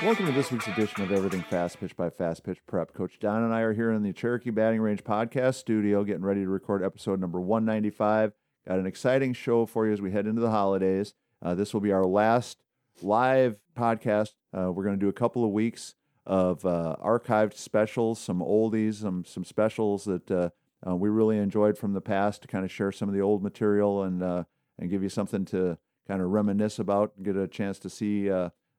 Welcome 0.00 0.26
to 0.26 0.32
this 0.32 0.52
week's 0.52 0.68
edition 0.68 1.02
of 1.02 1.10
Everything 1.10 1.42
Fast 1.42 1.80
Pitch 1.80 1.96
by 1.96 2.08
Fast 2.08 2.44
Pitch 2.44 2.60
Prep. 2.68 2.94
Coach 2.94 3.18
Don 3.18 3.42
and 3.42 3.52
I 3.52 3.62
are 3.62 3.72
here 3.72 3.90
in 3.90 4.04
the 4.04 4.12
Cherokee 4.12 4.50
Batting 4.50 4.80
Range 4.80 5.02
podcast 5.02 5.56
studio 5.56 6.04
getting 6.04 6.22
ready 6.22 6.42
to 6.42 6.48
record 6.48 6.84
episode 6.84 7.18
number 7.20 7.40
195. 7.40 8.32
Got 8.68 8.78
an 8.78 8.86
exciting 8.86 9.32
show 9.32 9.66
for 9.66 9.88
you 9.88 9.92
as 9.92 10.00
we 10.00 10.12
head 10.12 10.28
into 10.28 10.40
the 10.40 10.52
holidays. 10.52 11.14
Uh, 11.42 11.56
this 11.56 11.74
will 11.74 11.80
be 11.80 11.90
our 11.90 12.04
last 12.04 12.58
live 13.02 13.58
podcast. 13.76 14.34
Uh, 14.56 14.70
we're 14.70 14.84
going 14.84 14.94
to 14.94 15.04
do 15.04 15.08
a 15.08 15.12
couple 15.12 15.44
of 15.44 15.50
weeks 15.50 15.96
of 16.24 16.64
uh, 16.64 16.94
archived 17.04 17.54
specials, 17.54 18.20
some 18.20 18.38
oldies, 18.38 18.94
some 18.94 19.24
some 19.24 19.44
specials 19.44 20.04
that 20.04 20.30
uh, 20.30 20.50
uh, 20.86 20.94
we 20.94 21.08
really 21.08 21.38
enjoyed 21.38 21.76
from 21.76 21.92
the 21.92 22.00
past 22.00 22.42
to 22.42 22.48
kind 22.48 22.64
of 22.64 22.70
share 22.70 22.92
some 22.92 23.08
of 23.08 23.16
the 23.16 23.20
old 23.20 23.42
material 23.42 24.04
and 24.04 24.22
uh, 24.22 24.44
and 24.78 24.90
give 24.90 25.02
you 25.02 25.08
something 25.08 25.44
to 25.46 25.76
kind 26.06 26.22
of 26.22 26.28
reminisce 26.28 26.78
about, 26.78 27.14
and 27.16 27.24
get 27.24 27.36
a 27.36 27.48
chance 27.48 27.80
to 27.80 27.90
see 27.90 28.30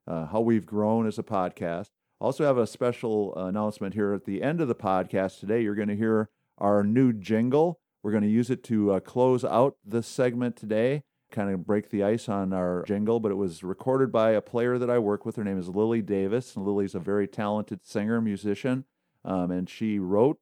uh, 0.10 0.20
uh, 0.20 0.26
how 0.28 0.42
we've 0.42 0.66
grown 0.66 1.08
as 1.08 1.20
a 1.20 1.24
podcast. 1.24 1.90
Also, 2.20 2.44
have 2.44 2.58
a 2.58 2.68
special 2.68 3.34
announcement 3.36 3.94
here 3.94 4.14
at 4.14 4.26
the 4.26 4.44
end 4.44 4.60
of 4.60 4.68
the 4.68 4.76
podcast 4.76 5.40
today. 5.40 5.62
You're 5.62 5.76
going 5.76 5.88
to 5.88 5.96
hear 5.96 6.30
our 6.58 6.84
new 6.84 7.14
jingle. 7.14 7.80
We're 8.04 8.12
going 8.12 8.24
to 8.24 8.30
use 8.30 8.50
it 8.50 8.64
to 8.66 8.94
uh, 8.94 9.00
close 9.00 9.46
out 9.46 9.76
this 9.86 10.08
segment 10.08 10.58
today, 10.58 11.04
kind 11.32 11.50
of 11.50 11.66
break 11.66 11.90
the 11.90 12.04
ice 12.04 12.28
on 12.28 12.52
our 12.52 12.84
jingle. 12.86 13.22
But 13.22 13.32
it 13.32 13.36
was 13.36 13.64
recorded 13.64 14.12
by 14.12 14.32
a 14.32 14.42
player 14.42 14.78
that 14.78 14.90
I 14.90 15.00
work 15.00 15.26
with. 15.26 15.38
Her 15.38 15.44
name 15.44 15.60
is 15.60 15.70
Lily 15.70 16.02
Davis. 16.02 16.56
And 16.56 16.66
Lily's 16.66 16.96
a 16.96 17.00
very 17.00 17.28
talented 17.28 17.86
singer, 17.86 18.20
musician, 18.20 18.86
um, 19.24 19.52
and 19.52 19.70
she 19.70 20.00
wrote 20.00 20.40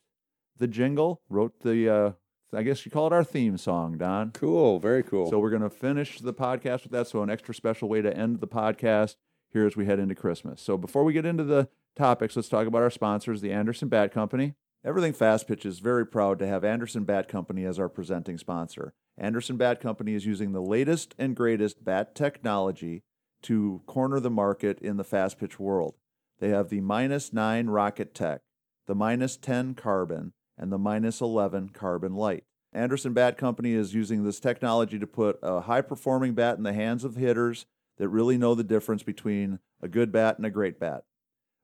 the 0.58 0.68
jingle, 0.68 1.22
wrote 1.30 1.62
the, 1.62 1.90
uh, 1.90 2.12
I 2.52 2.64
guess 2.64 2.86
you 2.86 2.92
call 2.92 3.06
it 3.06 3.14
our 3.14 3.24
theme 3.24 3.58
song, 3.58 4.00
Don. 4.00 4.32
Cool, 4.32 4.80
very 4.80 5.04
cool. 5.04 5.30
So 5.30 5.38
we're 5.38 5.52
going 5.52 5.62
to 5.62 5.70
finish 5.70 6.20
the 6.20 6.34
podcast 6.34 6.84
with 6.84 6.92
that. 6.94 7.08
So 7.08 7.22
an 7.22 7.30
extra 7.30 7.54
special 7.54 7.88
way 7.88 8.02
to 8.02 8.16
end 8.16 8.40
the 8.40 8.48
podcast 8.48 9.16
here 9.52 9.66
as 9.66 9.76
we 9.76 9.86
head 9.86 10.00
into 10.00 10.16
Christmas. 10.16 10.62
So 10.62 10.78
before 10.78 11.04
we 11.04 11.14
get 11.14 11.26
into 11.26 11.44
the 11.44 11.70
topics, 11.96 12.36
let's 12.36 12.50
talk 12.50 12.68
about 12.68 12.84
our 12.84 12.90
sponsors, 12.90 13.42
the 13.42 13.52
Anderson 13.52 13.88
Bat 13.88 14.12
Company. 14.14 14.54
Everything 14.86 15.14
Fast 15.14 15.48
Pitch 15.48 15.66
is 15.66 15.80
very 15.80 16.06
proud 16.06 16.40
to 16.40 16.48
have 16.48 16.64
Anderson 16.64 17.04
Bat 17.04 17.28
Company 17.28 17.66
as 17.66 17.80
our 17.80 17.90
presenting 17.90 18.38
sponsor. 18.38 18.94
Anderson 19.18 19.58
Bat 19.58 19.82
Company 19.82 20.14
is 20.14 20.26
using 20.26 20.52
the 20.52 20.62
latest 20.62 21.16
and 21.18 21.36
greatest 21.36 21.84
bat 21.84 22.14
technology 22.14 23.04
to 23.42 23.82
corner 23.86 24.20
the 24.20 24.30
market 24.30 24.80
in 24.80 24.98
the 24.98 25.04
fast 25.04 25.40
pitch 25.40 25.60
world. 25.60 25.96
They 26.40 26.50
have 26.50 26.70
the 26.70 26.82
minus 26.82 27.34
9 27.34 27.68
Rocket 27.68 28.14
Tech, 28.14 28.42
the 28.86 28.96
minus 28.96 29.38
10 29.38 29.74
Carbon, 29.74 30.34
and 30.58 30.72
the 30.72 30.78
minus 30.78 31.22
11 31.22 31.70
Carbon 31.70 32.16
Light. 32.16 32.44
Anderson 32.74 33.14
Bat 33.14 33.38
Company 33.38 33.74
is 33.74 33.96
using 33.96 34.24
this 34.24 34.40
technology 34.40 35.00
to 35.00 35.08
put 35.08 35.40
a 35.42 35.62
high 35.62 35.82
performing 35.82 36.34
bat 36.34 36.58
in 36.58 36.64
the 36.64 36.74
hands 36.74 37.04
of 37.04 37.16
hitters 37.16 37.66
that 37.98 38.10
really 38.10 38.38
know 38.38 38.56
the 38.56 38.64
difference 38.64 39.04
between 39.04 39.60
a 39.82 39.88
good 39.88 40.12
bat 40.12 40.38
and 40.38 40.46
a 40.46 40.52
great 40.52 40.80
bat. 40.80 41.04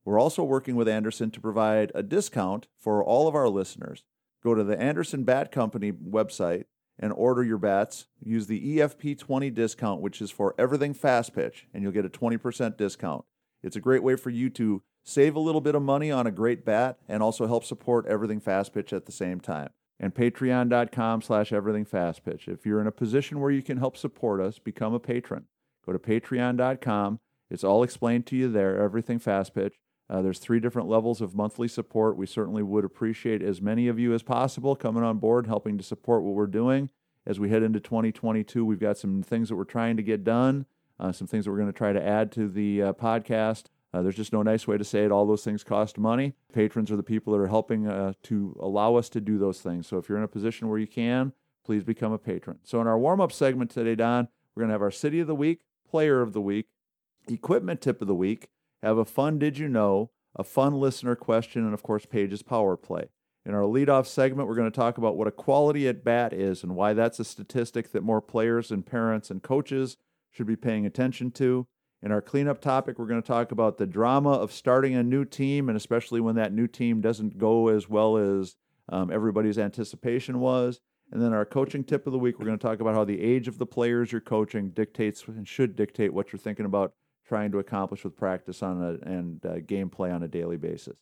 We're 0.05 0.19
also 0.19 0.43
working 0.43 0.75
with 0.75 0.87
Anderson 0.87 1.31
to 1.31 1.39
provide 1.39 1.91
a 1.95 2.03
discount 2.03 2.67
for 2.77 3.03
all 3.03 3.27
of 3.27 3.35
our 3.35 3.49
listeners. 3.49 4.03
Go 4.43 4.53
to 4.53 4.63
the 4.63 4.79
Anderson 4.79 5.23
Bat 5.23 5.51
Company 5.51 5.91
website 5.91 6.65
and 6.99 7.13
order 7.13 7.43
your 7.43 7.57
bats. 7.57 8.07
Use 8.21 8.47
the 8.47 8.77
EFP20 8.77 9.53
discount, 9.53 10.01
which 10.01 10.21
is 10.21 10.31
for 10.31 10.53
everything 10.57 10.93
fast 10.93 11.33
pitch, 11.33 11.67
and 11.73 11.81
you'll 11.81 11.93
get 11.93 12.05
a 12.05 12.09
20% 12.09 12.77
discount. 12.77 13.23
It's 13.63 13.77
a 13.77 13.81
great 13.81 14.03
way 14.03 14.17
for 14.17 14.29
you 14.29 14.49
to 14.51 14.83
save 15.03 15.35
a 15.35 15.39
little 15.39 15.61
bit 15.61 15.75
of 15.75 15.81
money 15.81 16.11
on 16.11 16.27
a 16.27 16.31
great 16.31 16.65
bat 16.65 16.97
and 17.07 17.23
also 17.23 17.47
help 17.47 17.63
support 17.63 18.05
everything 18.07 18.39
fast 18.39 18.73
pitch 18.73 18.91
at 18.93 19.05
the 19.05 19.11
same 19.11 19.39
time. 19.39 19.69
And 19.99 20.13
patreon.com 20.13 21.21
slash 21.21 21.53
everything 21.53 21.85
fast 21.85 22.25
pitch. 22.25 22.47
If 22.47 22.65
you're 22.65 22.81
in 22.81 22.87
a 22.87 22.91
position 22.91 23.39
where 23.39 23.51
you 23.51 23.61
can 23.61 23.77
help 23.77 23.95
support 23.95 24.41
us, 24.41 24.59
become 24.59 24.93
a 24.93 24.99
patron. 24.99 25.45
Go 25.85 25.93
to 25.93 25.99
patreon.com. 25.99 27.19
It's 27.49 27.63
all 27.63 27.83
explained 27.83 28.25
to 28.27 28.35
you 28.35 28.51
there, 28.51 28.81
everything 28.81 29.19
fast 29.19 29.53
pitch. 29.53 29.75
Uh, 30.09 30.21
there's 30.21 30.39
three 30.39 30.59
different 30.59 30.87
levels 30.87 31.21
of 31.21 31.35
monthly 31.35 31.67
support. 31.67 32.17
We 32.17 32.25
certainly 32.25 32.63
would 32.63 32.85
appreciate 32.85 33.41
as 33.41 33.61
many 33.61 33.87
of 33.87 33.99
you 33.99 34.13
as 34.13 34.21
possible 34.21 34.75
coming 34.75 35.03
on 35.03 35.17
board, 35.17 35.47
helping 35.47 35.77
to 35.77 35.83
support 35.83 36.23
what 36.23 36.33
we're 36.33 36.47
doing. 36.47 36.89
As 37.25 37.39
we 37.39 37.49
head 37.49 37.63
into 37.63 37.79
2022, 37.79 38.65
we've 38.65 38.79
got 38.79 38.97
some 38.97 39.23
things 39.23 39.49
that 39.49 39.55
we're 39.55 39.63
trying 39.63 39.95
to 39.97 40.03
get 40.03 40.23
done, 40.23 40.65
uh, 40.99 41.11
some 41.11 41.27
things 41.27 41.45
that 41.45 41.51
we're 41.51 41.57
going 41.57 41.71
to 41.71 41.77
try 41.77 41.93
to 41.93 42.05
add 42.05 42.31
to 42.33 42.49
the 42.49 42.81
uh, 42.81 42.93
podcast. 42.93 43.65
Uh, 43.93 44.01
there's 44.01 44.15
just 44.15 44.33
no 44.33 44.41
nice 44.41 44.67
way 44.67 44.77
to 44.77 44.83
say 44.83 45.05
it. 45.05 45.11
All 45.11 45.25
those 45.25 45.43
things 45.43 45.63
cost 45.63 45.97
money. 45.97 46.33
Patrons 46.51 46.91
are 46.91 46.95
the 46.95 47.03
people 47.03 47.31
that 47.33 47.39
are 47.39 47.47
helping 47.47 47.87
uh, 47.87 48.13
to 48.23 48.57
allow 48.59 48.95
us 48.95 49.07
to 49.09 49.21
do 49.21 49.37
those 49.37 49.61
things. 49.61 49.87
So 49.87 49.97
if 49.97 50.09
you're 50.09 50.17
in 50.17 50.23
a 50.23 50.27
position 50.27 50.67
where 50.67 50.79
you 50.79 50.87
can, 50.87 51.31
please 51.63 51.83
become 51.83 52.11
a 52.11 52.17
patron. 52.17 52.59
So 52.63 52.81
in 52.81 52.87
our 52.87 52.97
warm 52.97 53.21
up 53.21 53.31
segment 53.31 53.69
today, 53.71 53.95
Don, 53.95 54.27
we're 54.53 54.61
going 54.61 54.69
to 54.69 54.73
have 54.73 54.81
our 54.81 54.91
City 54.91 55.19
of 55.19 55.27
the 55.27 55.35
Week, 55.35 55.61
Player 55.93 56.23
of 56.23 56.33
the 56.33 56.41
Week, 56.41 56.65
Equipment 57.27 57.79
Tip 57.79 58.01
of 58.01 58.07
the 58.07 58.15
Week, 58.15 58.47
have 58.81 58.97
a 58.97 59.05
fun 59.05 59.37
Did 59.37 59.59
You 59.59 59.67
Know, 59.69 60.09
a 60.35 60.43
fun 60.43 60.79
listener 60.79 61.15
question, 61.15 61.65
and 61.65 61.73
of 61.75 61.83
course, 61.83 62.07
Paige's 62.07 62.41
Power 62.41 62.75
Play. 62.75 63.09
In 63.45 63.53
our 63.53 63.61
leadoff 63.61 64.07
segment, 64.07 64.49
we're 64.49 64.55
going 64.55 64.71
to 64.71 64.75
talk 64.75 64.97
about 64.97 65.15
what 65.17 65.27
a 65.27 65.31
quality 65.31 65.87
at 65.87 66.03
bat 66.03 66.33
is 66.33 66.63
and 66.63 66.75
why 66.75 66.93
that's 66.93 67.19
a 67.19 67.23
statistic 67.23 67.91
that 67.91 68.01
more 68.01 68.21
players 68.21 68.71
and 68.71 68.83
parents 68.83 69.29
and 69.29 69.43
coaches 69.43 69.97
should 70.31 70.47
be 70.47 70.55
paying 70.55 70.87
attention 70.87 71.29
to. 71.29 71.67
In 72.01 72.11
our 72.11 72.23
cleanup 72.23 72.59
topic, 72.59 72.97
we're 72.97 73.05
going 73.05 73.21
to 73.21 73.27
talk 73.27 73.51
about 73.51 73.77
the 73.77 73.85
drama 73.85 74.31
of 74.31 74.51
starting 74.51 74.95
a 74.95 75.03
new 75.03 75.25
team, 75.25 75.69
and 75.69 75.77
especially 75.77 76.21
when 76.21 76.33
that 76.37 76.53
new 76.53 76.65
team 76.65 77.01
doesn't 77.01 77.37
go 77.37 77.67
as 77.67 77.87
well 77.87 78.17
as 78.17 78.55
um, 78.89 79.11
everybody's 79.11 79.59
anticipation 79.59 80.39
was. 80.39 80.81
And 81.13 81.21
then 81.21 81.31
our 81.31 81.45
coaching 81.45 81.83
tip 81.83 82.07
of 82.07 82.11
the 82.11 82.17
week, 82.17 82.39
we're 82.39 82.47
going 82.47 82.57
to 82.57 82.67
talk 82.67 82.79
about 82.79 82.95
how 82.95 83.05
the 83.05 83.21
age 83.21 83.47
of 83.47 83.59
the 83.59 83.67
players 83.67 84.11
you're 84.11 84.19
coaching 84.19 84.71
dictates 84.71 85.23
and 85.27 85.47
should 85.47 85.75
dictate 85.75 86.11
what 86.11 86.33
you're 86.33 86.39
thinking 86.39 86.65
about 86.65 86.93
trying 87.27 87.51
to 87.51 87.59
accomplish 87.59 88.03
with 88.03 88.17
practice 88.17 88.63
on 88.63 88.81
a, 88.81 89.07
and 89.07 89.45
uh, 89.45 89.57
gameplay 89.59 90.11
on 90.11 90.23
a 90.23 90.27
daily 90.27 90.57
basis. 90.57 90.97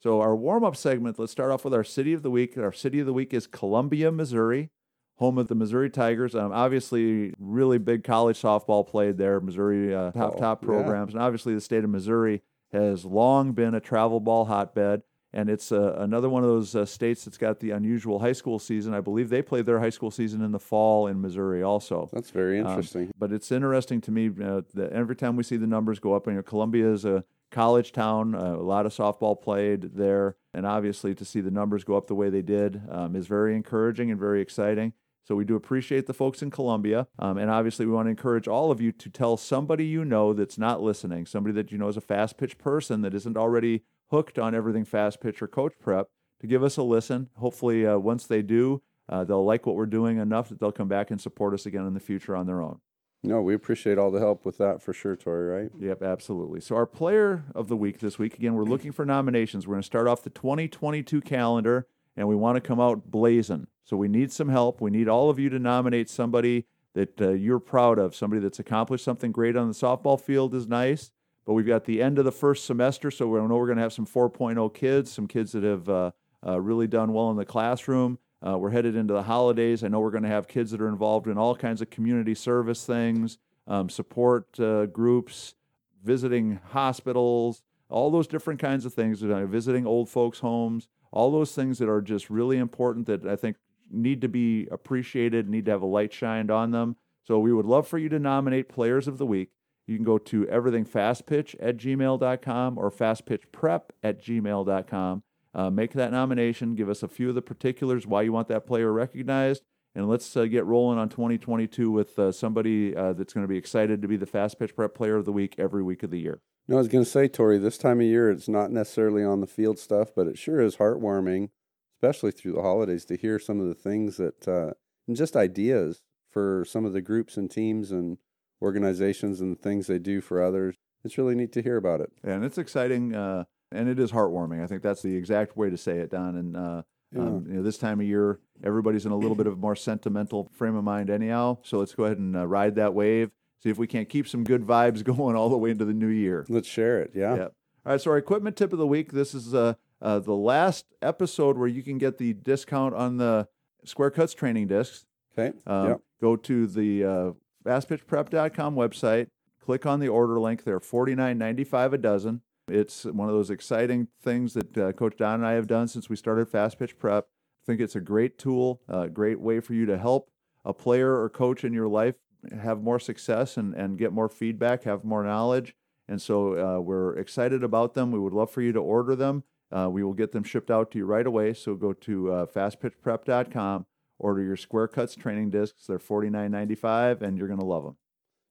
So 0.00 0.20
our 0.20 0.34
warm-up 0.34 0.74
segment, 0.74 1.16
let's 1.16 1.30
start 1.30 1.52
off 1.52 1.64
with 1.64 1.72
our 1.72 1.84
city 1.84 2.12
of 2.12 2.22
the 2.22 2.30
week. 2.30 2.58
Our 2.58 2.72
city 2.72 2.98
of 2.98 3.06
the 3.06 3.12
week 3.12 3.32
is 3.32 3.46
Columbia, 3.46 4.10
Missouri, 4.10 4.70
home 5.18 5.38
of 5.38 5.46
the 5.46 5.54
Missouri 5.54 5.90
Tigers. 5.90 6.34
Um, 6.34 6.50
obviously, 6.50 7.32
really 7.38 7.78
big 7.78 8.02
college 8.02 8.40
softball 8.42 8.84
played 8.84 9.16
there. 9.16 9.38
Missouri 9.40 9.94
uh, 9.94 10.10
top 10.10 10.34
Oh, 10.34 10.40
top 10.40 10.62
yeah. 10.62 10.66
programs, 10.66 11.14
and 11.14 11.22
obviously 11.22 11.54
the 11.54 11.60
state 11.60 11.84
of 11.84 11.90
Missouri 11.90 12.42
has 12.72 13.04
long 13.04 13.52
been 13.52 13.76
a 13.76 13.80
travel 13.80 14.18
ball 14.18 14.46
hotbed. 14.46 15.02
And 15.32 15.48
it's 15.48 15.70
uh, 15.70 15.94
another 15.98 16.28
one 16.28 16.42
of 16.42 16.48
those 16.48 16.74
uh, 16.74 16.84
states 16.84 17.24
that's 17.24 17.38
got 17.38 17.60
the 17.60 17.70
unusual 17.70 18.18
high 18.18 18.32
school 18.32 18.58
season. 18.58 18.94
I 18.94 19.00
believe 19.00 19.28
they 19.28 19.42
played 19.42 19.64
their 19.66 19.78
high 19.78 19.90
school 19.90 20.10
season 20.10 20.42
in 20.42 20.50
the 20.50 20.58
fall 20.58 21.06
in 21.06 21.20
Missouri 21.20 21.62
also. 21.62 22.08
That's 22.12 22.30
very 22.30 22.60
Um, 22.60 22.66
interesting. 22.66 23.10
but 23.16 23.32
it's 23.32 23.52
interesting 23.52 24.00
to 24.02 24.10
me 24.10 24.28
uh, 24.42 24.62
that 24.74 24.92
every 24.92 25.14
time 25.14 25.36
we 25.36 25.44
see 25.44 25.56
the 25.56 25.68
numbers 25.68 26.00
go 26.00 26.14
up, 26.14 26.26
and 26.26 26.34
you 26.34 26.38
know, 26.38 26.42
Columbia 26.42 26.90
is 26.92 27.04
a 27.04 27.24
college 27.52 27.92
town, 27.92 28.34
uh, 28.34 28.54
a 28.56 28.62
lot 28.62 28.86
of 28.86 28.92
softball 28.92 29.40
played 29.40 29.94
there, 29.94 30.36
and 30.52 30.66
obviously 30.66 31.14
to 31.14 31.24
see 31.24 31.40
the 31.40 31.50
numbers 31.50 31.84
go 31.84 31.96
up 31.96 32.08
the 32.08 32.14
way 32.14 32.28
they 32.28 32.42
did 32.42 32.82
um, 32.90 33.14
is 33.14 33.26
very 33.28 33.54
encouraging 33.54 34.10
and 34.10 34.18
very 34.18 34.40
exciting. 34.40 34.92
So 35.22 35.36
we 35.36 35.44
do 35.44 35.54
appreciate 35.54 36.06
the 36.06 36.14
folks 36.14 36.42
in 36.42 36.50
Columbia, 36.50 37.06
um, 37.20 37.38
and 37.38 37.48
obviously 37.50 37.86
we 37.86 37.92
want 37.92 38.06
to 38.06 38.10
encourage 38.10 38.48
all 38.48 38.72
of 38.72 38.80
you 38.80 38.90
to 38.90 39.08
tell 39.08 39.36
somebody 39.36 39.84
you 39.84 40.04
know 40.04 40.32
that's 40.32 40.58
not 40.58 40.82
listening, 40.82 41.24
somebody 41.26 41.52
that 41.54 41.70
you 41.70 41.78
know 41.78 41.86
is 41.88 41.96
a 41.96 42.00
fast 42.00 42.36
pitch 42.36 42.58
person 42.58 43.02
that 43.02 43.14
isn't 43.14 43.36
already 43.36 43.82
hooked 44.10 44.38
on 44.38 44.54
everything 44.54 44.84
fast 44.84 45.20
pitch 45.20 45.40
or 45.42 45.48
coach 45.48 45.74
prep, 45.80 46.08
to 46.40 46.46
give 46.46 46.62
us 46.62 46.76
a 46.76 46.82
listen. 46.82 47.28
Hopefully, 47.36 47.86
uh, 47.86 47.98
once 47.98 48.26
they 48.26 48.42
do, 48.42 48.82
uh, 49.08 49.24
they'll 49.24 49.44
like 49.44 49.66
what 49.66 49.76
we're 49.76 49.86
doing 49.86 50.18
enough 50.18 50.48
that 50.48 50.60
they'll 50.60 50.72
come 50.72 50.88
back 50.88 51.10
and 51.10 51.20
support 51.20 51.52
us 51.54 51.66
again 51.66 51.86
in 51.86 51.94
the 51.94 52.00
future 52.00 52.36
on 52.36 52.46
their 52.46 52.62
own. 52.62 52.80
no, 53.22 53.42
we 53.42 53.54
appreciate 53.54 53.98
all 53.98 54.10
the 54.10 54.20
help 54.20 54.44
with 54.44 54.56
that 54.58 54.80
for 54.80 54.92
sure, 54.92 55.16
Tori, 55.16 55.62
right? 55.62 55.70
Yep, 55.78 56.02
absolutely. 56.02 56.60
So 56.60 56.76
our 56.76 56.86
player 56.86 57.44
of 57.54 57.68
the 57.68 57.76
week 57.76 57.98
this 57.98 58.18
week, 58.18 58.34
again, 58.34 58.54
we're 58.54 58.64
looking 58.64 58.92
for 58.92 59.04
nominations. 59.04 59.66
We're 59.66 59.74
going 59.74 59.82
to 59.82 59.86
start 59.86 60.08
off 60.08 60.22
the 60.22 60.30
2022 60.30 61.20
calendar, 61.20 61.86
and 62.16 62.28
we 62.28 62.34
want 62.36 62.56
to 62.56 62.60
come 62.60 62.80
out 62.80 63.10
blazing. 63.10 63.66
So 63.84 63.96
we 63.96 64.08
need 64.08 64.32
some 64.32 64.48
help. 64.48 64.80
We 64.80 64.90
need 64.90 65.08
all 65.08 65.28
of 65.28 65.38
you 65.38 65.50
to 65.50 65.58
nominate 65.58 66.08
somebody 66.08 66.66
that 66.94 67.20
uh, 67.20 67.30
you're 67.30 67.60
proud 67.60 67.98
of, 67.98 68.14
somebody 68.14 68.40
that's 68.40 68.58
accomplished 68.58 69.04
something 69.04 69.32
great 69.32 69.56
on 69.56 69.68
the 69.68 69.74
softball 69.74 70.20
field 70.20 70.54
is 70.54 70.66
nice. 70.66 71.10
But 71.50 71.54
we've 71.54 71.66
got 71.66 71.84
the 71.84 72.00
end 72.00 72.20
of 72.20 72.24
the 72.24 72.30
first 72.30 72.64
semester, 72.64 73.10
so 73.10 73.26
we 73.26 73.40
know 73.40 73.56
we're 73.56 73.66
going 73.66 73.74
to 73.74 73.82
have 73.82 73.92
some 73.92 74.06
4.0 74.06 74.72
kids, 74.72 75.10
some 75.10 75.26
kids 75.26 75.50
that 75.50 75.64
have 75.64 75.88
uh, 75.88 76.10
uh, 76.46 76.60
really 76.60 76.86
done 76.86 77.12
well 77.12 77.28
in 77.32 77.36
the 77.36 77.44
classroom. 77.44 78.20
Uh, 78.40 78.56
we're 78.56 78.70
headed 78.70 78.94
into 78.94 79.14
the 79.14 79.24
holidays. 79.24 79.82
I 79.82 79.88
know 79.88 79.98
we're 79.98 80.12
going 80.12 80.22
to 80.22 80.28
have 80.28 80.46
kids 80.46 80.70
that 80.70 80.80
are 80.80 80.86
involved 80.86 81.26
in 81.26 81.36
all 81.36 81.56
kinds 81.56 81.82
of 81.82 81.90
community 81.90 82.36
service 82.36 82.86
things, 82.86 83.38
um, 83.66 83.88
support 83.88 84.60
uh, 84.60 84.86
groups, 84.86 85.56
visiting 86.04 86.60
hospitals, 86.68 87.62
all 87.88 88.12
those 88.12 88.28
different 88.28 88.60
kinds 88.60 88.84
of 88.84 88.94
things, 88.94 89.20
uh, 89.20 89.44
visiting 89.44 89.88
old 89.88 90.08
folks' 90.08 90.38
homes, 90.38 90.86
all 91.10 91.32
those 91.32 91.52
things 91.52 91.78
that 91.78 91.88
are 91.88 92.00
just 92.00 92.30
really 92.30 92.58
important 92.58 93.06
that 93.06 93.26
I 93.26 93.34
think 93.34 93.56
need 93.90 94.20
to 94.20 94.28
be 94.28 94.68
appreciated, 94.70 95.48
need 95.48 95.64
to 95.64 95.72
have 95.72 95.82
a 95.82 95.86
light 95.86 96.12
shined 96.12 96.52
on 96.52 96.70
them. 96.70 96.94
So 97.24 97.40
we 97.40 97.52
would 97.52 97.66
love 97.66 97.88
for 97.88 97.98
you 97.98 98.08
to 98.10 98.20
nominate 98.20 98.68
players 98.68 99.08
of 99.08 99.18
the 99.18 99.26
week. 99.26 99.50
You 99.86 99.96
can 99.96 100.04
go 100.04 100.18
to 100.18 100.44
everythingfastpitch 100.46 101.56
at 101.60 101.76
gmail.com 101.76 102.78
or 102.78 102.90
fastpitchprep 102.90 103.82
at 104.02 104.22
gmail.com. 104.22 105.22
Uh, 105.52 105.70
make 105.70 105.92
that 105.94 106.12
nomination. 106.12 106.74
Give 106.74 106.88
us 106.88 107.02
a 107.02 107.08
few 107.08 107.28
of 107.28 107.34
the 107.34 107.42
particulars 107.42 108.06
why 108.06 108.22
you 108.22 108.32
want 108.32 108.48
that 108.48 108.66
player 108.66 108.92
recognized. 108.92 109.62
And 109.94 110.08
let's 110.08 110.36
uh, 110.36 110.44
get 110.44 110.64
rolling 110.64 110.98
on 110.98 111.08
2022 111.08 111.90
with 111.90 112.16
uh, 112.18 112.30
somebody 112.30 112.94
uh, 112.94 113.12
that's 113.12 113.32
going 113.32 113.42
to 113.44 113.48
be 113.48 113.56
excited 113.56 114.00
to 114.02 114.08
be 114.08 114.16
the 114.16 114.26
Fast 114.26 114.58
Pitch 114.58 114.76
Prep 114.76 114.94
Player 114.94 115.16
of 115.16 115.24
the 115.24 115.32
Week 115.32 115.56
every 115.58 115.82
week 115.82 116.04
of 116.04 116.10
the 116.10 116.20
year. 116.20 116.40
No, 116.68 116.76
I 116.76 116.78
was 116.78 116.88
going 116.88 117.04
to 117.04 117.10
say, 117.10 117.26
Tori, 117.26 117.58
this 117.58 117.78
time 117.78 117.98
of 117.98 118.06
year, 118.06 118.30
it's 118.30 118.48
not 118.48 118.70
necessarily 118.70 119.24
on 119.24 119.40
the 119.40 119.48
field 119.48 119.78
stuff, 119.80 120.10
but 120.14 120.28
it 120.28 120.38
sure 120.38 120.60
is 120.60 120.76
heartwarming, 120.76 121.48
especially 121.96 122.30
through 122.30 122.52
the 122.52 122.62
holidays, 122.62 123.04
to 123.06 123.16
hear 123.16 123.40
some 123.40 123.58
of 123.58 123.66
the 123.66 123.74
things 123.74 124.18
that, 124.18 124.46
uh, 124.46 124.74
and 125.08 125.16
just 125.16 125.34
ideas 125.34 126.02
for 126.30 126.64
some 126.64 126.84
of 126.84 126.92
the 126.92 127.00
groups 127.00 127.36
and 127.36 127.50
teams 127.50 127.90
and 127.90 128.18
organizations 128.62 129.40
and 129.40 129.56
the 129.56 129.60
things 129.60 129.86
they 129.86 129.98
do 129.98 130.20
for 130.20 130.42
others. 130.42 130.76
It's 131.04 131.16
really 131.18 131.34
neat 131.34 131.52
to 131.52 131.62
hear 131.62 131.76
about 131.76 132.00
it. 132.00 132.12
And 132.22 132.44
it's 132.44 132.58
exciting, 132.58 133.14
uh, 133.14 133.44
and 133.72 133.88
it 133.88 133.98
is 133.98 134.12
heartwarming. 134.12 134.62
I 134.62 134.66
think 134.66 134.82
that's 134.82 135.02
the 135.02 135.16
exact 135.16 135.56
way 135.56 135.70
to 135.70 135.76
say 135.76 135.98
it, 135.98 136.10
Don. 136.10 136.36
And 136.36 136.56
uh, 136.56 136.82
Yeah. 137.12 137.22
um, 137.22 137.46
you 137.48 137.54
know, 137.54 137.62
this 137.62 137.78
time 137.78 138.00
of 138.00 138.06
year, 138.06 138.38
everybody's 138.62 139.06
in 139.06 139.12
a 139.12 139.16
little 139.16 139.34
bit 139.36 139.46
of 139.46 139.54
a 139.54 139.56
more 139.56 139.74
sentimental 139.76 140.50
frame 140.54 140.76
of 140.76 140.84
mind, 140.84 141.08
anyhow. 141.10 141.58
So 141.62 141.78
let's 141.78 141.94
go 141.94 142.04
ahead 142.04 142.18
and 142.18 142.36
uh, 142.36 142.46
ride 142.46 142.74
that 142.76 142.92
wave. 142.94 143.30
See 143.62 143.70
if 143.70 143.78
we 143.78 143.86
can't 143.86 144.08
keep 144.08 144.28
some 144.28 144.44
good 144.44 144.62
vibes 144.66 145.02
going 145.16 145.36
all 145.36 145.48
the 145.48 145.56
way 145.58 145.70
into 145.70 145.84
the 145.84 145.94
new 145.94 146.08
year. 146.08 146.44
Let's 146.48 146.68
share 146.68 147.00
it. 147.00 147.12
Yeah. 147.14 147.34
Yep. 147.36 147.54
All 147.86 147.92
right. 147.92 148.00
So 148.00 148.10
our 148.10 148.18
equipment 148.18 148.56
tip 148.56 148.72
of 148.72 148.78
the 148.78 148.86
week. 148.86 149.12
This 149.12 149.34
is 149.34 149.54
uh, 149.54 149.74
uh, 150.02 150.18
the 150.18 150.34
last 150.34 150.84
episode 151.00 151.56
where 151.56 151.68
you 151.68 151.82
can 151.82 151.96
get 151.98 152.18
the 152.18 152.34
discount 152.34 152.94
on 152.94 153.16
the 153.16 153.48
Square 153.84 154.10
Cuts 154.10 154.34
training 154.34 154.66
discs. 154.68 155.06
Okay. 155.38 155.56
Um, 155.66 155.88
Yep. 155.88 156.00
Go 156.20 156.36
to 156.36 156.66
the 156.66 157.04
uh, 157.04 157.30
fastpitchprep.com 157.64 158.74
website. 158.74 159.28
Click 159.60 159.86
on 159.86 160.00
the 160.00 160.08
order 160.08 160.40
link. 160.40 160.64
They're 160.64 160.80
forty 160.80 161.14
nine 161.14 161.38
ninety 161.38 161.64
five 161.64 161.92
a 161.92 161.98
dozen. 161.98 162.42
It's 162.68 163.04
one 163.04 163.28
of 163.28 163.34
those 163.34 163.50
exciting 163.50 164.08
things 164.22 164.54
that 164.54 164.78
uh, 164.78 164.92
Coach 164.92 165.16
Don 165.16 165.34
and 165.34 165.46
I 165.46 165.52
have 165.52 165.66
done 165.66 165.88
since 165.88 166.08
we 166.08 166.16
started 166.16 166.48
Fast 166.48 166.78
Pitch 166.78 166.98
Prep. 166.98 167.24
I 167.24 167.66
think 167.66 167.80
it's 167.80 167.96
a 167.96 168.00
great 168.00 168.38
tool, 168.38 168.80
a 168.88 169.08
great 169.08 169.40
way 169.40 169.60
for 169.60 169.74
you 169.74 169.86
to 169.86 169.98
help 169.98 170.30
a 170.64 170.72
player 170.72 171.20
or 171.20 171.28
coach 171.28 171.64
in 171.64 171.72
your 171.72 171.88
life 171.88 172.14
have 172.62 172.82
more 172.82 172.98
success 172.98 173.56
and, 173.56 173.74
and 173.74 173.98
get 173.98 174.12
more 174.12 174.28
feedback, 174.28 174.84
have 174.84 175.04
more 175.04 175.24
knowledge. 175.24 175.74
And 176.08 176.20
so 176.20 176.56
uh, 176.58 176.80
we're 176.80 177.16
excited 177.16 177.62
about 177.62 177.94
them. 177.94 178.10
We 178.10 178.18
would 178.18 178.32
love 178.32 178.50
for 178.50 178.62
you 178.62 178.72
to 178.72 178.80
order 178.80 179.14
them. 179.14 179.44
Uh, 179.70 179.88
we 179.90 180.02
will 180.02 180.14
get 180.14 180.32
them 180.32 180.42
shipped 180.42 180.70
out 180.70 180.90
to 180.90 180.98
you 180.98 181.06
right 181.06 181.26
away. 181.26 181.54
So 181.54 181.74
go 181.74 181.92
to 181.92 182.32
uh, 182.32 182.46
fastpitchprep.com, 182.46 183.86
order 184.20 184.42
your 184.42 184.56
Square 184.56 184.88
Cuts 184.88 185.14
training 185.16 185.50
discs. 185.50 185.86
They're 185.86 185.98
$49.95, 185.98 187.22
and 187.22 187.36
you're 187.36 187.48
going 187.48 187.60
to 187.60 187.66
love 187.66 187.84
them. 187.84 187.96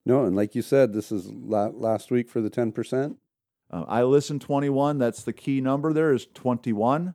No, 0.05 0.25
and 0.25 0.35
like 0.35 0.55
you 0.55 0.61
said, 0.61 0.93
this 0.93 1.11
is 1.11 1.27
la- 1.31 1.67
last 1.67 2.11
week 2.11 2.29
for 2.29 2.41
the 2.41 2.49
10%. 2.49 3.15
Uh, 3.71 3.85
I 3.87 4.03
listen 4.03 4.39
21. 4.39 4.97
That's 4.97 5.23
the 5.23 5.33
key 5.33 5.61
number 5.61 5.93
there 5.93 6.11
is 6.11 6.25
21. 6.33 7.13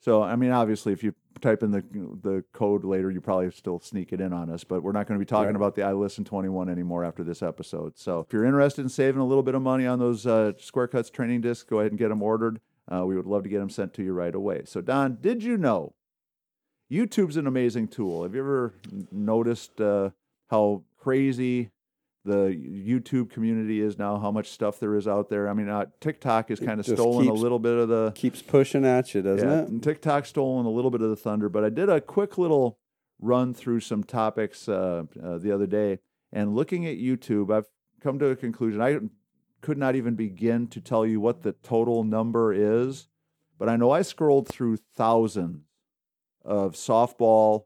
So, 0.00 0.22
I 0.22 0.36
mean, 0.36 0.50
obviously, 0.50 0.92
if 0.92 1.02
you 1.02 1.14
type 1.40 1.62
in 1.62 1.70
the 1.70 1.82
the 2.22 2.44
code 2.52 2.84
later, 2.84 3.10
you 3.10 3.20
probably 3.20 3.50
still 3.50 3.80
sneak 3.80 4.12
it 4.12 4.20
in 4.20 4.32
on 4.32 4.50
us. 4.50 4.62
But 4.62 4.82
we're 4.82 4.92
not 4.92 5.06
going 5.06 5.18
to 5.18 5.24
be 5.24 5.28
talking 5.28 5.46
Right. 5.48 5.56
about 5.56 5.74
the 5.74 5.82
I 5.82 5.92
listen 5.94 6.22
21 6.24 6.68
anymore 6.68 7.04
after 7.04 7.24
this 7.24 7.42
episode. 7.42 7.96
So, 7.98 8.20
if 8.20 8.32
you're 8.32 8.44
interested 8.44 8.82
in 8.82 8.88
saving 8.90 9.20
a 9.20 9.26
little 9.26 9.42
bit 9.42 9.54
of 9.54 9.62
money 9.62 9.86
on 9.86 9.98
those 9.98 10.26
uh, 10.26 10.52
Square 10.58 10.88
Cuts 10.88 11.08
training 11.10 11.40
discs, 11.40 11.64
go 11.68 11.80
ahead 11.80 11.92
and 11.92 11.98
get 11.98 12.08
them 12.10 12.22
ordered. 12.22 12.60
Uh, 12.92 13.04
we 13.06 13.16
would 13.16 13.26
love 13.26 13.42
to 13.44 13.48
get 13.48 13.58
them 13.58 13.70
sent 13.70 13.94
to 13.94 14.02
you 14.04 14.12
right 14.12 14.34
away. 14.34 14.62
So, 14.66 14.80
Don, 14.82 15.16
did 15.20 15.42
you 15.42 15.56
know 15.56 15.94
YouTube's 16.90 17.36
an 17.36 17.46
amazing 17.46 17.88
tool? 17.88 18.22
Have 18.22 18.34
you 18.34 18.40
ever 18.40 18.74
noticed 19.10 19.80
uh, 19.80 20.10
how 20.48 20.84
crazy 20.96 21.70
the 22.24 22.48
YouTube 22.48 23.30
community 23.30 23.80
is 23.80 23.98
now? 23.98 24.18
How 24.18 24.30
much 24.30 24.50
stuff 24.50 24.78
there 24.78 24.94
is 24.94 25.08
out 25.08 25.28
there? 25.28 25.48
I 25.48 25.52
mean, 25.52 25.68
uh, 25.68 25.86
TikTok 26.00 26.48
has 26.50 26.60
kind 26.60 26.78
of 26.78 26.86
stolen 26.86 27.26
a 27.28 27.32
little 27.32 27.58
bit 27.58 27.76
of 27.76 27.88
the 27.88 28.12
Keeps 28.14 28.40
pushing 28.40 28.84
at 28.84 29.14
you, 29.14 29.22
doesn't 29.22 29.48
yeah, 29.48 29.62
it? 29.62 29.68
and 29.68 29.82
TikTok's 29.82 30.28
stolen 30.28 30.64
a 30.64 30.70
little 30.70 30.90
bit 30.90 31.00
of 31.02 31.10
the 31.10 31.16
thunder, 31.16 31.48
but 31.48 31.64
I 31.64 31.70
did 31.70 31.88
a 31.88 32.00
quick 32.00 32.38
little 32.38 32.78
run 33.18 33.52
through 33.52 33.80
some 33.80 34.04
topics 34.04 34.68
uh, 34.68 35.04
uh, 35.22 35.38
the 35.38 35.50
other 35.50 35.66
day, 35.66 35.98
and 36.32 36.54
looking 36.54 36.86
at 36.86 36.98
YouTube, 36.98 37.52
I've 37.52 37.66
come 38.00 38.18
to 38.20 38.26
a 38.26 38.36
conclusion. 38.36 38.80
I 38.80 38.98
could 39.60 39.78
not 39.78 39.96
even 39.96 40.14
begin 40.14 40.68
to 40.68 40.80
tell 40.80 41.04
you 41.04 41.18
what 41.18 41.42
the 41.42 41.52
total 41.52 42.04
number 42.04 42.52
is, 42.52 43.08
but 43.58 43.68
I 43.68 43.74
know 43.74 43.90
I 43.90 44.02
scrolled 44.02 44.46
through 44.46 44.76
thousands 44.94 45.65
of 46.46 46.74
softball 46.74 47.64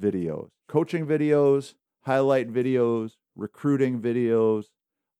videos, 0.00 0.48
coaching 0.68 1.06
videos, 1.06 1.74
highlight 2.02 2.52
videos, 2.52 3.12
recruiting 3.34 4.00
videos, 4.00 4.64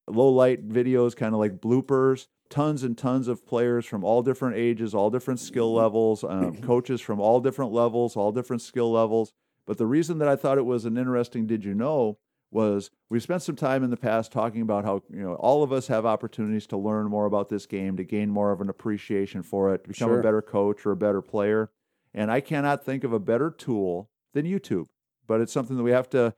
low 0.09 0.29
light 0.29 0.69
videos, 0.69 1.17
kind 1.17 1.35
of 1.35 1.41
like 1.41 1.59
bloopers. 1.61 2.27
Tons 2.49 2.85
and 2.85 2.97
tons 2.97 3.27
of 3.27 3.45
players 3.45 3.87
from 3.87 4.05
all 4.05 4.23
different 4.23 4.57
ages, 4.57 4.95
all 4.95 5.11
different 5.11 5.41
skill 5.41 5.75
levels, 5.75 6.23
um, 6.23 6.57
coaches 6.63 7.01
from 7.01 7.19
all 7.19 7.41
different 7.41 7.73
levels, 7.73 8.15
all 8.15 8.31
different 8.31 8.63
skill 8.63 8.93
levels. 8.93 9.33
But 9.67 9.79
the 9.79 9.87
reason 9.87 10.19
that 10.19 10.29
I 10.29 10.37
thought 10.37 10.57
it 10.57 10.65
was 10.65 10.85
an 10.85 10.97
interesting 10.97 11.49
did 11.49 11.65
you 11.65 11.75
know 11.75 12.19
was 12.53 12.93
we 13.11 13.19
spent 13.19 13.43
some 13.43 13.57
time 13.57 13.83
in 13.83 13.91
the 13.91 13.97
past 13.97 14.31
talking 14.31 14.63
about 14.63 14.85
how 14.85 15.03
you 15.11 15.23
know 15.25 15.35
all 15.35 15.65
of 15.65 15.73
us 15.73 15.89
have 15.89 16.07
opportunities 16.07 16.69
to 16.69 16.77
learn 16.77 17.07
more 17.09 17.27
about 17.27 17.49
this 17.49 17.67
game, 17.67 17.97
to 17.97 18.05
gain 18.05 18.31
more 18.31 18.53
of 18.53 18.61
an 18.61 18.69
appreciation 18.69 19.43
for 19.43 19.75
it, 19.75 19.83
to 19.83 19.89
become 19.89 20.09
Sure. 20.11 20.21
a 20.21 20.23
better 20.23 20.41
coach 20.41 20.87
or 20.87 20.93
a 20.93 20.97
better 20.97 21.21
player. 21.21 21.71
And 22.17 22.31
I 22.31 22.41
cannot 22.41 22.83
think 22.85 23.05
of 23.05 23.13
a 23.13 23.21
better 23.21 23.51
tool 23.51 24.09
than 24.35 24.45
YouTube. 24.47 24.87
But 25.29 25.41
it's 25.41 25.53
something 25.53 25.77
that 25.77 25.83
we 25.85 25.91
have 25.93 26.09
to 26.11 26.35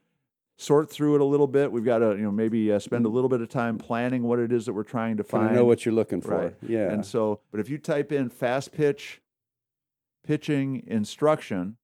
sort 0.56 0.90
through 0.90 1.14
it 1.14 1.20
a 1.20 1.24
little 1.24 1.46
bit. 1.46 1.70
We've 1.70 1.84
got 1.84 1.98
to, 1.98 2.08
you 2.16 2.22
know, 2.22 2.32
maybe 2.32 2.72
uh, 2.72 2.80
spend 2.80 3.06
a 3.06 3.08
little 3.08 3.28
bit 3.30 3.40
of 3.40 3.48
time 3.48 3.78
planning 3.78 4.24
what 4.24 4.40
it 4.40 4.50
is 4.50 4.66
that 4.66 4.72
we're 4.72 4.82
trying 4.82 5.16
to 5.18 5.22
Kind 5.22 5.30
find. 5.30 5.46
of 5.50 5.52
know 5.52 5.64
what 5.64 5.86
you're 5.86 5.94
looking 5.94 6.20
for. 6.20 6.36
Right. 6.36 6.54
Yeah. 6.66 6.90
And 6.90 7.06
so, 7.06 7.40
but 7.52 7.60
if 7.60 7.70
you 7.70 7.78
type 7.78 8.10
in 8.10 8.28
fast 8.28 8.72
pitch 8.72 9.22
pitching 10.26 10.82
instruction, 10.86 11.76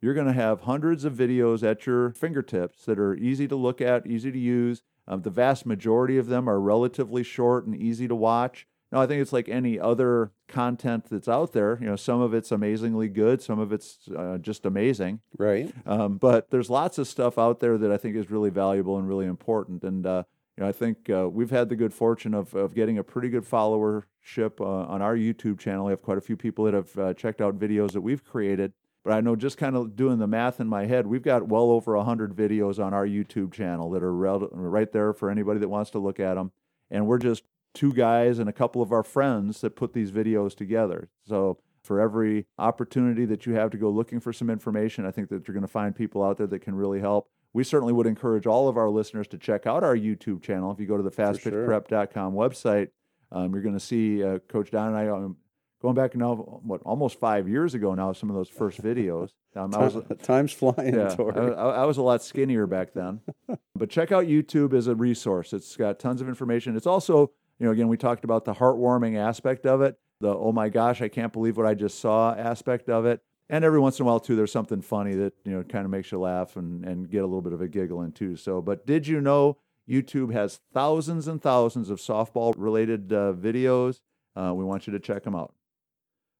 you're 0.00 0.14
going 0.14 0.26
to 0.26 0.32
have 0.32 0.60
hundreds 0.62 1.04
of 1.04 1.12
videos 1.14 1.62
at 1.62 1.86
your 1.86 2.10
fingertips 2.12 2.84
that 2.84 2.98
are 2.98 3.14
easy 3.16 3.46
to 3.48 3.56
look 3.56 3.80
at, 3.80 4.06
easy 4.06 4.30
to 4.32 4.38
use. 4.38 4.82
Um, 5.06 5.22
the 5.22 5.30
vast 5.30 5.66
majority 5.66 6.16
of 6.16 6.26
them 6.28 6.48
are 6.48 6.60
relatively 6.60 7.22
short 7.22 7.66
and 7.66 7.74
easy 7.74 8.06
to 8.06 8.14
watch. 8.14 8.66
Now, 8.92 9.00
I 9.00 9.06
think 9.06 9.22
it's 9.22 9.32
like 9.32 9.48
any 9.48 9.78
other 9.78 10.32
content 10.48 11.06
that's 11.10 11.28
out 11.28 11.52
there. 11.52 11.78
You 11.80 11.86
know, 11.86 11.96
some 11.96 12.20
of 12.20 12.34
it's 12.34 12.50
amazingly 12.50 13.08
good, 13.08 13.40
some 13.40 13.60
of 13.60 13.72
it's 13.72 14.08
uh, 14.16 14.38
just 14.38 14.66
amazing. 14.66 15.20
right. 15.38 15.72
Um, 15.86 16.16
but 16.18 16.50
there's 16.50 16.70
lots 16.70 16.98
of 16.98 17.06
stuff 17.06 17.38
out 17.38 17.60
there 17.60 17.78
that 17.78 17.92
I 17.92 17.96
think 17.96 18.16
is 18.16 18.30
really 18.30 18.50
valuable 18.50 18.98
and 18.98 19.06
really 19.06 19.26
important. 19.26 19.84
And 19.84 20.04
uh, 20.04 20.24
you 20.56 20.64
know, 20.64 20.68
I 20.68 20.72
think 20.72 21.08
uh, 21.08 21.28
we've 21.28 21.50
had 21.50 21.68
the 21.68 21.76
good 21.76 21.94
fortune 21.94 22.34
of, 22.34 22.52
of 22.54 22.74
getting 22.74 22.98
a 22.98 23.04
pretty 23.04 23.28
good 23.28 23.44
followership 23.44 24.60
uh, 24.60 24.64
on 24.64 25.02
our 25.02 25.16
YouTube 25.16 25.60
channel. 25.60 25.86
We 25.86 25.92
have 25.92 26.02
quite 26.02 26.18
a 26.18 26.22
few 26.22 26.36
people 26.36 26.64
that 26.64 26.74
have 26.74 26.98
uh, 26.98 27.14
checked 27.14 27.40
out 27.40 27.58
videos 27.58 27.92
that 27.92 28.00
we've 28.00 28.24
created. 28.24 28.72
But 29.04 29.14
I 29.14 29.20
know 29.22 29.34
just 29.36 29.56
kind 29.56 29.76
of 29.76 29.96
doing 29.96 30.18
the 30.18 30.26
math 30.26 30.60
in 30.60 30.66
my 30.66 30.84
head, 30.84 31.06
we've 31.06 31.22
got 31.22 31.48
well 31.48 31.70
over 31.70 31.96
100 31.96 32.36
videos 32.36 32.84
on 32.84 32.92
our 32.92 33.06
YouTube 33.06 33.52
channel 33.52 33.88
that 33.92 34.02
are 34.02 34.12
right 34.12 34.92
there 34.92 35.14
for 35.14 35.30
anybody 35.30 35.60
that 35.60 35.68
wants 35.68 35.90
to 35.92 35.98
look 35.98 36.20
at 36.20 36.34
them. 36.34 36.52
And 36.90 37.06
we're 37.06 37.18
just 37.18 37.44
two 37.74 37.92
guys 37.92 38.38
and 38.38 38.48
a 38.48 38.52
couple 38.52 38.82
of 38.82 38.92
our 38.92 39.02
friends 39.02 39.60
that 39.60 39.76
put 39.76 39.92
these 39.92 40.10
videos 40.10 40.54
together. 40.54 41.08
So 41.26 41.58
for 41.82 42.00
every 42.00 42.46
opportunity 42.58 43.24
that 43.26 43.46
you 43.46 43.54
have 43.54 43.70
to 43.70 43.78
go 43.78 43.90
looking 43.90 44.20
for 44.20 44.32
some 44.32 44.50
information, 44.50 45.06
I 45.06 45.10
think 45.10 45.28
that 45.30 45.46
you're 45.46 45.54
going 45.54 45.62
to 45.62 45.68
find 45.68 45.94
people 45.94 46.22
out 46.22 46.36
there 46.36 46.46
that 46.46 46.60
can 46.60 46.74
really 46.74 47.00
help. 47.00 47.28
We 47.52 47.64
certainly 47.64 47.92
would 47.92 48.06
encourage 48.06 48.46
all 48.46 48.68
of 48.68 48.76
our 48.76 48.88
listeners 48.90 49.26
to 49.28 49.38
check 49.38 49.66
out 49.66 49.82
our 49.82 49.96
YouTube 49.96 50.42
channel. 50.42 50.70
If 50.70 50.78
you 50.78 50.86
go 50.86 50.96
to 50.96 51.02
the 51.02 51.10
fastpitchprep.com 51.10 52.34
website, 52.34 52.88
um, 53.32 53.52
you're 53.52 53.62
going 53.62 53.74
to 53.74 53.80
see 53.80 54.22
uh, 54.22 54.38
Coach 54.48 54.70
Don 54.70 54.88
and 54.88 54.96
I 54.96 55.08
um, 55.08 55.36
going 55.80 55.94
back 55.94 56.14
now, 56.14 56.34
what 56.34 56.80
almost 56.82 57.18
five 57.18 57.48
years 57.48 57.74
ago 57.74 57.94
now. 57.94 58.12
Some 58.12 58.30
of 58.30 58.36
those 58.36 58.48
first 58.48 58.82
videos. 58.82 59.30
Um, 59.56 59.74
I 59.74 59.78
was, 59.78 59.96
Time's 60.22 60.52
flying, 60.52 60.94
yeah, 60.94 61.08
Tori. 61.08 61.56
I, 61.56 61.82
I 61.82 61.84
was 61.84 61.98
a 61.98 62.02
lot 62.02 62.22
skinnier 62.22 62.68
back 62.68 62.92
then. 62.92 63.20
but 63.74 63.90
check 63.90 64.12
out 64.12 64.26
YouTube 64.26 64.72
as 64.72 64.86
a 64.86 64.94
resource. 64.94 65.52
It's 65.52 65.76
got 65.76 65.98
tons 65.98 66.20
of 66.20 66.28
information. 66.28 66.76
It's 66.76 66.86
also, 66.86 67.32
you 67.60 67.66
know, 67.66 67.72
again, 67.72 67.88
we 67.88 67.98
talked 67.98 68.24
about 68.24 68.44
the 68.44 68.54
heartwarming 68.54 69.16
aspect 69.16 69.66
of 69.66 69.82
it, 69.82 69.96
the 70.20 70.34
oh 70.34 70.50
my 70.50 70.70
gosh, 70.70 71.02
I 71.02 71.08
can't 71.08 71.32
believe 71.32 71.56
what 71.56 71.66
I 71.66 71.74
just 71.74 72.00
saw 72.00 72.34
aspect 72.34 72.88
of 72.88 73.04
it. 73.04 73.20
And 73.50 73.64
every 73.64 73.80
once 73.80 73.98
in 73.98 74.04
a 74.04 74.06
while, 74.06 74.20
too, 74.20 74.36
there's 74.36 74.52
something 74.52 74.80
funny 74.80 75.14
that, 75.16 75.34
you 75.44 75.52
know, 75.52 75.62
kind 75.64 75.84
of 75.84 75.90
makes 75.90 76.10
you 76.10 76.18
laugh 76.20 76.56
and, 76.56 76.84
and 76.84 77.10
get 77.10 77.18
a 77.18 77.26
little 77.26 77.42
bit 77.42 77.52
of 77.52 77.60
a 77.60 77.68
giggle 77.68 78.00
in, 78.02 78.12
too. 78.12 78.36
So, 78.36 78.62
but 78.62 78.86
did 78.86 79.08
you 79.08 79.20
know 79.20 79.58
YouTube 79.88 80.32
has 80.32 80.60
thousands 80.72 81.26
and 81.26 81.42
thousands 81.42 81.90
of 81.90 81.98
softball 81.98 82.54
related 82.56 83.12
uh, 83.12 83.32
videos? 83.32 84.00
Uh, 84.36 84.54
we 84.54 84.64
want 84.64 84.86
you 84.86 84.92
to 84.92 85.00
check 85.00 85.24
them 85.24 85.34
out. 85.34 85.52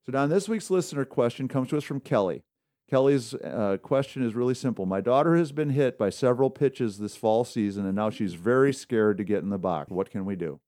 So, 0.07 0.13
Don, 0.13 0.31
this 0.31 0.49
week's 0.49 0.71
listener 0.71 1.05
question 1.05 1.49
comes 1.49 1.69
to 1.71 1.77
us 1.77 1.85
from 1.85 2.01
Kelly. 2.01 2.45
Kelly's 2.89 3.35
uh, 3.35 3.77
question 3.83 4.25
is 4.25 4.35
really 4.35 4.55
simple. 4.55 4.87
My 4.87 5.01
daughter 5.01 5.37
has 5.37 5.53
been 5.53 5.71
hit 5.71 5.99
by 5.99 6.11
several 6.11 6.49
pitches 6.49 6.99
this 6.99 7.17
fall 7.17 7.45
season, 7.45 7.87
and 7.87 7.95
now 7.95 8.11
she's 8.11 8.35
very 8.35 8.73
scared 8.73 9.19
to 9.19 9.25
get 9.25 9.43
in 9.43 9.51
the 9.51 9.59
box. 9.59 9.91
What 9.91 10.11
can 10.11 10.25
we 10.25 10.37
do? 10.37 10.61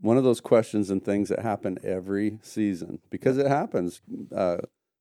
One 0.00 0.16
of 0.16 0.24
those 0.24 0.40
questions 0.40 0.90
and 0.90 1.04
things 1.04 1.28
that 1.28 1.40
happen 1.40 1.78
every 1.82 2.38
season 2.42 3.00
because 3.10 3.38
it 3.38 3.46
happens. 3.46 4.00
Uh, 4.34 4.58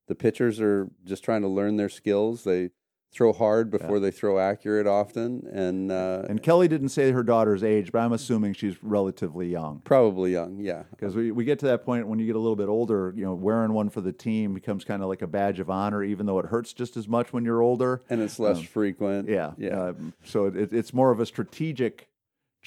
the 0.08 0.16
pitchers 0.16 0.60
are 0.62 0.90
just 1.06 1.24
trying 1.24 1.42
to 1.42 1.48
learn 1.48 1.78
their 1.78 1.90
skills. 1.90 2.44
They 2.44 2.70
throw 3.14 3.32
hard 3.32 3.72
before 3.72 4.00
they 4.02 4.12
throw 4.12 4.38
accurate 4.38 4.86
often, 4.86 5.48
and, 5.52 5.92
uh, 5.92 6.24
And 6.28 6.44
Kelly 6.44 6.68
didn't 6.68 6.90
say 6.90 7.12
her 7.12 7.24
daughter's 7.24 7.64
age, 7.64 7.92
but 7.94 8.00
I'm 8.00 8.12
assuming 8.12 8.54
she's 8.54 8.84
relatively 8.84 9.48
young. 9.48 9.82
probably 9.86 10.34
young. 10.34 10.60
Yeah, 10.60 10.84
Because 10.92 11.16
we, 11.16 11.32
we 11.32 11.46
get 11.46 11.58
to 11.60 11.68
that 11.68 11.86
point 11.86 12.08
when 12.08 12.20
you 12.20 12.26
get 12.26 12.36
a 12.36 12.40
little 12.40 12.58
bit 12.58 12.68
older, 12.68 13.14
you 13.16 13.24
know, 13.24 13.34
wearing 13.34 13.72
one 13.72 13.90
for 13.90 14.02
the 14.02 14.12
team 14.12 14.54
becomes 14.54 14.84
kind 14.84 15.02
of 15.02 15.08
like 15.08 15.22
a 15.22 15.28
badge 15.28 15.60
of 15.62 15.70
honor, 15.70 16.04
even 16.04 16.26
though 16.26 16.38
it 16.40 16.48
hurts 16.48 16.74
just 16.74 16.98
as 16.98 17.08
much 17.08 17.32
when 17.32 17.46
you're 17.46 17.62
older. 17.62 18.02
and 18.10 18.22
it's 18.22 18.40
less 18.40 18.62
frequent. 18.62 19.30
Yeah, 19.30 19.54
yeah. 19.58 19.82
Um, 19.88 20.14
so 20.26 20.46
it, 20.48 20.74
it's 20.74 20.94
more 20.94 21.10
of 21.10 21.22
a 21.22 21.26
strategic 21.26 22.10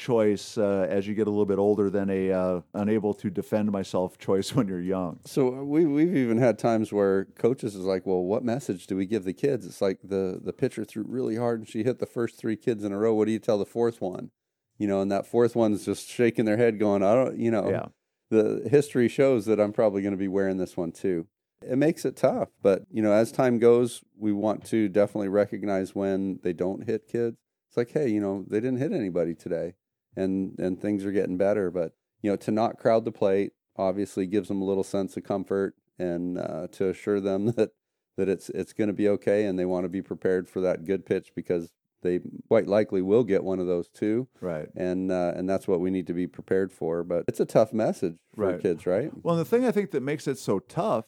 choice 0.01 0.57
uh, 0.57 0.87
as 0.89 1.07
you 1.07 1.15
get 1.15 1.27
a 1.27 1.31
little 1.31 1.47
bit 1.47 1.59
older 1.59 1.91
than 1.91 2.09
a 2.09 2.33
uh, 2.33 2.61
unable 2.73 3.13
to 3.13 3.29
defend 3.29 3.71
myself 3.71 4.19
choice 4.19 4.55
when 4.55 4.67
you're 4.67 4.81
young. 4.81 5.21
So 5.27 5.63
we 5.63 5.85
we've 5.85 6.17
even 6.17 6.39
had 6.39 6.59
times 6.59 6.93
where 6.93 7.27
coaches 7.37 7.77
is 7.77 7.85
like, 7.85 8.07
well, 8.07 8.23
what 8.23 8.43
message 8.43 8.87
do 8.87 8.97
we 8.97 9.07
give 9.07 9.25
the 9.25 9.35
kids? 9.35 9.67
It's 9.67 9.81
like 9.81 9.99
the 10.03 10.41
the 10.43 10.53
pitcher 10.53 10.85
threw 10.85 11.05
really 11.07 11.37
hard 11.37 11.61
and 11.61 11.69
she 11.69 11.85
hit 11.85 11.99
the 11.99 12.07
first 12.07 12.39
three 12.39 12.57
kids 12.57 12.83
in 12.83 12.93
a 12.93 12.99
row. 12.99 13.15
What 13.15 13.27
do 13.27 13.33
you 13.33 13.39
tell 13.39 13.59
the 13.59 13.67
fourth 13.67 14.01
one? 14.01 14.31
You 14.79 14.89
know, 14.89 15.03
and 15.03 15.13
that 15.13 15.27
fourth 15.27 15.55
one's 15.55 15.85
just 15.85 16.09
shaking 16.09 16.47
their 16.47 16.57
head, 16.57 16.79
going, 16.79 17.03
I 17.03 17.15
don't, 17.15 17.39
you 17.39 17.51
know. 17.51 17.69
Yeah. 17.71 17.87
The 18.31 18.67
history 18.71 19.09
shows 19.09 19.45
that 19.47 19.61
I'm 19.61 19.73
probably 19.73 20.03
going 20.03 20.13
to 20.13 20.19
be 20.19 20.29
wearing 20.29 20.57
this 20.57 20.77
one 20.77 20.93
too. 20.93 21.27
It 21.69 21.77
makes 21.77 22.07
it 22.07 22.17
tough, 22.17 22.49
but 22.63 22.87
you 22.91 23.03
know, 23.03 23.13
as 23.13 23.33
time 23.33 23.59
goes, 23.59 24.03
we 24.17 24.33
want 24.33 24.65
to 24.67 24.89
definitely 24.89 25.29
recognize 25.29 25.95
when 25.95 26.39
they 26.43 26.55
don't 26.55 26.85
hit 26.85 27.07
kids. 27.07 27.37
It's 27.69 27.77
like, 27.77 27.91
hey, 27.91 28.09
you 28.09 28.21
know, 28.21 28.47
they 28.49 28.61
didn't 28.61 28.79
hit 28.79 28.93
anybody 28.93 29.35
today 29.35 29.75
and 30.17 30.59
and 30.59 30.81
things 30.81 31.05
are 31.05 31.13
getting 31.13 31.37
better. 31.37 31.71
But 31.71 31.93
you 32.23 32.31
know, 32.31 32.37
to 32.37 32.51
not 32.51 32.79
crowd 32.79 33.05
the 33.05 33.13
plate 33.13 33.53
obviously 33.77 34.27
gives 34.27 34.49
them 34.49 34.61
a 34.61 34.65
little 34.65 34.85
sense 34.85 35.17
of 35.17 35.25
comfort 35.25 35.75
and 35.99 36.39
uh, 36.39 36.67
to 36.73 36.89
assure 36.89 37.21
them 37.21 37.47
that 37.57 37.71
that 38.17 38.29
it's 38.29 38.51
it's 38.51 38.73
going 38.73 38.89
to 38.89 38.95
be 38.95 39.09
okay, 39.09 39.45
and 39.47 39.59
they 39.59 39.65
want 39.65 39.85
to 39.85 39.89
be 39.89 40.03
prepared 40.03 40.49
for 40.49 40.61
that 40.61 40.85
good 40.85 41.07
pitch 41.07 41.33
because 41.35 41.73
they 42.03 42.21
quite 42.49 42.67
likely 42.67 43.03
will 43.03 43.25
get 43.25 43.45
one 43.45 43.59
of 43.59 43.67
those 43.67 43.89
too. 43.89 44.27
Right. 44.41 44.69
And 44.75 45.13
uh, 45.13 45.33
and 45.37 45.49
that's 45.49 45.69
what 45.69 45.81
we 45.81 45.91
need 45.91 46.07
to 46.07 46.15
be 46.15 46.27
prepared 46.27 46.73
for. 46.73 47.05
But 47.05 47.25
it's 47.29 47.41
a 47.41 47.47
tough 47.47 47.73
message 47.73 48.17
for 48.35 48.47
Right. 48.47 48.61
kids, 48.61 48.87
right? 48.87 49.11
Well, 49.23 49.37
the 49.37 49.45
thing 49.45 49.65
I 49.65 49.71
think 49.71 49.91
that 49.93 50.03
makes 50.03 50.27
it 50.27 50.39
so 50.39 50.59
tough 50.61 51.07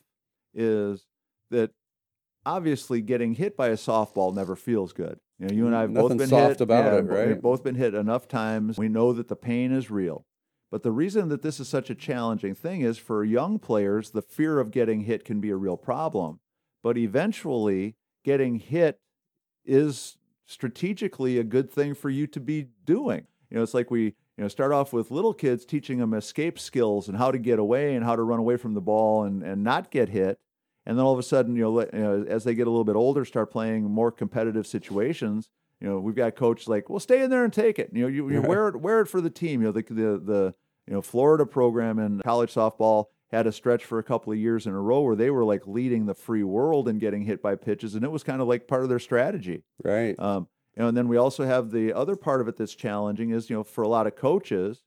is 0.54 1.06
that 1.50 1.70
obviously 2.44 3.00
getting 3.00 3.34
hit 3.34 3.56
by 3.56 3.68
a 3.68 3.74
softball 3.76 4.34
never 4.34 4.56
feels 4.56 4.92
good. 4.92 5.18
You 5.42 5.48
know, 5.48 5.54
you 5.54 5.66
and 5.66 5.74
I 5.74 5.80
have 5.80 5.92
both 5.92 6.04
Nothing 6.04 6.18
been 6.18 6.28
soft 6.28 6.48
hit. 6.50 6.60
about 6.60 6.84
yeah, 6.84 6.98
it, 6.98 7.02
right? 7.02 7.26
We've 7.26 7.42
both 7.42 7.64
been 7.64 7.74
hit 7.74 7.94
enough 7.94 8.28
times. 8.28 8.78
We 8.78 8.88
know 8.88 9.12
that 9.12 9.26
the 9.26 9.34
pain 9.34 9.72
is 9.72 9.90
real. 9.90 10.24
But 10.70 10.84
the 10.84 10.92
reason 10.92 11.30
that 11.30 11.42
this 11.42 11.58
is 11.58 11.68
such 11.68 11.90
a 11.90 11.96
challenging 11.96 12.54
thing 12.54 12.82
is 12.82 12.96
for 12.96 13.24
young 13.24 13.58
players, 13.58 14.10
the 14.10 14.22
fear 14.22 14.60
of 14.60 14.70
getting 14.70 15.00
hit 15.00 15.24
can 15.24 15.40
be 15.40 15.50
a 15.50 15.56
real 15.56 15.76
problem. 15.76 16.38
But 16.80 16.96
eventually, 16.96 17.96
getting 18.24 18.60
hit 18.60 19.00
is 19.64 20.16
strategically 20.46 21.38
a 21.38 21.44
good 21.44 21.72
thing 21.72 21.94
for 21.94 22.08
you 22.08 22.28
to 22.28 22.38
be 22.38 22.68
doing. 22.84 23.26
You 23.50 23.56
know, 23.56 23.64
it's 23.64 23.74
like 23.74 23.90
we 23.90 24.04
you 24.04 24.14
know 24.38 24.48
start 24.48 24.70
off 24.70 24.92
with 24.92 25.10
little 25.10 25.34
kids 25.34 25.64
teaching 25.64 25.98
them 25.98 26.14
escape 26.14 26.56
skills 26.56 27.08
and 27.08 27.18
how 27.18 27.32
to 27.32 27.38
get 27.38 27.58
away 27.58 27.96
and 27.96 28.04
how 28.04 28.14
to 28.14 28.22
run 28.22 28.38
away 28.38 28.56
from 28.56 28.74
the 28.74 28.80
ball 28.80 29.24
and 29.24 29.42
and 29.42 29.64
not 29.64 29.90
get 29.90 30.08
hit. 30.08 30.38
And 30.84 30.98
then 30.98 31.04
all 31.04 31.12
of 31.12 31.18
a 31.18 31.22
sudden, 31.22 31.54
you 31.54 31.62
know, 31.62 31.70
let- 31.72 31.94
you 31.94 32.00
know, 32.00 32.24
as 32.28 32.44
they 32.44 32.54
get 32.54 32.66
a 32.66 32.70
little 32.70 32.84
bit 32.84 32.96
older, 32.96 33.24
start 33.24 33.50
playing 33.50 33.84
more 33.84 34.10
competitive 34.10 34.66
situations. 34.66 35.48
You 35.80 35.88
know, 35.88 36.00
we've 36.00 36.14
got 36.14 36.36
coaches 36.36 36.68
like, 36.68 36.88
well, 36.88 37.00
stay 37.00 37.22
in 37.22 37.30
there 37.30 37.44
and 37.44 37.52
take 37.52 37.78
it. 37.78 37.90
You 37.92 38.02
know, 38.02 38.08
you, 38.08 38.28
you 38.30 38.42
wear 38.48 38.68
it, 38.68 38.76
wear 38.80 39.00
it 39.00 39.06
for 39.06 39.20
the 39.20 39.30
team. 39.30 39.60
You 39.60 39.68
know, 39.68 39.72
the 39.72 39.82
the 39.82 40.18
the 40.18 40.54
you 40.86 40.94
know 40.94 41.02
Florida 41.02 41.46
program 41.46 41.98
in 41.98 42.20
college 42.20 42.52
softball 42.52 43.06
had 43.30 43.46
a 43.46 43.52
stretch 43.52 43.84
for 43.84 43.98
a 43.98 44.02
couple 44.02 44.32
of 44.32 44.38
years 44.38 44.66
in 44.66 44.74
a 44.74 44.80
row 44.80 45.00
where 45.00 45.16
they 45.16 45.30
were 45.30 45.44
like 45.44 45.66
leading 45.66 46.06
the 46.06 46.14
free 46.14 46.42
world 46.42 46.86
and 46.86 47.00
getting 47.00 47.22
hit 47.22 47.40
by 47.42 47.56
pitches, 47.56 47.94
and 47.94 48.04
it 48.04 48.10
was 48.10 48.22
kind 48.22 48.42
of 48.42 48.48
like 48.48 48.68
part 48.68 48.82
of 48.82 48.88
their 48.88 48.98
strategy. 48.98 49.62
Right. 49.82 50.18
Um, 50.18 50.48
you 50.76 50.82
know, 50.82 50.88
and 50.88 50.96
then 50.96 51.08
we 51.08 51.16
also 51.16 51.44
have 51.44 51.70
the 51.70 51.92
other 51.92 52.16
part 52.16 52.40
of 52.40 52.48
it 52.48 52.56
that's 52.56 52.74
challenging 52.74 53.30
is, 53.30 53.50
you 53.50 53.56
know, 53.56 53.64
for 53.64 53.82
a 53.82 53.88
lot 53.88 54.06
of 54.06 54.16
coaches, 54.16 54.82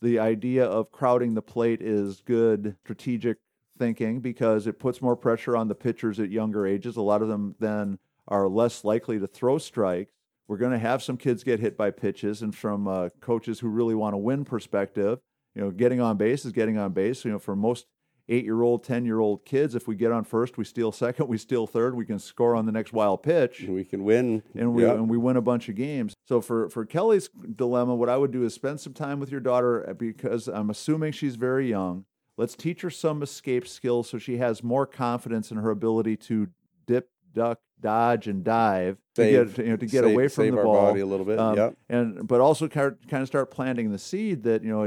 the 0.00 0.18
idea 0.18 0.64
of 0.64 0.92
crowding 0.92 1.34
the 1.34 1.42
plate 1.42 1.80
is 1.82 2.20
good 2.20 2.76
strategic 2.84 3.38
thinking 3.78 4.20
because 4.20 4.66
it 4.66 4.78
puts 4.78 5.00
more 5.02 5.16
pressure 5.16 5.56
on 5.56 5.68
the 5.68 5.74
pitchers 5.74 6.18
at 6.20 6.30
younger 6.30 6.66
ages. 6.66 6.96
A 6.96 7.02
lot 7.02 7.22
of 7.22 7.28
them 7.28 7.54
then 7.58 7.98
are 8.28 8.48
less 8.48 8.84
likely 8.84 9.18
to 9.18 9.26
throw 9.26 9.58
strikes. 9.58 10.12
We're 10.48 10.56
going 10.58 10.72
to 10.72 10.78
have 10.78 11.02
some 11.02 11.16
kids 11.16 11.42
get 11.42 11.58
hit 11.60 11.76
by 11.76 11.90
pitches, 11.90 12.42
and 12.42 12.54
from 12.54 12.86
uh, 12.86 13.08
coaches 13.20 13.60
who 13.60 13.68
really 13.68 13.94
want 13.96 14.14
to 14.14 14.18
win 14.18 14.44
perspective, 14.44 15.18
you 15.54 15.62
know, 15.62 15.70
getting 15.70 16.00
on 16.00 16.16
base 16.16 16.44
is 16.44 16.52
getting 16.52 16.78
on 16.78 16.92
base. 16.92 17.24
You 17.24 17.32
know, 17.32 17.38
for 17.40 17.56
most 17.56 17.86
eight-year-old, 18.28 18.84
ten-year-old 18.84 19.44
kids, 19.44 19.74
if 19.74 19.86
we 19.88 19.94
get 19.96 20.10
on 20.12 20.22
first, 20.24 20.56
we 20.58 20.64
steal 20.64 20.92
second, 20.92 21.26
we 21.28 21.38
steal 21.38 21.66
third, 21.66 21.96
we 21.96 22.04
can 22.04 22.18
score 22.18 22.54
on 22.54 22.66
the 22.66 22.72
next 22.72 22.92
wild 22.92 23.22
pitch 23.22 23.64
we 23.68 23.84
can 23.84 24.04
win. 24.04 24.42
and 24.54 24.72
we 24.72 24.82
Yep. 24.84 24.96
and 24.96 25.08
we 25.10 25.16
win 25.16 25.36
a 25.36 25.42
bunch 25.42 25.68
of 25.68 25.74
games. 25.74 26.14
So 26.26 26.40
for 26.40 26.68
for 26.68 26.84
Kelly's 26.84 27.28
dilemma, 27.56 27.94
what 27.96 28.08
I 28.08 28.16
would 28.16 28.30
do 28.32 28.44
is 28.44 28.54
spend 28.54 28.80
some 28.80 28.92
time 28.94 29.18
with 29.20 29.30
your 29.30 29.40
daughter 29.40 29.88
uh, 29.88 29.94
because 29.94 30.46
I'm 30.48 30.70
assuming 30.70 31.12
she's 31.12 31.36
very 31.36 31.68
young. 31.68 32.04
Let's 32.36 32.54
teach 32.54 32.82
her 32.82 32.90
some 32.90 33.22
escape 33.22 33.66
skills 33.66 34.10
so 34.10 34.18
she 34.18 34.36
has 34.38 34.62
more 34.62 34.86
confidence 34.86 35.50
in 35.50 35.56
her 35.56 35.70
ability 35.70 36.16
to 36.18 36.48
dip, 36.86 37.08
duck, 37.32 37.60
dodge, 37.80 38.26
and 38.28 38.44
dive 38.44 38.98
Save- 39.16 39.54
to 39.54 39.62
get 39.62 39.64
you 39.64 39.70
know 39.70 39.76
to 39.76 39.86
get 39.86 40.04
save- 40.04 40.12
away 40.12 40.28
from 40.28 40.50
the 40.50 40.62
ball. 40.62 40.74
body 40.74 41.00
a 41.00 41.06
little 41.06 41.24
bit. 41.26 41.38
Um, 41.38 41.56
yep. 41.56 41.76
And 41.88 42.26
but 42.28 42.40
also 42.40 42.68
kind 42.68 42.88
of, 42.88 42.98
kind 43.08 43.22
of 43.22 43.28
start 43.28 43.50
planting 43.50 43.90
the 43.90 43.98
seed 43.98 44.42
that 44.44 44.62
you 44.62 44.70
know 44.70 44.84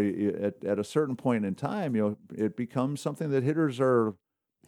at, 0.47 0.63
at 0.63 0.77
a 0.79 0.83
certain 0.83 1.15
point 1.15 1.45
in 1.45 1.55
time, 1.55 1.95
you 1.95 2.01
know, 2.01 2.17
it 2.35 2.55
becomes 2.55 3.01
something 3.01 3.29
that 3.31 3.43
hitters 3.43 3.79
are 3.79 4.13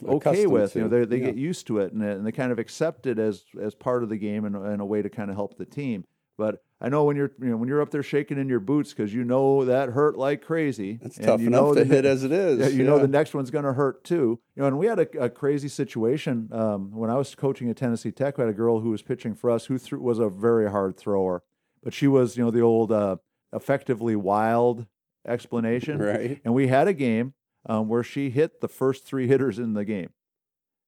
okay 0.03 0.47
with. 0.47 0.75
You 0.75 0.81
know, 0.83 0.87
they 0.87 1.05
they 1.05 1.17
yeah. 1.19 1.25
get 1.27 1.35
used 1.37 1.67
to 1.67 1.77
it 1.79 1.93
and, 1.93 2.01
they- 2.01 2.11
and 2.11 2.25
they 2.25 2.31
kind 2.31 2.51
of 2.51 2.57
accept 2.59 3.05
it 3.05 3.19
as 3.19 3.43
as 3.61 3.75
part 3.75 4.01
of 4.03 4.09
the 4.09 4.17
game 4.17 4.45
and, 4.45 4.55
and 4.55 4.81
a 4.81 4.85
way 4.85 5.01
to 5.03 5.09
kind 5.09 5.29
of 5.29 5.35
help 5.35 5.57
the 5.57 5.65
team. 5.65 6.05
But 6.37 6.63
I 6.83 6.89
know 6.89 7.03
when 7.03 7.15
you're 7.15 7.31
you 7.39 7.49
know 7.49 7.57
when 7.57 7.69
you're 7.69 7.81
up 7.81 7.91
there 7.91 8.01
shaking 8.01 8.39
in 8.39 8.49
your 8.49 8.59
boots 8.59 8.91
because 8.91 9.13
you 9.13 9.23
know 9.23 9.65
that 9.65 9.89
hurt 9.89 10.17
like 10.17 10.41
crazy. 10.41 10.99
It's 11.01 11.17
and 11.17 11.25
tough 11.27 11.39
you 11.41 11.47
enough 11.47 11.61
know 11.61 11.73
to 11.75 11.83
the- 11.83 11.95
hit 11.95 12.05
as 12.05 12.23
it 12.23 12.31
is. 12.31 12.59
yeah, 12.59 12.67
you 12.67 12.83
know 12.83 12.97
the 12.97 13.07
next 13.07 13.33
one's 13.35 13.51
going 13.51 13.65
to 13.65 13.73
hurt 13.73 14.03
too. 14.03 14.39
You 14.55 14.61
know, 14.61 14.65
and 14.67 14.79
we 14.79 14.87
had 14.87 14.99
a, 14.99 15.25
a 15.25 15.29
crazy 15.29 15.67
situation 15.67 16.49
um, 16.51 16.91
when 16.91 17.09
I 17.11 17.15
was 17.17 17.35
coaching 17.35 17.69
at 17.69 17.77
Tennessee 17.77 18.11
Tech. 18.11 18.37
We 18.37 18.41
had 18.43 18.49
a 18.49 18.53
girl 18.57 18.79
who 18.79 18.89
was 18.89 19.01
pitching 19.03 19.35
for 19.35 19.51
us 19.51 19.67
who 19.67 19.77
threw, 19.77 20.01
was 20.01 20.17
a 20.17 20.27
very 20.29 20.71
hard 20.71 20.97
thrower, 20.97 21.43
but 21.83 21.93
she 21.93 22.07
was 22.07 22.35
you 22.35 22.43
know 22.43 22.49
the 22.51 22.61
old 22.61 22.91
uh, 22.91 23.17
effectively 23.53 24.15
wild 24.15 24.87
explanation. 25.27 25.99
Right. 26.01 26.41
And 26.43 26.53
we 26.55 26.67
had 26.67 26.87
a 26.87 26.93
game 26.93 27.35
um, 27.67 27.87
where 27.89 28.03
she 28.03 28.31
hit 28.31 28.59
the 28.59 28.67
first 28.67 29.05
three 29.05 29.27
hitters 29.27 29.59
in 29.59 29.73
the 29.73 29.85
game. 29.85 30.09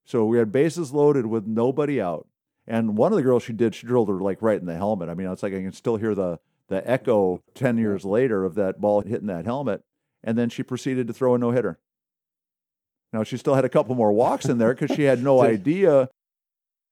So 0.06 0.26
we 0.26 0.38
had 0.40 0.52
bases 0.52 0.92
loaded 0.92 1.28
with 1.28 1.46
nobody 1.46 2.02
out. 2.02 2.28
And 2.68 2.98
one 2.98 3.12
of 3.12 3.18
the 3.18 3.24
girls 3.24 3.44
she 3.44 3.54
did, 3.54 3.76
she 3.76 3.86
drilled 3.86 4.10
her 4.10 4.20
like 4.20 4.42
right 4.42 4.60
in 4.60 4.66
the 4.66 4.76
helmet. 4.76 5.10
I 5.10 5.14
mean, 5.14 5.28
it's 5.28 5.44
like 5.44 5.54
I 5.54 5.62
can 5.62 5.74
still 5.74 5.98
hear 5.98 6.16
the 6.16 6.40
the 6.70 6.90
echo 6.90 7.42
ten 7.54 7.78
years 7.78 8.06
later 8.06 8.46
of 8.46 8.56
that 8.56 8.80
ball 8.80 9.02
hitting 9.02 9.28
that 9.28 9.46
helmet. 9.46 9.84
And 10.24 10.38
then 10.38 10.50
she 10.50 10.64
proceeded 10.64 11.08
to 11.08 11.14
throw 11.14 11.36
a 11.36 11.38
no 11.38 11.52
hitter. 11.52 11.78
Now 13.12 13.24
she 13.24 13.38
still 13.38 13.56
had 13.56 13.66
a 13.66 13.70
couple 13.70 13.96
more 13.96 14.12
walks 14.12 14.46
in 14.46 14.58
there 14.58 14.74
because 14.74 14.96
she 14.96 15.04
had 15.04 15.22
no 15.22 15.42
idea 15.44 16.10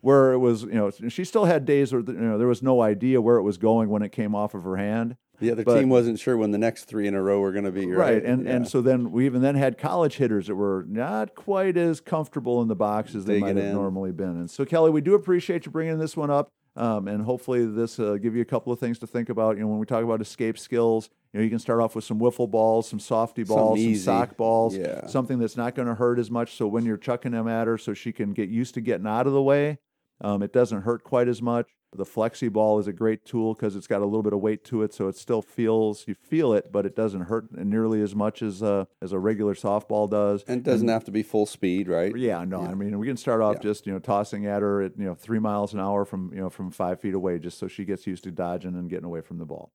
where 0.02 0.34
it 0.34 0.38
was. 0.40 0.64
You 0.64 0.74
know, 0.74 0.92
she 1.10 1.24
still 1.24 1.46
had 1.46 1.66
days 1.66 1.94
where 1.94 2.02
you 2.02 2.14
know 2.14 2.38
there 2.38 2.48
was 2.48 2.62
no 2.62 2.82
idea 2.82 3.22
where 3.22 3.38
it 3.38 3.44
was 3.44 3.58
going 3.58 3.90
when 3.90 4.02
it 4.02 4.12
came 4.12 4.36
off 4.36 4.54
of 4.54 4.64
her 4.64 4.78
hand. 4.78 5.16
The 5.40 5.52
other 5.52 5.64
but- 5.64 5.80
team 5.80 5.90
wasn't 5.90 6.20
sure 6.20 6.38
when 6.38 6.52
the 6.52 6.60
next 6.60 6.84
three 6.86 7.08
in 7.08 7.16
a 7.16 7.22
row 7.22 7.40
were 7.40 7.52
going 7.52 7.64
to 7.66 7.72
be. 7.72 7.88
Right. 7.88 8.24
And 8.24 8.46
Yeah. 8.46 8.52
and 8.58 8.68
so 8.68 8.80
then 8.82 9.12
we 9.12 9.26
even 9.26 9.42
then 9.42 9.56
had 9.56 9.78
college 9.78 10.18
hitters 10.18 10.48
that 10.48 10.56
were 10.56 10.86
not 10.88 11.34
quite 11.34 11.78
as 11.78 12.00
comfortable 12.00 12.62
in 12.62 12.68
the 12.68 12.76
box 12.76 13.16
as 13.16 13.26
they 13.26 13.40
might 13.40 13.56
have 13.56 13.66
in. 13.66 13.74
normally 13.74 14.12
been. 14.12 14.38
And 14.38 14.52
so 14.52 14.66
Kelly, 14.66 14.92
we 14.92 15.02
do 15.02 15.16
appreciate 15.16 15.66
you 15.66 15.72
bringing 15.72 15.98
this 15.98 16.16
one 16.16 16.30
up. 16.30 16.50
Um, 16.76 17.10
and 17.10 17.24
hopefully 17.26 17.66
this 17.66 18.00
uh, 18.00 18.14
give 18.22 18.34
you 18.34 18.42
a 18.42 18.46
couple 18.46 18.72
of 18.72 18.80
things 18.80 18.98
to 19.00 19.08
think 19.08 19.28
about. 19.30 19.58
You 19.58 19.64
know, 19.64 19.68
when 19.68 19.80
we 19.80 19.86
talk 19.86 20.06
about 20.06 20.22
escape 20.22 20.58
skills, 20.58 21.10
you 21.34 21.40
know, 21.40 21.44
you 21.44 21.50
can 21.50 21.60
start 21.60 21.82
off 21.82 21.96
with 21.96 22.06
some 22.06 22.18
wiffle 22.18 22.50
balls, 22.50 22.88
some 22.88 23.00
softy 23.00 23.44
balls, 23.44 23.82
some 23.84 23.96
sock 23.96 24.38
balls, 24.38 24.78
Yeah. 24.78 25.06
something 25.08 25.38
that's 25.38 25.58
not 25.58 25.76
going 25.76 25.90
to 25.90 25.96
hurt 25.96 26.18
as 26.18 26.32
much. 26.32 26.56
So 26.56 26.68
when 26.68 26.86
you're 26.86 26.96
chucking 26.98 27.34
them 27.34 27.50
at 27.50 27.68
her, 27.68 27.78
so 27.78 27.94
she 27.94 28.14
can 28.14 28.32
get 28.32 28.48
used 28.48 28.74
to 28.76 28.82
getting 28.82 29.06
out 29.06 29.28
of 29.28 29.34
the 29.34 29.42
way, 29.44 29.80
um, 30.22 30.42
it 30.44 30.54
doesn't 30.54 30.82
hurt 30.84 31.04
quite 31.04 31.28
as 31.28 31.42
much. 31.42 31.68
The 31.94 32.06
flexi 32.06 32.50
ball 32.50 32.80
is 32.80 32.88
a 32.88 32.94
great 32.94 33.26
tool 33.26 33.54
because 33.54 33.76
it's 33.76 33.88
got 33.88 34.02
a 34.02 34.06
little 34.06 34.24
bit 34.24 34.32
of 34.32 34.40
weight 34.40 34.64
to 34.66 34.82
it, 34.82 34.94
so 34.94 35.10
it 35.10 35.18
still 35.18 35.42
feels 35.42 36.06
you 36.08 36.14
feel 36.16 36.54
it, 36.54 36.72
but 36.72 36.86
it 36.86 36.96
doesn't 36.96 37.24
hurt 37.24 37.52
nearly 37.52 38.02
as 38.02 38.16
much 38.16 38.42
as 38.42 38.64
uh, 38.64 38.86
as 39.02 39.12
a 39.12 39.20
regular 39.20 39.56
softball 39.56 40.10
does. 40.10 40.46
and 40.48 40.60
it 40.60 40.64
doesn't 40.64 40.88
have 40.88 41.04
to 41.04 41.12
be 41.12 41.22
full 41.22 41.46
speed, 41.46 41.90
right? 41.90 42.16
Yeah, 42.16 42.46
no, 42.46 42.62
I 42.62 42.76
mean 42.76 42.98
we 42.98 43.08
can 43.08 43.18
start 43.18 43.42
off 43.42 43.58
Yeah. 43.58 43.64
just 43.64 43.86
you 43.86 43.92
know 43.92 44.00
tossing 44.00 44.46
at 44.46 44.62
her 44.62 44.82
at 44.84 44.98
you 44.98 45.04
know 45.04 45.16
three 45.16 45.40
miles 45.40 45.74
an 45.74 45.82
hour 45.82 46.06
from 46.06 46.32
you 46.34 46.40
know 46.40 46.50
from 46.50 46.72
five 46.72 47.02
feet 47.02 47.14
away, 47.14 47.40
just 47.40 47.60
so 47.60 47.68
she 47.68 47.84
gets 47.84 48.08
used 48.08 48.24
to 48.24 48.32
dodging 48.32 48.76
and 48.76 48.90
getting 48.90 49.06
away 49.06 49.20
from 49.20 49.38
the 49.38 49.46
ball. 49.46 49.74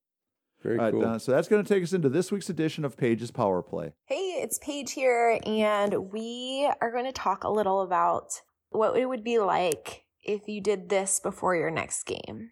Very 0.63 0.79
All 0.79 0.85
right, 0.87 0.93
cool. 0.93 1.03
Donna, 1.03 1.21
so 1.21 1.33
that's 1.33 1.49
going 1.49 1.63
to 1.63 1.69
take 1.69 1.83
us 1.83 1.93
into 1.93 2.09
this 2.09 2.33
week's 2.33 2.49
edition 2.49 2.87
of 2.87 2.97
Paige's 2.97 3.31
Power 3.31 3.61
Play. 3.63 3.93
Hey, 4.07 4.41
it's 4.43 4.59
Paige 4.59 4.93
here, 4.93 5.39
and 5.45 6.11
we 6.11 6.67
are 6.81 6.91
going 6.91 7.05
to 7.05 7.13
talk 7.13 7.45
a 7.45 7.51
little 7.51 7.83
about 7.83 8.41
what 8.71 8.97
it 8.97 9.05
would 9.07 9.23
be 9.23 9.39
like 9.39 10.06
if 10.27 10.49
you 10.49 10.61
did 10.61 10.89
this 10.89 11.21
before 11.21 11.57
your 11.57 11.71
next 11.71 12.05
game. 12.05 12.51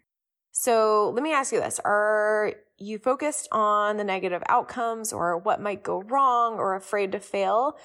So, 0.51 1.11
let 1.13 1.21
me 1.21 1.33
ask 1.33 1.51
you 1.51 1.59
this 1.59 1.79
Are 1.83 2.53
you 2.77 2.97
focused 2.97 3.47
on 3.51 3.97
the 3.97 4.03
negative 4.03 4.43
outcomes 4.47 5.13
or 5.13 5.37
what 5.37 5.61
might 5.61 5.83
go 5.83 6.01
wrong 6.01 6.55
or 6.55 6.75
afraid 6.75 7.11
to 7.11 7.19
fail? 7.19 7.77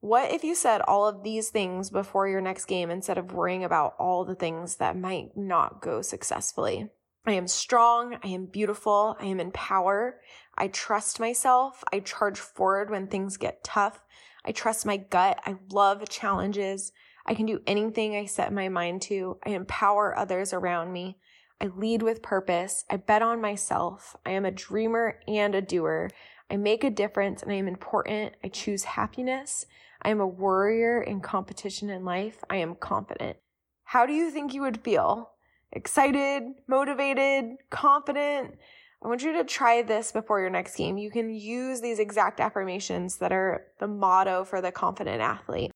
What 0.00 0.32
if 0.32 0.42
you 0.42 0.54
said 0.54 0.80
all 0.80 1.06
of 1.06 1.22
these 1.22 1.50
things 1.50 1.90
before 1.90 2.26
your 2.26 2.40
next 2.40 2.64
game 2.64 2.90
instead 2.90 3.18
of 3.18 3.32
worrying 3.32 3.62
about 3.62 3.94
all 3.98 4.24
the 4.24 4.34
things 4.34 4.76
that 4.76 4.96
might 4.96 5.36
not 5.36 5.80
go 5.80 6.02
successfully? 6.02 6.88
I 7.24 7.32
am 7.32 7.46
strong. 7.46 8.18
I 8.22 8.28
am 8.28 8.46
beautiful. 8.46 9.16
I 9.20 9.26
am 9.26 9.38
in 9.38 9.52
power. 9.52 10.18
I 10.58 10.68
trust 10.68 11.20
myself. 11.20 11.84
I 11.92 12.00
charge 12.00 12.38
forward 12.38 12.90
when 12.90 13.06
things 13.06 13.36
get 13.36 13.62
tough. 13.62 14.00
I 14.44 14.50
trust 14.50 14.84
my 14.84 14.96
gut. 14.96 15.38
I 15.46 15.56
love 15.70 16.08
challenges. 16.08 16.90
I 17.26 17.34
can 17.34 17.46
do 17.46 17.60
anything 17.66 18.16
I 18.16 18.26
set 18.26 18.52
my 18.52 18.68
mind 18.68 19.02
to. 19.02 19.38
I 19.44 19.50
empower 19.50 20.16
others 20.16 20.52
around 20.52 20.92
me. 20.92 21.18
I 21.60 21.66
lead 21.66 22.02
with 22.02 22.22
purpose. 22.22 22.84
I 22.90 22.96
bet 22.96 23.22
on 23.22 23.40
myself. 23.40 24.16
I 24.26 24.30
am 24.30 24.44
a 24.44 24.50
dreamer 24.50 25.20
and 25.28 25.54
a 25.54 25.62
doer. 25.62 26.10
I 26.50 26.56
make 26.56 26.84
a 26.84 26.90
difference 26.90 27.42
and 27.42 27.52
I 27.52 27.56
am 27.56 27.68
important. 27.68 28.34
I 28.42 28.48
choose 28.48 28.84
happiness. 28.84 29.66
I 30.02 30.10
am 30.10 30.20
a 30.20 30.26
warrior 30.26 31.00
in 31.00 31.20
competition 31.20 31.88
in 31.88 32.04
life. 32.04 32.42
I 32.50 32.56
am 32.56 32.74
confident. 32.74 33.36
How 33.84 34.06
do 34.06 34.12
you 34.12 34.30
think 34.30 34.52
you 34.52 34.62
would 34.62 34.82
feel? 34.82 35.30
Excited, 35.70 36.42
motivated, 36.66 37.56
confident? 37.70 38.56
I 39.04 39.08
want 39.08 39.22
you 39.22 39.32
to 39.32 39.44
try 39.44 39.82
this 39.82 40.12
before 40.12 40.40
your 40.40 40.50
next 40.50 40.76
game. 40.76 40.96
You 40.96 41.10
can 41.10 41.30
use 41.30 41.80
these 41.80 41.98
exact 41.98 42.38
affirmations 42.38 43.16
that 43.16 43.32
are 43.32 43.66
the 43.80 43.88
motto 43.88 44.44
for 44.44 44.60
the 44.60 44.70
confident 44.70 45.20
athlete. 45.20 45.71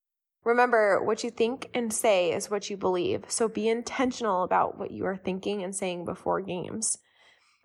Remember, 0.46 1.02
what 1.02 1.24
you 1.24 1.30
think 1.30 1.68
and 1.74 1.92
say 1.92 2.32
is 2.32 2.48
what 2.48 2.70
you 2.70 2.76
believe. 2.76 3.24
So 3.26 3.48
be 3.48 3.68
intentional 3.68 4.44
about 4.44 4.78
what 4.78 4.92
you 4.92 5.04
are 5.04 5.16
thinking 5.16 5.64
and 5.64 5.74
saying 5.74 6.04
before 6.04 6.40
games. 6.40 6.98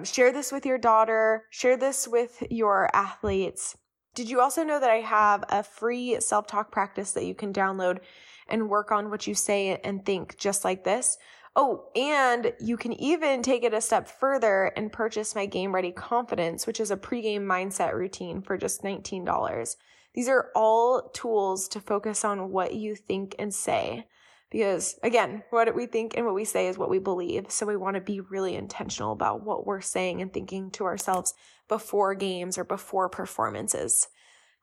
Share 0.03 0.33
this 0.33 0.51
with 0.51 0.65
your 0.65 0.79
daughter, 0.79 1.45
share 1.51 1.77
this 1.77 2.07
with 2.07 2.41
your 2.49 2.89
athletes. 2.91 3.77
Did 4.15 4.31
you 4.31 4.41
also 4.41 4.63
know 4.63 4.79
that 4.79 4.89
I 4.89 5.01
have 5.01 5.43
a 5.49 5.61
free 5.61 6.19
self 6.21 6.47
talk 6.47 6.71
practice 6.71 7.11
that 7.11 7.25
you 7.25 7.35
can 7.35 7.53
download 7.53 7.99
and 8.47 8.67
work 8.67 8.91
on 8.91 9.11
what 9.11 9.27
you 9.27 9.35
say 9.35 9.79
and 9.83 10.03
think 10.03 10.39
just 10.39 10.65
like 10.65 10.83
this? 10.83 11.19
Oh, 11.55 11.83
and 11.95 12.51
you 12.59 12.77
can 12.77 12.93
even 12.93 13.43
take 13.43 13.63
it 13.63 13.75
a 13.75 13.81
step 13.81 14.07
further 14.07 14.71
and 14.75 14.91
purchase 14.91 15.35
my 15.35 15.45
Game 15.45 15.75
Ready 15.75 15.91
Confidence, 15.91 16.65
which 16.65 16.79
is 16.79 16.89
a 16.89 16.97
pregame 16.97 17.43
mindset 17.43 17.93
routine 17.93 18.41
for 18.41 18.57
just 18.57 18.81
$19. 18.81 19.75
These 20.13 20.27
are 20.27 20.49
all 20.55 21.09
tools 21.13 21.67
to 21.69 21.79
focus 21.79 22.25
on 22.25 22.51
what 22.51 22.73
you 22.73 22.95
think 22.95 23.35
and 23.39 23.53
say. 23.53 24.07
Because 24.49 24.99
again, 25.01 25.43
what 25.49 25.73
we 25.73 25.85
think 25.85 26.15
and 26.17 26.25
what 26.25 26.35
we 26.35 26.43
say 26.43 26.67
is 26.67 26.77
what 26.77 26.89
we 26.89 26.99
believe. 26.99 27.49
So 27.49 27.65
we 27.65 27.77
want 27.77 27.95
to 27.95 28.01
be 28.01 28.19
really 28.19 28.55
intentional 28.55 29.13
about 29.13 29.45
what 29.45 29.65
we're 29.65 29.81
saying 29.81 30.21
and 30.21 30.33
thinking 30.33 30.71
to 30.71 30.83
ourselves 30.83 31.33
before 31.69 32.15
games 32.15 32.57
or 32.57 32.65
before 32.65 33.07
performances. 33.07 34.09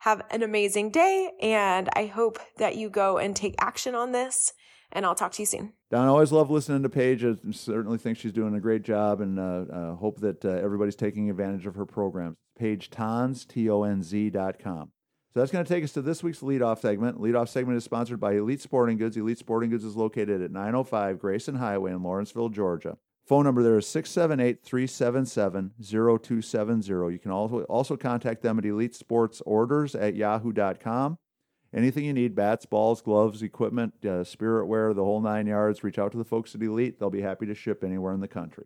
Have 0.00 0.22
an 0.30 0.42
amazing 0.42 0.92
day, 0.92 1.32
and 1.40 1.88
I 1.96 2.06
hope 2.06 2.38
that 2.58 2.76
you 2.76 2.88
go 2.88 3.18
and 3.18 3.34
take 3.34 3.56
action 3.58 3.94
on 3.94 4.12
this 4.12 4.52
and 4.92 5.04
I'll 5.04 5.14
talk 5.14 5.32
to 5.32 5.42
you 5.42 5.46
soon. 5.46 5.72
Don, 5.90 6.04
I 6.04 6.08
always 6.08 6.32
love 6.32 6.50
listening 6.50 6.82
to 6.82 6.88
Paige. 6.88 7.24
I 7.24 7.34
certainly 7.50 7.98
think 7.98 8.18
she's 8.18 8.32
doing 8.32 8.54
a 8.54 8.60
great 8.60 8.82
job 8.82 9.20
and 9.20 9.38
uh, 9.38 9.64
uh, 9.72 9.94
hope 9.96 10.20
that 10.20 10.44
uh, 10.44 10.48
everybody's 10.48 10.96
taking 10.96 11.30
advantage 11.30 11.66
of 11.66 11.74
her 11.74 11.86
programs. 11.86 12.36
Paige 12.58 12.90
Tonz, 12.90 13.46
T 13.46 13.68
O 13.70 13.82
N 13.82 14.02
Z 14.02 14.30
dot 14.30 14.58
com. 14.58 14.90
So 15.34 15.40
that's 15.40 15.52
going 15.52 15.64
to 15.64 15.72
take 15.72 15.84
us 15.84 15.92
to 15.92 16.02
this 16.02 16.22
week's 16.22 16.40
leadoff 16.40 16.80
segment. 16.80 17.20
Leadoff 17.20 17.48
segment 17.48 17.76
is 17.76 17.84
sponsored 17.84 18.18
by 18.18 18.32
Elite 18.32 18.62
Sporting 18.62 18.96
Goods. 18.96 19.16
Elite 19.16 19.38
Sporting 19.38 19.70
Goods 19.70 19.84
is 19.84 19.94
located 19.94 20.40
at 20.40 20.50
905 20.50 21.18
Grayson 21.18 21.56
Highway 21.56 21.92
in 21.92 22.02
Lawrenceville, 22.02 22.48
Georgia. 22.48 22.96
Phone 23.26 23.44
number 23.44 23.62
there 23.62 23.76
is 23.76 23.86
678 23.86 24.64
377 24.64 25.74
0270. 25.82 27.12
You 27.12 27.18
can 27.18 27.30
also, 27.30 27.62
also 27.64 27.94
contact 27.94 28.42
them 28.42 28.58
at 28.58 28.64
Elite 28.64 28.94
Sports 28.94 29.42
Orders 29.44 29.94
at 29.94 30.14
yahoo.com. 30.14 31.18
Anything 31.74 32.06
you 32.06 32.14
need 32.14 32.34
bats, 32.34 32.64
balls, 32.64 33.02
gloves, 33.02 33.42
equipment, 33.42 34.02
uh, 34.06 34.24
spirit 34.24 34.64
wear, 34.64 34.94
the 34.94 35.04
whole 35.04 35.20
nine 35.20 35.46
yards 35.46 35.84
reach 35.84 35.98
out 35.98 36.12
to 36.12 36.18
the 36.18 36.24
folks 36.24 36.54
at 36.54 36.62
Elite. 36.62 36.98
They'll 36.98 37.10
be 37.10 37.20
happy 37.20 37.44
to 37.44 37.54
ship 37.54 37.84
anywhere 37.84 38.14
in 38.14 38.20
the 38.20 38.28
country. 38.28 38.64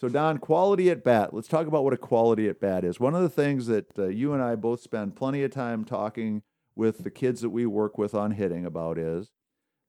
So, 0.00 0.08
Don, 0.08 0.38
quality 0.38 0.90
at 0.90 1.02
bat. 1.02 1.34
Let's 1.34 1.48
talk 1.48 1.66
about 1.66 1.82
what 1.82 1.92
a 1.92 1.96
quality 1.96 2.48
at 2.48 2.60
bat 2.60 2.84
is. 2.84 3.00
One 3.00 3.16
of 3.16 3.22
the 3.22 3.28
things 3.28 3.66
that 3.66 3.98
uh, 3.98 4.06
you 4.06 4.32
and 4.32 4.40
I 4.40 4.54
both 4.54 4.80
spend 4.80 5.16
plenty 5.16 5.42
of 5.42 5.50
time 5.50 5.84
talking 5.84 6.42
with 6.76 7.02
the 7.02 7.10
kids 7.10 7.40
that 7.40 7.50
we 7.50 7.66
work 7.66 7.98
with 7.98 8.14
on 8.14 8.30
hitting 8.30 8.64
about 8.64 8.96
is 8.96 9.32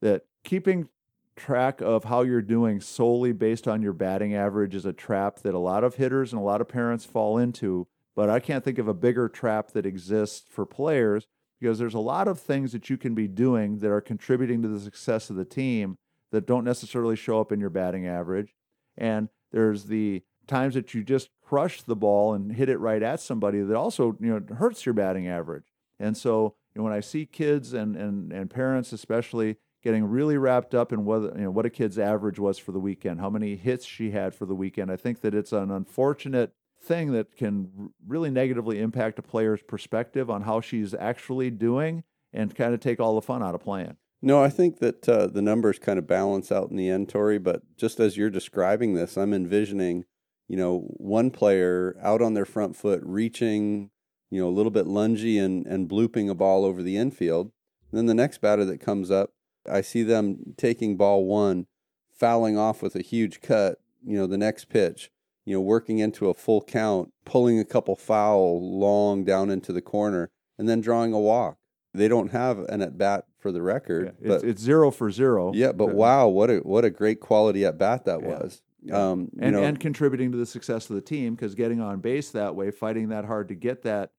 that 0.02 0.24
keeping 0.44 0.90
track 1.36 1.80
of 1.80 2.06
how 2.06 2.24
you're 2.24 2.42
doing 2.42 2.82
solely 2.82 3.32
based 3.34 3.68
on 3.68 3.84
your 3.84 3.94
batting 3.94 4.34
average 4.34 4.74
is 4.74 4.86
a 4.86 4.94
trap 4.94 5.40
that 5.42 5.54
a 5.54 5.60
lot 5.60 5.84
of 5.84 5.96
hitters 5.96 6.34
and 6.34 6.42
a 6.42 6.46
lot 6.46 6.60
of 6.60 6.68
parents 6.68 7.06
fall 7.06 7.38
into. 7.38 7.88
But 8.16 8.32
I 8.32 8.40
can't 8.40 8.64
think 8.64 8.80
of 8.80 8.88
a 8.88 8.96
bigger 8.96 9.30
trap 9.30 9.72
that 9.72 9.86
exists 9.86 10.44
for 10.50 10.66
players 10.66 11.28
because 11.60 11.78
there's 11.78 11.94
a 11.94 12.00
lot 12.00 12.28
of 12.28 12.40
things 12.40 12.72
that 12.72 12.90
you 12.90 12.98
can 12.98 13.14
be 13.14 13.28
doing 13.28 13.78
that 13.80 13.92
are 13.92 14.02
contributing 14.02 14.64
to 14.64 14.68
the 14.68 14.80
success 14.80 15.30
of 15.30 15.36
the 15.36 15.46
team 15.46 16.00
that 16.32 16.48
don't 16.48 16.64
necessarily 16.64 17.16
show 17.16 17.40
up 17.40 17.52
in 17.52 17.60
your 17.60 17.70
batting 17.70 18.08
average. 18.08 18.56
And 18.98 19.30
there's 19.52 19.86
the 19.86 20.24
times 20.48 20.74
that 20.74 20.94
you 20.94 21.04
just 21.04 21.30
crush 21.42 21.82
the 21.82 21.96
ball 21.96 22.34
and 22.34 22.54
hit 22.54 22.70
it 22.70 22.78
right 22.78 23.04
at 23.04 23.20
somebody 23.20 23.62
that 23.62 23.76
also 23.76 24.18
you 24.20 24.28
know 24.28 24.56
hurts 24.56 24.86
your 24.86 24.94
batting 24.94 25.28
average. 25.28 25.66
And 26.00 26.16
so 26.18 26.56
you 26.74 26.80
know, 26.80 26.84
when 26.84 26.94
I 26.94 27.00
see 27.02 27.26
kids 27.26 27.74
and, 27.74 27.96
and, 27.96 28.32
and 28.32 28.50
parents 28.50 28.92
especially 28.94 29.58
getting 29.84 30.06
really 30.06 30.38
wrapped 30.38 30.76
up 30.76 30.92
in 30.92 31.06
whether 31.06 31.32
you 31.36 31.44
know 31.44 31.52
what 31.52 31.66
a 31.66 31.70
kid's 31.70 31.98
average 31.98 32.40
was 32.40 32.58
for 32.58 32.72
the 32.72 32.80
weekend, 32.80 33.20
how 33.20 33.30
many 33.30 33.56
hits 33.56 33.86
she 33.86 34.12
had 34.12 34.34
for 34.34 34.46
the 34.46 34.56
weekend, 34.56 34.92
I 34.92 34.96
think 34.96 35.22
that 35.22 35.34
it's 35.34 35.54
an 35.54 35.72
unfortunate 35.72 36.54
thing 36.82 37.12
that 37.12 37.36
can 37.36 37.92
really 38.08 38.30
negatively 38.30 38.80
impact 38.80 39.20
a 39.20 39.22
player's 39.22 39.62
perspective 39.62 40.30
on 40.30 40.44
how 40.44 40.62
she's 40.62 40.94
actually 40.94 41.50
doing 41.50 42.04
and 42.34 42.56
kind 42.56 42.74
of 42.74 42.80
take 42.80 43.00
all 43.00 43.16
the 43.16 43.22
fun 43.22 43.44
out 43.44 43.56
of 43.56 43.62
playing. 43.62 43.98
No, 44.22 44.44
I 44.44 44.50
think 44.50 44.80
that 44.80 45.08
uh, 45.08 45.28
the 45.28 45.42
numbers 45.42 45.80
kind 45.80 45.98
of 45.98 46.08
balance 46.08 46.52
out 46.52 46.70
in 46.70 46.76
the 46.76 46.90
end, 46.90 47.10
Tori. 47.10 47.38
But 47.38 47.62
just 47.78 48.00
as 48.00 48.18
you're 48.18 48.30
describing 48.30 48.94
this, 48.94 49.18
I'm 49.18 49.34
envisioning, 49.34 50.06
you 50.48 50.58
know, 50.58 50.88
one 50.98 51.32
player 51.32 51.96
out 52.02 52.22
on 52.22 52.34
their 52.34 52.46
front 52.46 52.76
foot, 52.76 53.02
reaching, 53.04 53.92
you 54.30 54.42
know, 54.42 54.50
a 54.50 54.52
little 54.52 54.72
bit 54.72 54.86
lungy 54.86 55.42
and, 55.42 55.66
and 55.66 55.90
blooping 55.90 56.30
a 56.30 56.36
ball 56.36 56.66
over 56.66 56.84
the 56.84 56.98
infield. 56.98 57.52
And 57.92 57.98
then 57.98 58.06
the 58.08 58.14
next 58.14 58.40
batter 58.40 58.66
that 58.66 58.82
comes 58.82 59.10
up, 59.10 59.32
I 59.70 59.82
see 59.82 60.04
them 60.04 60.54
taking 60.58 60.98
ball 60.98 61.26
one, 61.26 61.68
fouling 62.12 62.58
off 62.58 62.82
with 62.82 62.96
a 62.96 63.02
huge 63.02 63.42
cut, 63.42 63.80
you 64.06 64.18
know, 64.18 64.28
the 64.28 64.38
next 64.38 64.66
pitch, 64.66 65.12
you 65.46 65.54
know, 65.56 65.62
working 65.62 66.00
into 66.00 66.30
a 66.30 66.34
full 66.34 66.62
count, 66.62 67.14
pulling 67.26 67.58
a 67.58 67.66
couple 67.66 67.96
foul 67.96 68.80
long 68.80 69.24
down 69.24 69.50
into 69.50 69.72
the 69.72 69.82
corner, 69.82 70.30
and 70.58 70.68
then 70.68 70.82
drawing 70.82 71.14
a 71.14 71.20
walk. 71.20 71.58
They 71.94 72.08
don't 72.08 72.32
have 72.32 72.60
an 72.60 72.82
at 72.82 72.98
bat 72.98 73.26
for 73.40 73.52
the 73.52 73.62
record. 73.62 74.16
Yeah, 74.22 74.34
it's, 74.34 74.44
it's, 74.44 74.62
zero 74.62 74.92
for 74.92 75.10
zero. 75.12 75.52
Yeah, 75.54 75.72
but 75.72 75.94
wow, 75.94 76.28
what 76.28 76.50
a 76.50 76.58
what 76.58 76.86
a 76.86 76.90
great 76.90 77.20
quality 77.20 77.66
at 77.66 77.78
bat 77.78 78.06
that 78.06 78.22
yeah. 78.22 78.28
was. 78.28 78.62
Yeah. 78.82 79.10
Um, 79.12 79.30
and 79.40 79.54
know, 79.54 79.64
and 79.64 79.80
contributing 79.80 80.32
to 80.32 80.38
the 80.38 80.46
success 80.46 80.90
of 80.90 80.96
the 80.96 81.02
team 81.02 81.36
because 81.36 81.56
getting 81.56 81.82
on 81.82 82.00
base 82.00 82.32
that 82.32 82.56
way, 82.56 82.72
fighting 82.72 83.10
that 83.10 83.26
hard 83.26 83.50
to 83.50 83.56
get 83.56 83.82
that, 83.84 84.12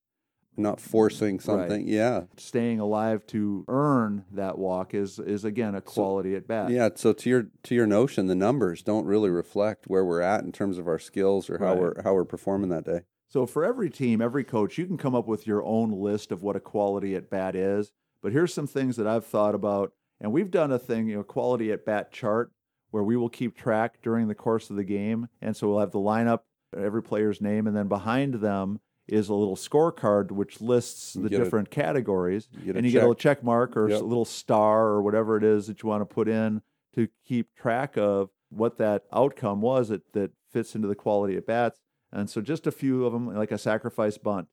not 0.56 0.80
forcing 0.80 1.40
something. 1.40 1.85
Right. 1.85 1.87
Yeah, 1.87 2.22
staying 2.37 2.80
alive 2.80 3.26
to 3.28 3.64
earn 3.68 4.24
that 4.33 4.59
walk 4.59 4.94
is 4.94 5.18
is 5.18 5.44
again 5.44 5.74
a 5.74 5.80
quality 5.80 6.33
so, 6.33 6.37
at 6.37 6.48
bat. 6.48 6.70
Yeah. 6.70 6.90
So 6.94 7.12
to 7.12 7.30
your 7.30 7.46
to 7.64 7.74
your 7.74 7.87
notion, 7.87 8.26
the 8.26 8.35
numbers 8.35 8.83
don't 8.83 9.06
really 9.06 9.30
reflect 9.30 9.87
where 9.87 10.04
we're 10.04 10.20
at 10.20 10.44
in 10.44 10.52
terms 10.52 10.78
of 10.78 10.88
our 10.88 10.98
skills 10.98 11.48
or 11.48 11.59
how 11.59 11.66
right. 11.66 11.78
we're 11.78 12.02
how 12.02 12.14
we're 12.14 12.24
performing 12.24 12.70
that 12.70 12.85
day. 12.85 13.00
So 13.28 13.46
for 13.46 13.64
every 13.64 13.90
team, 13.90 14.20
every 14.20 14.42
coach, 14.42 14.76
you 14.76 14.87
can 14.87 14.98
come 14.98 15.14
up 15.14 15.28
with 15.28 15.46
your 15.46 15.64
own 15.64 15.92
list 15.92 16.33
of 16.33 16.42
what 16.42 16.56
a 16.56 16.61
quality 16.61 17.14
at 17.14 17.30
bat 17.30 17.54
is. 17.54 17.92
But 18.22 18.33
here's 18.33 18.52
some 18.52 18.66
things 18.66 18.96
that 18.96 19.06
I've 19.06 19.26
thought 19.26 19.54
about, 19.54 19.92
and 20.20 20.33
we've 20.33 20.50
done 20.50 20.72
a 20.72 20.78
thing, 20.78 21.09
you 21.09 21.16
know, 21.16 21.22
quality 21.22 21.72
at 21.72 21.85
bat 21.85 22.12
chart, 22.12 22.52
where 22.90 23.04
we 23.04 23.16
will 23.16 23.28
keep 23.28 23.56
track 23.56 24.02
during 24.02 24.28
the 24.28 24.35
course 24.35 24.70
of 24.70 24.76
the 24.76 24.85
game. 24.85 25.28
And 25.40 25.56
so 25.56 25.68
we'll 25.68 25.80
have 25.80 25.92
the 25.92 25.98
lineup, 25.98 26.40
every 26.76 27.02
player's 27.02 27.40
name, 27.40 27.66
and 27.66 27.76
then 27.76 27.88
behind 27.88 28.35
them 28.35 28.80
is 29.09 29.28
a 29.28 29.35
little 29.35 29.56
scorecard 29.56 30.30
which 30.30 30.61
lists 30.61 31.14
the 31.14 31.28
different 31.28 31.68
a, 31.68 31.70
categories. 31.70 32.48
You 32.64 32.74
and 32.74 32.87
you 32.87 32.92
check. 32.92 32.92
get 32.92 32.98
a 32.98 33.06
little 33.09 33.14
check 33.14 33.42
mark 33.42 33.76
or 33.76 33.88
yep. 33.88 34.00
a 34.00 34.04
little 34.04 34.24
star 34.24 34.87
or 34.87 35.02
whatever 35.02 35.37
it 35.37 35.42
is 35.42 35.66
that 35.66 35.83
you 35.83 35.88
want 35.88 36.02
to 36.02 36.14
put 36.14 36.28
in 36.28 36.62
to 36.94 37.09
keep 37.26 37.54
track 37.56 37.96
of 37.96 38.30
what 38.50 38.78
that 38.78 39.04
outcome 39.12 39.61
was 39.61 39.88
that, 39.88 40.12
that 40.12 40.30
fits 40.52 40.74
into 40.74 40.88
the 40.88 40.94
quality 40.94 41.37
at 41.37 41.46
bats. 41.46 41.80
And 42.12 42.28
so 42.28 42.40
just 42.40 42.66
a 42.66 42.72
few 42.72 43.04
of 43.04 43.12
them, 43.12 43.35
like 43.35 43.52
a 43.52 43.59
sacrifice 43.59 44.18
bunt, 44.18 44.48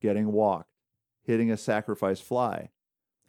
getting 0.00 0.32
walked, 0.32 0.70
hitting 1.22 1.50
a 1.50 1.56
sacrifice 1.56 2.20
fly, 2.20 2.70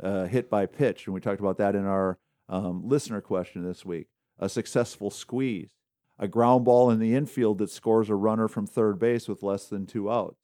uh, 0.02 0.26
hit 0.26 0.50
by 0.50 0.66
pitch, 0.66 1.06
and 1.06 1.14
we 1.14 1.22
talked 1.22 1.40
about 1.40 1.58
that 1.58 1.76
in 1.76 1.86
our 1.86 2.18
um, 2.48 2.88
listener 2.88 3.22
question 3.22 3.64
this 3.64 3.86
week. 3.86 4.08
A 4.40 4.50
successful 4.50 5.12
squeeze, 5.12 5.70
a 6.18 6.28
ground 6.28 6.66
ball 6.66 6.90
in 6.90 7.00
the 7.00 7.14
infield 7.16 7.58
that 7.60 7.70
scores 7.70 8.10
a 8.10 8.16
runner 8.16 8.48
from 8.48 8.66
third 8.66 9.00
base 9.00 9.28
with 9.28 9.44
less 9.44 9.68
than 9.68 9.86
two 9.86 10.10
outs. 10.10 10.38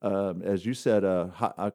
Um, 0.00 0.42
as 0.42 0.66
you 0.66 0.74
said, 0.74 1.04
a, 1.04 1.32
a 1.58 1.72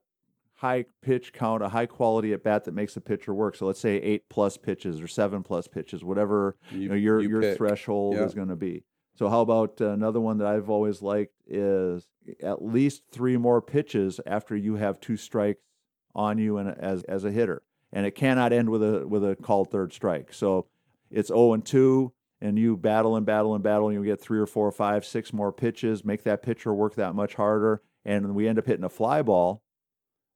high 0.56 0.86
pitch 1.02 1.34
count, 1.34 1.64
a 1.64 1.70
high 1.70 1.86
quality 1.86 2.34
at 2.34 2.44
bat 2.44 2.66
that 2.66 2.74
makes 2.74 2.98
a 2.98 3.02
pitcher 3.02 3.34
work. 3.34 3.56
So 3.56 3.66
let's 3.66 3.80
say 3.80 3.98
eight 3.98 4.28
plus 4.30 4.58
pitches 4.58 5.00
or 5.02 5.08
seven 5.08 5.44
plus 5.44 5.68
pitches, 5.68 6.04
whatever 6.04 6.58
you, 6.72 6.80
you 6.80 6.90
know, 6.90 6.96
your 6.96 7.22
you 7.22 7.30
your 7.30 7.56
threshold 7.56 8.16
yeah. 8.16 8.24
is 8.24 8.34
going 8.34 8.50
to 8.50 8.56
be. 8.56 8.84
So 9.16 9.30
how 9.30 9.42
about 9.42 9.80
another 9.82 10.20
one 10.20 10.38
that 10.40 10.48
I've 10.48 10.70
always 10.70 11.02
liked 11.02 11.34
is 11.48 12.08
at 12.44 12.64
least 12.64 13.04
three 13.12 13.38
more 13.38 13.62
pitches 13.62 14.20
after 14.26 14.56
you 14.56 14.76
have 14.76 15.00
two 15.00 15.18
strikes 15.18 15.62
on 16.18 16.38
you 16.38 16.58
and 16.58 16.70
as 16.78 17.04
as 17.04 17.24
a 17.24 17.32
hitter, 17.32 17.62
and 17.94 18.06
it 18.06 18.12
cannot 18.12 18.52
end 18.52 18.70
with 18.70 18.84
a 18.84 19.08
with 19.08 19.24
a 19.24 19.36
called 19.36 19.72
third 19.72 19.94
strike. 19.94 20.34
So 20.34 20.66
it's 21.10 21.30
zero 21.30 21.40
oh 21.40 21.54
and 21.54 21.66
two, 21.66 22.12
and 22.42 22.58
you 22.58 22.76
battle 22.76 23.16
and 23.16 23.26
battle 23.26 23.54
and 23.54 23.64
battle, 23.64 23.88
and 23.88 23.98
you 23.98 24.04
get 24.04 24.20
three 24.20 24.40
or 24.40 24.48
four 24.48 24.68
or 24.68 24.72
five, 24.72 25.06
six 25.06 25.32
more 25.32 25.54
pitches, 25.54 26.04
make 26.04 26.24
that 26.24 26.42
pitcher 26.42 26.74
work 26.74 26.96
that 26.96 27.16
much 27.16 27.36
harder, 27.36 27.82
and 28.04 28.36
we 28.36 28.48
end 28.48 28.60
up 28.60 28.66
hitting 28.66 28.84
a 28.84 28.90
fly 28.90 29.22
ball. 29.22 29.62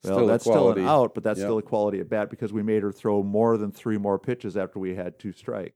Well, 0.03 0.15
still 0.15 0.27
that's 0.27 0.43
still 0.43 0.71
an 0.71 0.85
out, 0.85 1.13
but 1.13 1.23
that's 1.23 1.39
yep. 1.39 1.47
still 1.47 1.57
a 1.57 1.61
quality 1.61 1.99
at 1.99 2.09
bat 2.09 2.29
because 2.29 2.51
we 2.53 2.63
made 2.63 2.81
her 2.81 2.91
throw 2.91 3.21
more 3.21 3.57
than 3.57 3.71
three 3.71 3.97
more 3.97 4.17
pitches 4.17 4.57
after 4.57 4.79
we 4.79 4.95
had 4.95 5.19
two 5.19 5.31
strikes. 5.31 5.75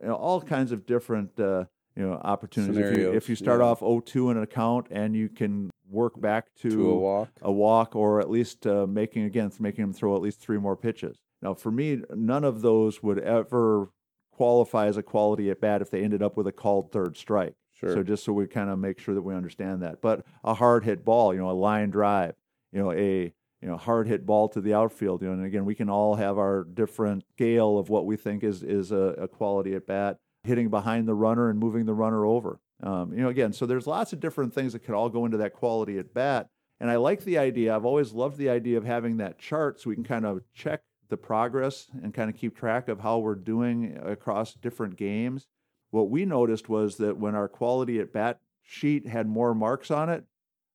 You 0.00 0.08
know, 0.08 0.14
all 0.14 0.40
kinds 0.40 0.72
of 0.72 0.86
different 0.86 1.38
uh, 1.38 1.66
you 1.94 2.02
know 2.02 2.14
opportunities. 2.14 2.78
If 2.78 2.98
you, 2.98 3.12
if 3.12 3.28
you 3.28 3.36
start 3.36 3.60
yeah. 3.60 3.66
off 3.66 3.80
0-2 3.80 4.32
in 4.32 4.36
an 4.38 4.42
account 4.42 4.86
and 4.90 5.14
you 5.14 5.28
can 5.28 5.69
work 5.90 6.20
back 6.20 6.46
to, 6.60 6.70
To 6.70 6.90
a 6.90 6.98
walk. 6.98 7.28
a 7.42 7.52
walk, 7.52 7.96
or 7.96 8.20
at 8.20 8.30
least 8.30 8.66
uh, 8.66 8.86
making 8.86 9.24
again 9.24 9.50
making 9.58 9.84
them 9.84 9.92
throw 9.92 10.16
at 10.16 10.22
least 10.22 10.40
three 10.40 10.58
more 10.58 10.76
pitches. 10.76 11.18
Now, 11.42 11.54
for 11.54 11.70
me, 11.70 12.02
none 12.14 12.44
of 12.44 12.60
those 12.62 13.02
would 13.02 13.18
ever 13.18 13.88
qualify 14.32 14.86
as 14.86 14.96
a 14.96 15.02
quality 15.02 15.50
at 15.50 15.60
bat 15.60 15.82
if 15.82 15.90
they 15.90 16.02
ended 16.02 16.22
up 16.22 16.36
with 16.36 16.46
a 16.46 16.52
called 16.52 16.92
third 16.92 17.16
strike. 17.16 17.54
Sure. 17.72 17.94
So 17.94 18.02
just 18.02 18.24
so 18.24 18.32
we 18.32 18.46
kind 18.46 18.68
of 18.70 18.78
make 18.78 18.98
sure 18.98 19.14
that 19.14 19.22
we 19.22 19.34
understand 19.34 19.82
that. 19.82 20.02
But 20.02 20.24
a 20.44 20.52
hard 20.54 20.84
hit 20.84 21.04
ball, 21.04 21.32
you 21.32 21.40
know, 21.40 21.50
a 21.50 21.52
line 21.52 21.90
drive, 21.90 22.34
you 22.72 22.80
know, 22.82 22.92
a 22.92 23.32
you 23.62 23.68
know 23.68 23.76
hard 23.76 24.06
hit 24.06 24.24
ball 24.26 24.48
to 24.50 24.60
the 24.60 24.74
outfield, 24.74 25.22
you 25.22 25.28
know, 25.28 25.34
and 25.34 25.44
again, 25.44 25.64
we 25.64 25.74
can 25.74 25.88
all 25.90 26.14
have 26.14 26.38
our 26.38 26.64
different 26.64 27.24
scale 27.34 27.78
of 27.78 27.88
what 27.88 28.04
we 28.06 28.16
think 28.16 28.44
is 28.44 28.62
is 28.62 28.92
a, 28.92 29.14
a 29.18 29.28
quality 29.28 29.74
at 29.74 29.86
bat. 29.86 30.18
Hitting 30.42 30.70
behind 30.70 31.06
the 31.06 31.14
runner 31.14 31.50
and 31.50 31.58
moving 31.58 31.84
the 31.84 31.92
runner 31.92 32.24
over. 32.24 32.60
Um, 32.82 33.12
you 33.12 33.22
know, 33.22 33.28
again, 33.28 33.52
so 33.52 33.66
there's 33.66 33.86
lots 33.86 34.12
of 34.12 34.20
different 34.20 34.54
things 34.54 34.72
that 34.72 34.80
could 34.80 34.94
all 34.94 35.08
go 35.08 35.24
into 35.24 35.36
that 35.38 35.52
quality 35.52 35.98
at 35.98 36.14
bat. 36.14 36.48
And 36.80 36.90
I 36.90 36.96
like 36.96 37.24
the 37.24 37.36
idea. 37.38 37.76
I've 37.76 37.84
always 37.84 38.12
loved 38.12 38.38
the 38.38 38.48
idea 38.48 38.78
of 38.78 38.84
having 38.84 39.18
that 39.18 39.38
chart 39.38 39.80
so 39.80 39.90
we 39.90 39.94
can 39.96 40.04
kind 40.04 40.24
of 40.24 40.40
check 40.54 40.80
the 41.10 41.16
progress 41.18 41.88
and 42.02 42.14
kind 42.14 42.30
of 42.30 42.36
keep 42.36 42.56
track 42.56 42.88
of 42.88 43.00
how 43.00 43.18
we're 43.18 43.34
doing 43.34 43.98
across 44.02 44.54
different 44.54 44.96
games. 44.96 45.46
What 45.90 46.08
we 46.08 46.24
noticed 46.24 46.68
was 46.68 46.96
that 46.96 47.18
when 47.18 47.34
our 47.34 47.48
quality 47.48 48.00
at 48.00 48.12
bat 48.12 48.40
sheet 48.62 49.06
had 49.06 49.26
more 49.28 49.54
marks 49.54 49.90
on 49.90 50.08
it, 50.08 50.24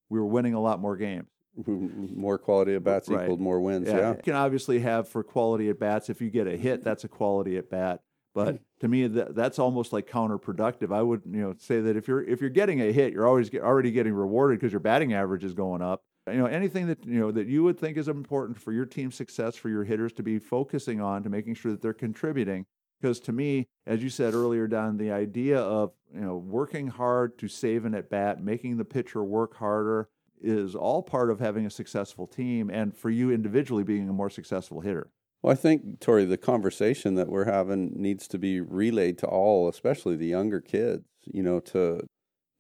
we 0.10 0.20
were 0.20 0.26
winning 0.26 0.54
a 0.54 0.62
lot 0.62 0.80
more 0.80 0.98
games. 0.98 1.28
more 1.66 2.38
quality 2.38 2.76
at 2.76 2.84
bats 2.84 3.08
Right. 3.10 3.24
equaled 3.24 3.40
more 3.40 3.62
wins. 3.62 3.88
Yeah. 3.88 4.12
You 4.12 4.22
can 4.22 4.36
obviously 4.36 4.80
have 4.80 5.08
for 5.08 5.24
quality 5.24 5.70
at 5.70 5.80
bats, 5.80 6.10
if 6.10 6.22
you 6.22 6.30
get 6.30 6.48
a 6.48 6.58
hit, 6.58 6.84
that's 6.84 7.04
a 7.04 7.08
quality 7.08 7.58
at 7.58 7.70
bat. 7.70 8.02
But 8.36 8.60
to 8.82 8.90
me, 8.90 9.08
that, 9.08 9.34
that's 9.34 9.60
almost 9.60 9.94
like 9.94 10.10
counterproductive. 10.10 10.94
I 10.94 11.02
would, 11.02 11.22
you 11.26 11.42
know, 11.42 11.56
say 11.58 11.80
that 11.80 11.96
if 11.96 12.06
you're 12.06 12.22
if 12.22 12.42
you're 12.42 12.50
getting 12.50 12.82
a 12.82 12.92
hit, 12.92 13.14
you're 13.14 13.26
always 13.26 13.50
get, 13.50 13.64
already 13.64 13.92
getting 13.92 14.14
rewarded 14.14 14.60
because 14.60 14.74
your 14.74 14.82
batting 14.82 15.14
average 15.14 15.46
is 15.46 15.54
going 15.54 15.82
up. 15.82 16.04
You 16.28 16.40
know, 16.40 16.46
anything 16.46 16.88
that 16.88 17.06
you 17.06 17.22
know 17.22 17.32
that 17.32 17.48
you 17.48 17.64
would 17.64 17.80
think 17.80 17.96
is 17.98 18.10
important 18.10 18.60
for 18.60 18.74
your 18.74 18.86
team's 18.86 19.16
success, 19.16 19.56
for 19.56 19.70
your 19.70 19.86
hitters 19.86 20.12
to 20.14 20.24
be 20.24 20.38
focusing 20.38 21.00
on, 21.00 21.24
to 21.24 21.30
making 21.30 21.56
sure 21.56 21.72
that 21.72 21.82
they're 21.82 21.94
contributing. 21.94 22.66
Because 23.00 23.22
to 23.22 23.32
me, 23.32 23.68
as 23.88 24.04
you 24.04 24.10
said 24.10 24.34
earlier, 24.34 24.68
Don, 24.68 24.98
the 24.98 25.12
idea 25.12 25.60
of 25.60 25.94
you 26.14 26.20
know 26.20 26.36
working 26.36 26.88
hard 26.88 27.38
to 27.38 27.48
save 27.48 27.86
an 27.86 27.96
at 27.96 28.10
bat, 28.10 28.44
making 28.44 28.76
the 28.76 28.86
pitcher 28.86 29.24
work 29.24 29.56
harder, 29.56 30.10
is 30.42 30.76
all 30.76 31.02
part 31.02 31.30
of 31.30 31.40
having 31.40 31.66
a 31.66 31.70
successful 31.70 32.28
team, 32.28 32.70
and 32.70 32.98
for 32.98 33.10
you 33.10 33.32
individually 33.32 33.84
being 33.84 34.10
a 34.10 34.14
more 34.14 34.30
successful 34.30 34.82
hitter. 34.82 35.10
Well, 35.46 35.52
I 35.52 35.56
think, 35.56 36.00
Tori, 36.00 36.26
the 36.26 36.38
conversation 36.40 37.14
that 37.16 37.30
we're 37.30 37.46
having 37.46 37.92
needs 37.96 38.28
to 38.30 38.40
be 38.40 38.60
relayed 38.60 39.20
to 39.20 39.28
all, 39.28 39.68
especially 39.70 40.16
the 40.16 40.26
younger 40.26 40.60
kids, 40.60 41.04
you 41.32 41.44
know, 41.44 41.60
to, 41.60 42.08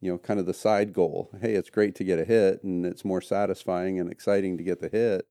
you 0.01 0.11
know, 0.11 0.19
kind 0.19 0.39
of 0.39 0.45
the 0.45 0.53
side 0.53 0.93
goal. 0.93 1.31
Hey, 1.41 1.55
it's 1.55 1.71
great 1.71 1.95
to 1.95 2.03
get 2.03 2.19
a 2.19 2.25
hit 2.25 2.63
and 2.63 2.85
it's 2.85 3.03
more 3.03 3.21
satisfying 3.21 3.99
and 3.99 4.11
exciting 4.11 4.55
to 4.59 4.63
get 4.63 4.81
the 4.81 4.89
hit. 4.89 5.25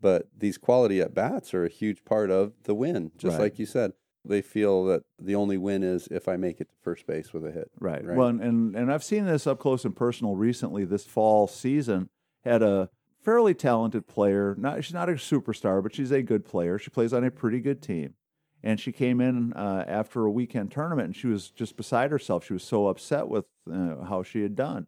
But 0.00 0.28
these 0.38 0.56
quality 0.56 1.00
at 1.00 1.12
bats 1.12 1.52
are 1.52 1.64
a 1.64 1.68
huge 1.68 2.04
part 2.04 2.30
of 2.30 2.52
the 2.62 2.76
win, 2.76 3.10
just 3.18 3.32
Right. 3.38 3.42
like 3.42 3.58
you 3.58 3.66
said. 3.66 3.90
They 4.24 4.40
feel 4.40 4.84
that 4.84 5.02
the 5.20 5.34
only 5.34 5.58
win 5.58 5.82
is 5.82 6.06
if 6.12 6.28
I 6.28 6.36
make 6.36 6.60
it 6.60 6.68
to 6.68 6.76
first 6.80 7.08
base 7.08 7.32
with 7.32 7.44
a 7.44 7.50
hit. 7.50 7.72
Right. 7.80 8.04
Right. 8.04 8.16
Well, 8.16 8.28
and, 8.28 8.40
and 8.40 8.76
and 8.76 8.92
I've 8.92 9.02
seen 9.02 9.24
this 9.24 9.48
up 9.48 9.58
close 9.58 9.84
and 9.84 9.96
personal 9.96 10.36
recently. 10.36 10.84
This 10.84 11.06
fall 11.06 11.48
season 11.48 12.08
had 12.44 12.62
a 12.62 12.88
fairly 13.22 13.54
talented 13.54 14.06
player. 14.06 14.54
Not 14.58 14.84
she's 14.84 14.94
not 14.94 15.08
a 15.08 15.12
superstar, 15.12 15.82
but 15.82 15.94
she's 15.94 16.10
a 16.10 16.22
good 16.22 16.44
player. 16.44 16.78
She 16.78 16.90
plays 16.90 17.12
on 17.12 17.24
a 17.24 17.30
pretty 17.30 17.60
good 17.60 17.82
team, 17.82 18.14
and 18.62 18.80
she 18.80 18.92
came 18.92 19.20
in 19.20 19.52
uh, 19.52 19.84
after 19.86 20.24
a 20.24 20.30
weekend 20.30 20.70
tournament, 20.70 21.06
and 21.06 21.16
she 21.16 21.26
was 21.26 21.50
just 21.50 21.76
beside 21.76 22.10
herself. 22.10 22.44
She 22.44 22.52
was 22.52 22.64
so 22.64 22.88
upset 22.88 23.28
with 23.28 23.46
uh, 23.72 24.04
how 24.04 24.22
she 24.22 24.42
had 24.42 24.56
done, 24.56 24.86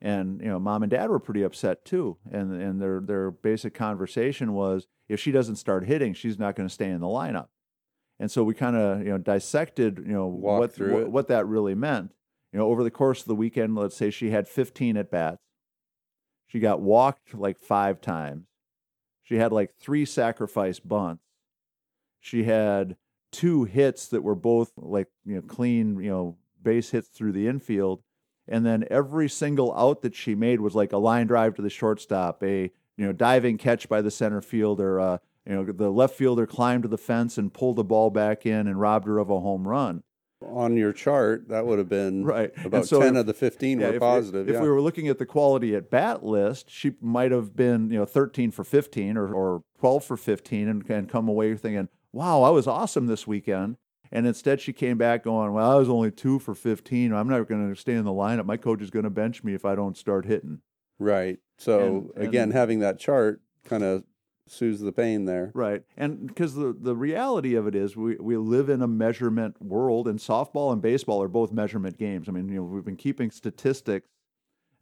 and 0.00 0.40
you 0.40 0.48
know, 0.48 0.58
mom 0.58 0.82
and 0.82 0.90
dad 0.90 1.10
were 1.10 1.20
pretty 1.20 1.42
upset 1.42 1.84
too. 1.84 2.18
And 2.30 2.52
and 2.60 2.80
their 2.80 3.00
their 3.00 3.30
basic 3.30 3.74
conversation 3.74 4.52
was, 4.52 4.86
if 5.08 5.20
she 5.20 5.32
doesn't 5.32 5.56
start 5.56 5.86
hitting, 5.86 6.14
she's 6.14 6.38
not 6.38 6.56
going 6.56 6.68
to 6.68 6.74
stay 6.74 6.90
in 6.90 7.00
the 7.00 7.06
lineup. 7.06 7.48
And 8.20 8.30
so 8.30 8.42
we 8.42 8.54
kind 8.54 8.76
of 8.76 9.00
you 9.00 9.10
know 9.10 9.18
dissected 9.18 9.98
you 9.98 10.12
know 10.12 10.26
what 10.26 10.78
what, 10.78 11.10
what 11.10 11.28
that 11.28 11.46
really 11.46 11.74
meant. 11.74 12.12
You 12.52 12.58
know, 12.58 12.66
over 12.66 12.82
the 12.82 12.90
course 12.90 13.20
of 13.20 13.28
the 13.28 13.34
weekend, 13.34 13.74
let's 13.74 13.96
say 13.96 14.10
she 14.10 14.30
had 14.30 14.48
15 14.48 14.96
at 14.96 15.10
bats. 15.10 15.38
She 16.48 16.60
got 16.60 16.80
walked 16.80 17.34
like 17.34 17.58
five 17.58 18.00
times. 18.00 18.46
She 19.22 19.36
had 19.36 19.52
like 19.52 19.74
three 19.78 20.06
sacrifice 20.06 20.80
bunts. 20.80 21.22
She 22.20 22.44
had 22.44 22.96
two 23.30 23.64
hits 23.64 24.08
that 24.08 24.22
were 24.22 24.34
both 24.34 24.72
like 24.76 25.08
you 25.24 25.36
know 25.36 25.42
clean 25.42 26.00
you 26.00 26.10
know 26.10 26.36
base 26.62 26.90
hits 26.90 27.08
through 27.08 27.32
the 27.32 27.46
infield, 27.46 28.02
and 28.48 28.64
then 28.64 28.86
every 28.90 29.28
single 29.28 29.76
out 29.76 30.00
that 30.02 30.14
she 30.14 30.34
made 30.34 30.60
was 30.60 30.74
like 30.74 30.92
a 30.92 30.98
line 30.98 31.26
drive 31.26 31.54
to 31.56 31.62
the 31.62 31.70
shortstop, 31.70 32.42
a 32.42 32.72
you 32.96 33.06
know 33.06 33.12
diving 33.12 33.58
catch 33.58 33.88
by 33.88 34.00
the 34.00 34.10
center 34.10 34.40
fielder. 34.40 34.98
Uh, 34.98 35.18
you 35.44 35.54
know 35.54 35.64
the 35.64 35.90
left 35.90 36.14
fielder 36.14 36.46
climbed 36.46 36.82
to 36.84 36.88
the 36.88 36.98
fence 36.98 37.36
and 37.36 37.52
pulled 37.52 37.76
the 37.76 37.84
ball 37.84 38.08
back 38.08 38.46
in 38.46 38.66
and 38.66 38.80
robbed 38.80 39.06
her 39.06 39.18
of 39.18 39.28
a 39.28 39.40
home 39.40 39.68
run. 39.68 40.02
On 40.40 40.76
your 40.76 40.92
chart, 40.92 41.48
that 41.48 41.66
would 41.66 41.80
have 41.80 41.88
been 41.88 42.24
Right. 42.24 42.52
About 42.64 42.86
so 42.86 43.00
10 43.00 43.16
if- 43.16 43.20
of 43.20 43.26
the 43.26 43.34
15 43.34 43.80
Yeah, 43.80 43.88
were 43.88 43.94
if, 43.94 44.00
positive. 44.00 44.48
If, 44.48 44.54
yeah. 44.54 44.62
we 44.62 44.68
were 44.68 44.80
looking 44.80 45.08
at 45.08 45.18
the 45.18 45.26
quality 45.26 45.74
at 45.74 45.90
bat 45.90 46.24
list, 46.24 46.70
she 46.70 46.92
might 47.00 47.32
have 47.32 47.56
been, 47.56 47.90
you 47.90 47.98
know, 47.98 48.04
13 48.04 48.52
for 48.52 48.62
15 48.62 49.16
or, 49.16 49.32
or 49.34 49.62
12 49.80 50.04
for 50.04 50.16
15 50.16 50.68
and, 50.68 50.88
and 50.90 51.08
come 51.08 51.28
away 51.28 51.56
thinking, 51.56 51.88
wow, 52.12 52.42
I 52.42 52.50
was 52.50 52.68
awesome 52.68 53.06
this 53.06 53.26
weekend. 53.26 53.78
And 54.12 54.28
instead 54.28 54.60
she 54.60 54.72
came 54.72 54.96
back 54.96 55.24
going, 55.24 55.52
well, 55.52 55.72
I 55.72 55.74
was 55.74 55.88
only 55.88 56.12
two 56.12 56.38
for 56.38 56.54
15. 56.54 57.12
I'm 57.12 57.28
not 57.28 57.48
going 57.48 57.74
to 57.74 57.78
stay 57.78 57.94
in 57.94 58.04
the 58.04 58.12
lineup. 58.12 58.46
My 58.46 58.56
coach 58.56 58.80
is 58.80 58.90
going 58.90 59.02
to 59.04 59.10
bench 59.10 59.42
me 59.42 59.54
if 59.54 59.64
I 59.64 59.74
don't 59.74 59.96
start 59.96 60.24
hitting. 60.24 60.60
Right. 61.00 61.40
So 61.58 61.80
And- 61.80 62.10
and- 62.14 62.24
again, 62.28 62.50
having 62.52 62.78
that 62.78 63.00
chart 63.00 63.40
kind 63.64 63.82
of 63.82 64.04
soothes 64.50 64.80
the 64.80 64.92
pain 64.92 65.24
there. 65.24 65.50
Right. 65.54 65.82
And 65.96 66.26
because 66.26 66.54
the, 66.54 66.74
the 66.78 66.96
reality 66.96 67.54
of 67.54 67.66
it 67.66 67.74
is 67.74 67.96
we, 67.96 68.16
we 68.16 68.36
live 68.36 68.68
in 68.68 68.82
a 68.82 68.88
measurement 68.88 69.60
world 69.60 70.08
and 70.08 70.18
softball 70.18 70.72
and 70.72 70.82
baseball 70.82 71.22
are 71.22 71.28
both 71.28 71.52
measurement 71.52 71.98
games. 71.98 72.28
I 72.28 72.32
mean, 72.32 72.48
you 72.48 72.56
know, 72.56 72.62
we've 72.62 72.84
been 72.84 72.96
keeping 72.96 73.30
statistics 73.30 74.08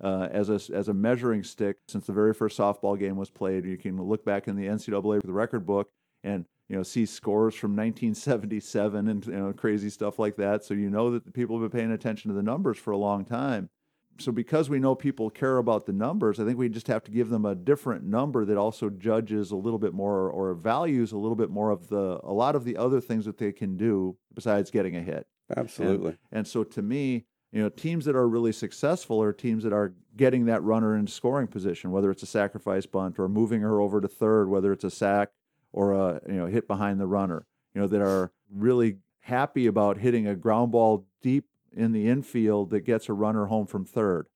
uh, 0.02 0.29
as 0.31 0.50
a, 0.50 0.61
as 0.74 0.88
a 0.88 0.94
measuring 0.94 1.42
stick 1.42 1.79
since 1.88 2.07
the 2.07 2.12
very 2.12 2.35
first 2.35 2.59
softball 2.59 2.98
game 2.98 3.16
was 3.16 3.31
played. 3.31 3.64
You 3.64 3.79
can 3.79 4.00
look 4.02 4.24
back 4.24 4.48
in 4.48 4.57
the 4.57 4.66
NCAA 4.66 5.22
the 5.22 5.33
record 5.33 5.66
book 5.66 5.90
and 6.22 6.44
you 6.68 6.76
know 6.76 6.83
see 6.83 7.07
scores 7.07 7.55
from 7.55 7.76
1977 7.76 9.09
and 9.09 9.26
you 9.26 9.33
know 9.33 9.52
crazy 9.52 9.90
stuff 9.90 10.18
like 10.18 10.37
that. 10.37 10.64
So 10.64 10.74
you 10.74 10.90
know 10.90 11.12
that 11.12 11.33
people 11.33 11.61
have 11.61 11.70
been 11.70 11.81
paying 11.81 11.92
attention 11.92 12.31
to 12.31 12.35
the 12.35 12.42
numbers 12.42 12.79
for 12.79 12.90
a 12.90 12.98
long 12.98 13.24
time. 13.24 13.70
So 14.18 14.33
because 14.33 14.70
we 14.70 14.79
know 14.79 14.94
people 14.94 15.31
care 15.31 15.59
about 15.59 15.87
the 15.87 15.92
numbers, 15.92 16.40
I 16.40 16.44
think 16.44 16.59
we 16.59 16.68
just 16.68 16.87
have 16.88 17.05
to 17.05 17.11
give 17.11 17.29
them 17.29 17.44
a 17.44 17.55
different 17.55 18.05
number 18.05 18.44
that 18.44 18.57
also 18.57 18.90
judges 18.90 19.50
a 19.50 19.57
little 19.57 19.79
bit 19.79 19.92
more 19.92 20.31
or 20.31 20.55
values 20.55 21.12
a 21.12 21.18
little 21.18 21.37
bit 21.37 21.50
more 21.50 21.70
of 21.70 21.88
the 21.88 22.20
a 22.22 22.33
lot 22.33 22.57
of 22.57 22.64
the 22.64 22.76
other 22.76 23.00
things 23.00 23.24
that 23.26 23.38
they 23.38 23.52
can 23.52 23.76
do 23.76 24.16
besides 24.35 24.70
getting 24.70 24.96
a 24.96 25.02
hit. 25.02 25.26
Absolutely. 25.57 26.16
And 26.33 26.46
so 26.46 26.64
to 26.64 26.83
me, 26.83 27.24
you 27.52 27.62
know, 27.62 27.68
teams 27.68 28.05
that 28.05 28.16
are 28.16 28.29
really 28.29 28.52
successful 28.52 29.22
are 29.22 29.33
teams 29.33 29.62
that 29.64 29.72
are 29.72 29.94
getting 30.16 30.46
that 30.46 30.62
runner 30.62 30.96
in 30.96 31.07
scoring 31.07 31.46
position, 31.46 31.90
whether 31.90 32.11
it's 32.11 32.22
a 32.22 32.26
sacrifice 32.26 32.87
bunt 32.87 33.18
or 33.18 33.29
moving 33.29 33.61
her 33.61 33.81
over 33.81 34.00
to 34.00 34.09
third, 34.09 34.48
whether 34.48 34.72
it's 34.72 34.85
a 34.85 34.90
sack 34.90 35.31
or 35.72 35.92
a 35.92 36.20
you 36.26 36.35
know 36.35 36.46
hit 36.46 36.66
behind 36.66 37.00
the 37.00 37.07
runner. 37.07 37.46
You 37.74 37.83
know, 37.83 37.88
that 37.88 38.00
are 38.00 38.33
really 38.50 38.96
happy 39.20 39.66
about 39.66 39.98
hitting 39.98 40.26
a 40.26 40.35
ground 40.35 40.72
ball 40.72 41.07
deep 41.20 41.44
in 41.77 41.93
the 41.93 42.09
infield 42.09 42.71
that 42.71 42.81
gets 42.81 43.09
a 43.09 43.12
runner 43.12 43.47
home 43.47 43.67
from 43.67 43.85
third. 43.85 44.27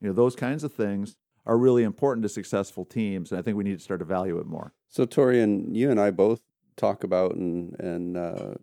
You 0.00 0.08
know, 0.08 0.14
those 0.14 0.34
kinds 0.36 0.64
of 0.64 0.72
things 0.72 1.16
are 1.46 1.56
really 1.58 1.82
important 1.82 2.22
to 2.24 2.28
successful 2.28 2.84
teams, 2.84 3.30
and 3.30 3.38
I 3.38 3.42
think 3.42 3.56
we 3.56 3.64
need 3.64 3.78
to 3.78 3.84
start 3.84 4.00
to 4.00 4.06
value 4.06 4.38
it 4.38 4.46
more. 4.46 4.72
So 4.88 5.04
Tori 5.06 5.40
and 5.40 5.76
you 5.76 5.90
and 5.90 6.00
I 6.00 6.10
both 6.10 6.40
talk 6.76 7.04
about 7.04 7.34
and 7.34 7.78
and 7.78 8.16
uh, 8.16 8.54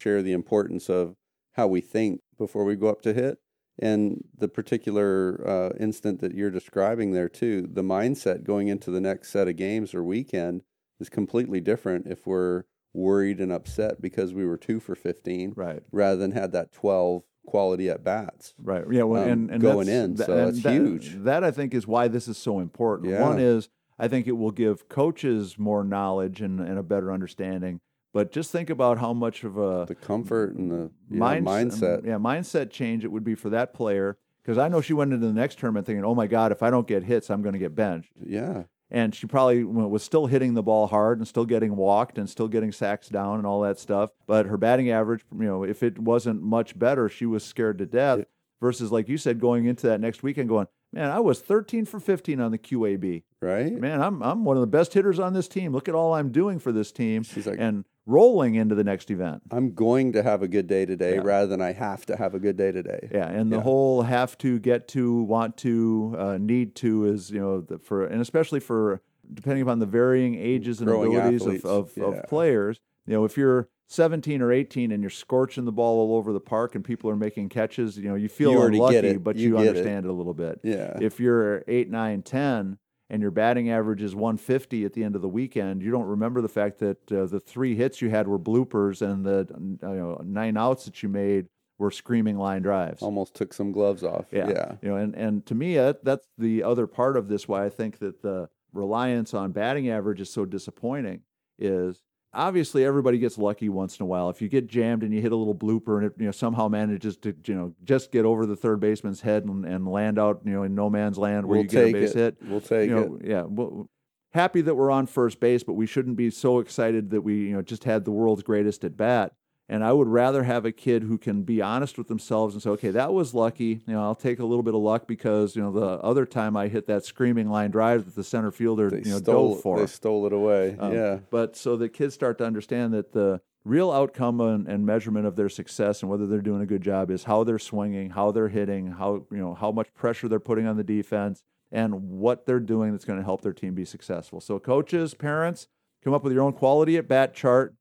share 0.00 0.22
the 0.22 0.32
importance 0.32 0.88
of 0.88 1.16
how 1.52 1.66
we 1.66 1.80
think 1.80 2.20
before 2.38 2.64
we 2.64 2.76
go 2.76 2.88
up 2.88 3.02
to 3.02 3.14
hit. 3.14 3.38
And 3.78 4.24
the 4.36 4.48
particular 4.48 5.42
uh, 5.46 5.70
instant 5.78 6.20
that 6.20 6.34
you're 6.34 6.50
describing 6.50 7.12
there 7.12 7.28
too, 7.28 7.68
the 7.70 7.82
mindset 7.82 8.42
going 8.44 8.68
into 8.68 8.90
the 8.90 9.02
next 9.02 9.30
set 9.30 9.48
of 9.48 9.56
games 9.56 9.94
or 9.94 10.02
weekend 10.02 10.62
is 10.98 11.10
completely 11.10 11.60
different 11.60 12.06
if 12.06 12.26
we're 12.26 12.64
worried 12.94 13.38
and 13.38 13.52
upset 13.52 14.00
because 14.00 14.32
we 14.32 14.46
were 14.46 14.56
two 14.56 14.80
for 14.80 14.94
15 14.94 15.52
Right. 15.54 15.82
rather 15.92 16.16
than 16.16 16.32
had 16.32 16.52
that 16.52 16.72
12 16.72 17.22
quality 17.46 17.88
at 17.88 18.04
bats. 18.04 18.54
Right. 18.62 18.84
Yeah. 18.90 19.04
Well, 19.04 19.22
um, 19.22 19.30
and, 19.30 19.50
and 19.50 19.62
going 19.62 19.88
in, 19.88 20.16
so 20.16 20.24
and 20.24 20.48
that's 20.48 20.62
that- 20.62 20.72
huge. 20.72 21.14
That 21.22 21.42
I 21.44 21.50
think 21.50 21.72
is 21.74 21.86
why 21.86 22.08
this 22.08 22.28
is 22.28 22.36
so 22.36 22.58
important. 22.60 23.10
Yeah. 23.10 23.22
One 23.22 23.38
is 23.38 23.68
I 23.98 24.08
think 24.08 24.26
it 24.26 24.32
will 24.32 24.50
give 24.50 24.88
coaches 24.88 25.58
more 25.58 25.82
knowledge 25.82 26.42
and, 26.42 26.60
and 26.60 26.78
a 26.78 26.82
better 26.82 27.10
understanding. 27.12 27.80
But 28.12 28.32
just 28.32 28.50
think 28.50 28.70
about 28.70 28.98
how 28.98 29.12
much 29.12 29.44
of 29.44 29.56
a 29.58 29.84
The 29.86 29.94
comfort 29.94 30.54
and 30.56 30.70
the 30.70 30.90
you 31.10 31.18
know, 31.18 31.24
mindset. 31.26 32.04
yeah, 32.06 32.16
mindset 32.16 32.70
change 32.70 33.04
it 33.04 33.08
would 33.12 33.24
be 33.24 33.34
for 33.34 33.50
that 33.50 33.74
player. 33.74 34.16
Because 34.42 34.58
I 34.58 34.68
know 34.68 34.80
she 34.80 34.92
went 34.92 35.12
into 35.12 35.26
the 35.26 35.32
next 35.32 35.58
tournament 35.58 35.86
thinking, 35.86 36.04
"Oh 36.04 36.14
my 36.14 36.26
God, 36.26 36.52
if 36.52 36.62
I 36.62 36.70
don't 36.70 36.86
get 36.86 37.02
hits, 37.02 37.30
I'm 37.30 37.42
going 37.42 37.54
to 37.54 37.58
get 37.58 37.74
benched." 37.74 38.12
Yeah. 38.24 38.64
And 38.90 39.14
she 39.14 39.26
probably 39.26 39.64
was 39.64 40.02
still 40.02 40.26
hitting 40.26 40.54
the 40.54 40.62
ball 40.62 40.86
hard 40.86 41.18
and 41.18 41.26
still 41.26 41.44
getting 41.44 41.76
walked 41.76 42.18
and 42.18 42.30
still 42.30 42.48
getting 42.48 42.70
sacks 42.72 43.08
down 43.08 43.38
and 43.38 43.46
all 43.46 43.60
that 43.62 43.78
stuff. 43.78 44.10
But 44.26 44.46
her 44.46 44.56
batting 44.56 44.90
average, 44.90 45.22
you 45.32 45.44
know, 45.44 45.64
if 45.64 45.82
it 45.82 45.98
wasn't 45.98 46.42
much 46.42 46.78
better, 46.78 47.08
she 47.08 47.26
was 47.26 47.44
scared 47.44 47.78
to 47.78 47.86
death. 47.86 48.24
versus 48.60 48.92
like 48.92 49.08
you 49.08 49.18
said, 49.18 49.40
going 49.40 49.66
into 49.66 49.86
that 49.86 50.00
next 50.00 50.22
weekend, 50.22 50.48
going, 50.48 50.66
man, 50.92 51.10
I 51.10 51.20
was 51.20 51.40
13 51.40 51.84
for 51.84 52.00
15 52.00 52.40
on 52.40 52.50
the 52.52 52.58
QAB. 52.58 53.22
Right? 53.40 53.72
Man, 53.72 54.00
I'm 54.00 54.22
I'm 54.22 54.44
one 54.44 54.56
of 54.56 54.60
the 54.62 54.66
best 54.66 54.94
hitters 54.94 55.18
on 55.18 55.32
this 55.32 55.46
team. 55.48 55.72
Look 55.72 55.88
at 55.88 55.94
all 55.94 56.14
I'm 56.14 56.32
doing 56.32 56.58
for 56.58 56.72
this 56.72 56.90
team, 56.90 57.22
She's 57.22 57.46
like, 57.46 57.58
and 57.58 57.84
rolling 58.06 58.54
into 58.54 58.74
the 58.74 58.84
next 58.84 59.10
event. 59.10 59.42
I'm 59.50 59.74
going 59.74 60.12
to 60.12 60.22
have 60.22 60.42
a 60.42 60.48
good 60.48 60.66
day 60.68 60.86
today 60.86 61.14
Yeah. 61.16 61.22
rather 61.24 61.48
than 61.48 61.60
I 61.60 61.72
have 61.72 62.06
to 62.06 62.16
have 62.16 62.34
a 62.34 62.38
good 62.38 62.56
day 62.56 62.70
today. 62.72 63.08
Yeah, 63.12 63.28
and 63.28 63.50
the 63.52 63.56
Yeah. 63.56 63.62
whole 63.62 64.02
have 64.02 64.38
to, 64.38 64.58
get 64.60 64.86
to, 64.88 65.22
want 65.24 65.56
to, 65.58 66.14
uh, 66.16 66.38
need 66.38 66.76
to 66.76 67.04
is 67.06 67.30
you 67.30 67.40
know 67.40 67.60
the, 67.60 67.78
for 67.78 68.04
and 68.06 68.20
especially 68.20 68.60
for 68.60 69.02
depending 69.34 69.62
upon 69.62 69.80
the 69.80 69.86
varying 69.86 70.36
ages 70.36 70.78
and 70.80 70.86
Growing 70.88 71.16
abilities 71.16 71.42
athletes, 71.42 71.64
of, 71.64 71.90
of, 71.90 71.92
yeah. 71.96 72.04
of 72.20 72.28
players. 72.28 72.80
You 73.06 73.14
know, 73.14 73.24
if 73.24 73.36
you're 73.36 73.68
17 73.88 74.42
or 74.42 74.52
18 74.52 74.90
and 74.90 75.02
you're 75.02 75.10
scorching 75.10 75.64
the 75.64 75.72
ball 75.72 76.00
all 76.00 76.16
over 76.16 76.32
the 76.32 76.40
park 76.40 76.74
and 76.74 76.84
people 76.84 77.08
are 77.08 77.16
making 77.16 77.48
catches, 77.48 77.96
you 77.96 78.08
know, 78.08 78.14
you 78.16 78.28
feel 78.28 78.52
You 78.52 78.62
unlucky, 78.62 79.16
but 79.16 79.36
You 79.36 79.50
you, 79.50 79.54
get 79.56 79.64
it. 79.64 79.68
understand 79.68 80.06
it. 80.06 80.08
a 80.08 80.12
little 80.12 80.34
bit. 80.34 80.60
Yeah. 80.64 80.98
If 81.00 81.20
you're 81.20 81.62
8, 81.68 81.88
9, 81.90 82.22
10 82.22 82.78
and 83.10 83.22
your 83.22 83.30
batting 83.30 83.70
average 83.70 84.02
is 84.02 84.14
150 84.16 84.84
at 84.84 84.92
the 84.92 85.04
end 85.04 85.14
of 85.14 85.22
the 85.22 85.28
weekend, 85.28 85.82
you 85.82 85.92
don't 85.92 86.06
remember 86.06 86.40
the 86.40 86.48
fact 86.48 86.78
that 86.80 87.12
uh, 87.12 87.26
the 87.26 87.38
three 87.38 87.76
hits 87.76 88.02
you 88.02 88.10
had 88.10 88.26
were 88.26 88.38
bloopers 88.40 89.02
and 89.02 89.24
the 89.24 89.46
you 89.56 89.78
know, 89.80 90.20
nine 90.24 90.56
outs 90.56 90.86
that 90.86 91.02
you 91.04 91.08
made 91.08 91.46
were 91.78 91.92
screaming 91.92 92.38
line 92.38 92.62
drives. 92.62 93.02
Almost 93.02 93.34
took 93.34 93.52
some 93.52 93.70
gloves 93.70 94.02
off. 94.02 94.24
Yeah. 94.32 94.48
Yeah. 94.48 94.72
You 94.82 94.88
know, 94.88 94.96
and, 94.96 95.14
and 95.14 95.46
to 95.46 95.54
me, 95.54 95.76
that, 95.76 96.04
that's 96.04 96.26
the 96.38 96.64
other 96.64 96.88
part 96.88 97.16
of 97.16 97.28
this 97.28 97.46
why 97.46 97.64
I 97.64 97.68
think 97.68 97.98
that 98.00 98.22
the 98.22 98.48
reliance 98.72 99.32
on 99.32 99.52
batting 99.52 99.88
average 99.90 100.20
is 100.20 100.28
so 100.30 100.44
disappointing 100.44 101.20
is 101.58 102.02
obviously 102.36 102.84
everybody 102.84 103.18
gets 103.18 103.38
lucky 103.38 103.68
once 103.68 103.98
in 103.98 104.04
a 104.04 104.06
while. 104.06 104.30
If 104.30 104.40
you 104.40 104.48
get 104.48 104.66
jammed 104.68 105.02
and 105.02 105.12
you 105.12 105.20
hit 105.20 105.32
a 105.32 105.36
little 105.36 105.54
blooper 105.54 105.96
and 105.96 106.06
it 106.06 106.12
you 106.18 106.26
know 106.26 106.30
somehow 106.30 106.68
manages 106.68 107.16
to 107.18 107.34
you 107.46 107.54
know 107.54 107.74
just 107.82 108.12
get 108.12 108.24
over 108.24 108.46
the 108.46 108.54
third 108.56 108.78
baseman's 108.78 109.22
head 109.22 109.44
and, 109.44 109.64
and 109.64 109.88
land 109.88 110.18
out 110.18 110.42
you 110.44 110.52
know 110.52 110.62
in 110.62 110.74
no 110.74 110.88
man's 110.90 111.18
land 111.18 111.46
where 111.46 111.56
We'll 111.56 111.64
you 111.64 111.68
get 111.68 111.88
a 111.88 111.92
base 111.92 112.10
it. 112.10 112.16
hit. 112.16 112.36
We'll 112.48 112.60
take 112.60 112.88
you 112.88 112.94
know, 112.94 113.18
it. 113.20 113.26
yeah. 113.26 113.42
Well, 113.42 113.88
happy 114.32 114.60
that 114.60 114.74
we're 114.74 114.90
on 114.90 115.06
first 115.06 115.40
base, 115.40 115.62
but 115.64 115.72
we 115.72 115.86
shouldn't 115.86 116.16
be 116.16 116.30
so 116.30 116.58
excited 116.60 117.10
that 117.10 117.22
we 117.22 117.34
you 117.48 117.54
know 117.54 117.62
just 117.62 117.84
had 117.84 118.04
the 118.04 118.12
world's 118.12 118.42
greatest 118.42 118.84
at 118.84 118.96
bat. 118.96 119.32
And 119.68 119.82
I 119.82 119.92
would 119.92 120.06
rather 120.06 120.44
have 120.44 120.64
a 120.64 120.70
kid 120.70 121.02
who 121.02 121.18
can 121.18 121.42
be 121.42 121.60
honest 121.60 121.98
with 121.98 122.06
themselves 122.06 122.54
and 122.54 122.62
say, 122.62 122.70
okay, 122.70 122.90
that 122.90 123.12
was 123.12 123.34
lucky. 123.34 123.82
You 123.86 123.94
know, 123.94 124.02
I'll 124.02 124.14
take 124.14 124.38
a 124.38 124.44
little 124.44 124.62
bit 124.62 124.74
of 124.74 124.80
luck 124.80 125.08
because, 125.08 125.56
you 125.56 125.62
know, 125.62 125.72
the 125.72 126.00
other 126.04 126.24
time 126.24 126.56
I 126.56 126.68
hit 126.68 126.86
that 126.86 127.04
screaming 127.04 127.48
line 127.50 127.72
drive 127.72 128.04
that 128.04 128.14
the 128.14 128.22
center 128.22 128.52
fielder, 128.52 128.90
They 128.90 128.98
you 128.98 129.10
know, 129.10 129.18
stole 129.18 129.54
dove 129.54 129.62
for. 129.62 129.80
they 129.80 129.86
stole 129.86 130.24
it 130.26 130.32
away. 130.32 130.76
Um, 130.78 130.92
yeah. 130.92 131.18
But 131.30 131.56
so 131.56 131.76
that 131.78 131.88
kids 131.88 132.14
start 132.14 132.38
to 132.38 132.44
understand 132.46 132.94
that 132.94 133.12
the 133.12 133.40
real 133.64 133.90
outcome 133.90 134.40
and, 134.40 134.68
and 134.68 134.86
measurement 134.86 135.26
of 135.26 135.34
their 135.34 135.48
success 135.48 136.00
and 136.00 136.08
whether 136.08 136.28
they're 136.28 136.40
doing 136.40 136.62
a 136.62 136.66
good 136.66 136.82
job 136.82 137.10
is 137.10 137.24
how 137.24 137.42
they're 137.42 137.58
swinging, 137.58 138.10
how 138.10 138.30
they're 138.30 138.48
hitting, 138.48 138.92
how 138.92 139.26
you 139.32 139.38
know 139.38 139.54
how 139.54 139.72
much 139.72 139.92
pressure 139.94 140.28
they're 140.28 140.38
putting 140.38 140.68
on 140.68 140.76
the 140.76 140.84
defense, 140.84 141.42
and 141.72 141.92
what 142.08 142.46
they're 142.46 142.60
doing 142.60 142.92
that's 142.92 143.04
going 143.04 143.18
to 143.18 143.24
help 143.24 143.42
their 143.42 143.52
team 143.52 143.74
be 143.74 143.84
successful. 143.84 144.40
So 144.40 144.60
coaches, 144.60 145.14
parents, 145.14 145.66
come 146.04 146.14
up 146.14 146.22
with 146.22 146.32
your 146.32 146.44
own 146.44 146.52
quality 146.52 146.96
at 146.96 147.08
bat 147.08 147.34
chart. 147.34 147.74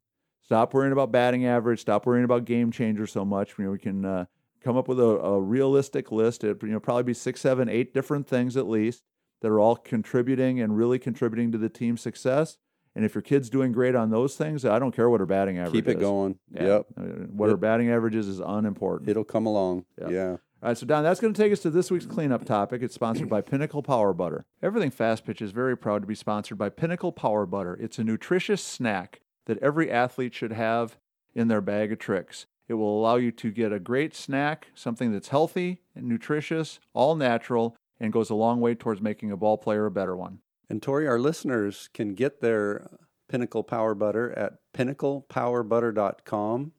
Stop 0.46 0.74
worrying 0.74 0.94
about 0.94 1.12
batting 1.12 1.46
average. 1.46 1.82
Stop 1.82 2.06
worrying 2.06 2.24
about 2.24 2.46
GameChanger 2.46 3.10
so 3.10 3.26
much. 3.26 3.56
You 3.58 3.66
know, 3.66 3.72
we 3.72 3.80
can 3.80 4.06
uh, 4.06 4.26
come 4.64 4.78
up 4.78 4.88
with 4.88 5.00
a, 5.00 5.04
a 5.04 5.42
realistic 5.42 6.12
list. 6.12 6.44
It 6.44 6.62
you 6.62 6.70
know 6.70 6.80
probably 6.80 7.04
be 7.04 7.14
six, 7.14 7.42
seven, 7.42 7.68
eight 7.68 7.94
different 7.94 8.28
things 8.28 8.56
at 8.56 8.68
least 8.68 9.04
that 9.42 9.50
are 9.50 9.60
all 9.60 9.76
contributing 9.76 10.62
and 10.62 10.78
really 10.78 11.00
contributing 11.00 11.52
to 11.52 11.58
the 11.58 11.70
team's 11.70 12.02
success. 12.02 12.58
And 12.96 13.04
if 13.04 13.14
your 13.14 13.22
kid's 13.22 13.50
doing 13.50 13.74
great 13.74 13.94
on 13.94 14.10
those 14.10 14.36
things, 14.38 14.64
I 14.64 14.80
don't 14.80 14.96
care 14.96 15.10
what 15.10 15.20
her 15.20 15.26
batting 15.26 15.58
average 15.58 15.74
is. 15.74 15.82
Keep 15.82 15.88
it 15.90 15.98
is. 15.98 16.02
going. 16.02 16.40
Yeah. 16.54 16.64
Yep. 16.64 16.86
Uh, 16.98 17.02
What 17.34 17.50
her 17.50 17.58
batting 17.58 17.90
average 17.90 18.16
is 18.16 18.28
is 18.28 18.40
unimportant. 18.40 19.10
It'll 19.10 19.26
come 19.26 19.46
along. 19.46 19.86
Yeah. 20.00 20.10
Yeah. 20.10 20.30
All 20.64 20.70
right, 20.70 20.78
so 20.78 20.86
Don, 20.86 21.04
that's 21.04 21.20
going 21.20 21.34
to 21.34 21.40
take 21.40 21.52
us 21.52 21.60
to 21.60 21.70
this 21.70 21.92
week's 21.92 22.06
cleanup 22.06 22.46
topic. 22.46 22.82
It's 22.82 22.96
sponsored 22.96 23.30
by 23.30 23.42
Pinnacle 23.42 23.84
Power 23.84 24.14
Butter. 24.14 24.46
Everything 24.64 24.90
Fast 24.90 25.26
Pitch 25.26 25.42
is 25.42 25.52
very 25.52 25.78
proud 25.78 26.02
to 26.02 26.08
be 26.08 26.16
sponsored 26.16 26.58
by 26.58 26.70
Pinnacle 26.70 27.12
Power 27.12 27.46
Butter. 27.46 27.78
It's 27.80 28.00
a 28.00 28.04
nutritious 28.04 28.64
snack 28.64 29.20
that 29.46 29.60
every 29.60 29.92
athlete 29.92 30.34
should 30.34 30.54
have 30.54 30.98
in 31.34 31.48
their 31.48 31.62
bag 31.62 31.92
of 31.92 32.00
tricks. 32.00 32.46
It 32.68 32.76
will 32.76 33.00
allow 33.00 33.18
you 33.18 33.32
to 33.32 33.52
get 33.52 33.72
a 33.72 33.80
great 33.80 34.16
snack, 34.16 34.70
something 34.74 35.12
that's 35.12 35.28
healthy 35.30 35.82
and 35.96 36.08
nutritious, 36.08 36.80
all 36.94 37.16
natural, 37.16 37.78
and 38.00 38.12
goes 38.12 38.30
a 38.30 38.36
long 38.36 38.60
way 38.60 38.76
towards 38.76 39.02
making 39.02 39.32
a 39.32 39.38
ball 39.38 39.58
player 39.58 39.86
a 39.86 39.92
better 39.92 40.16
one. 40.16 40.40
And 40.70 40.82
Tori, 40.82 41.08
our 41.08 41.20
listeners 41.20 41.90
can 41.94 42.16
get 42.16 42.42
their 42.42 42.90
Pinnacle 43.30 43.64
Power 43.64 43.94
Butter 43.94 44.32
at 44.38 44.56
pinnaclepowerbutter.com 44.74 46.72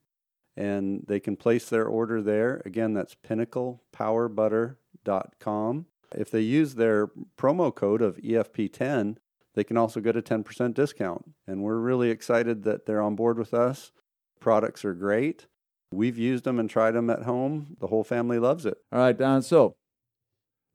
and 0.56 1.04
they 1.06 1.20
can 1.20 1.36
place 1.36 1.68
their 1.68 1.86
order 1.86 2.20
there. 2.22 2.62
Again, 2.64 2.94
that's 2.94 3.14
pinnaclepowerbutter.com. 3.14 5.86
If 6.14 6.30
they 6.30 6.40
use 6.40 6.76
their 6.76 7.08
promo 7.36 7.74
code 7.74 8.00
of 8.00 8.18
E 8.20 8.30
EFP10, 8.32 9.16
they 9.56 9.64
can 9.64 9.76
also 9.78 10.00
get 10.00 10.16
a 10.16 10.22
10% 10.22 10.74
discount. 10.74 11.24
And 11.46 11.62
we're 11.62 11.78
really 11.78 12.10
excited 12.10 12.62
that 12.64 12.84
they're 12.86 13.02
on 13.02 13.16
board 13.16 13.38
with 13.38 13.54
us. 13.54 13.90
Products 14.38 14.84
are 14.84 14.94
great. 14.94 15.46
We've 15.90 16.18
used 16.18 16.44
them 16.44 16.60
and 16.60 16.68
tried 16.68 16.92
them 16.92 17.08
at 17.08 17.22
home. 17.22 17.76
The 17.80 17.86
whole 17.86 18.04
family 18.04 18.38
loves 18.38 18.66
it. 18.66 18.76
All 18.92 19.00
right, 19.00 19.16
Don. 19.16 19.40
So, 19.42 19.76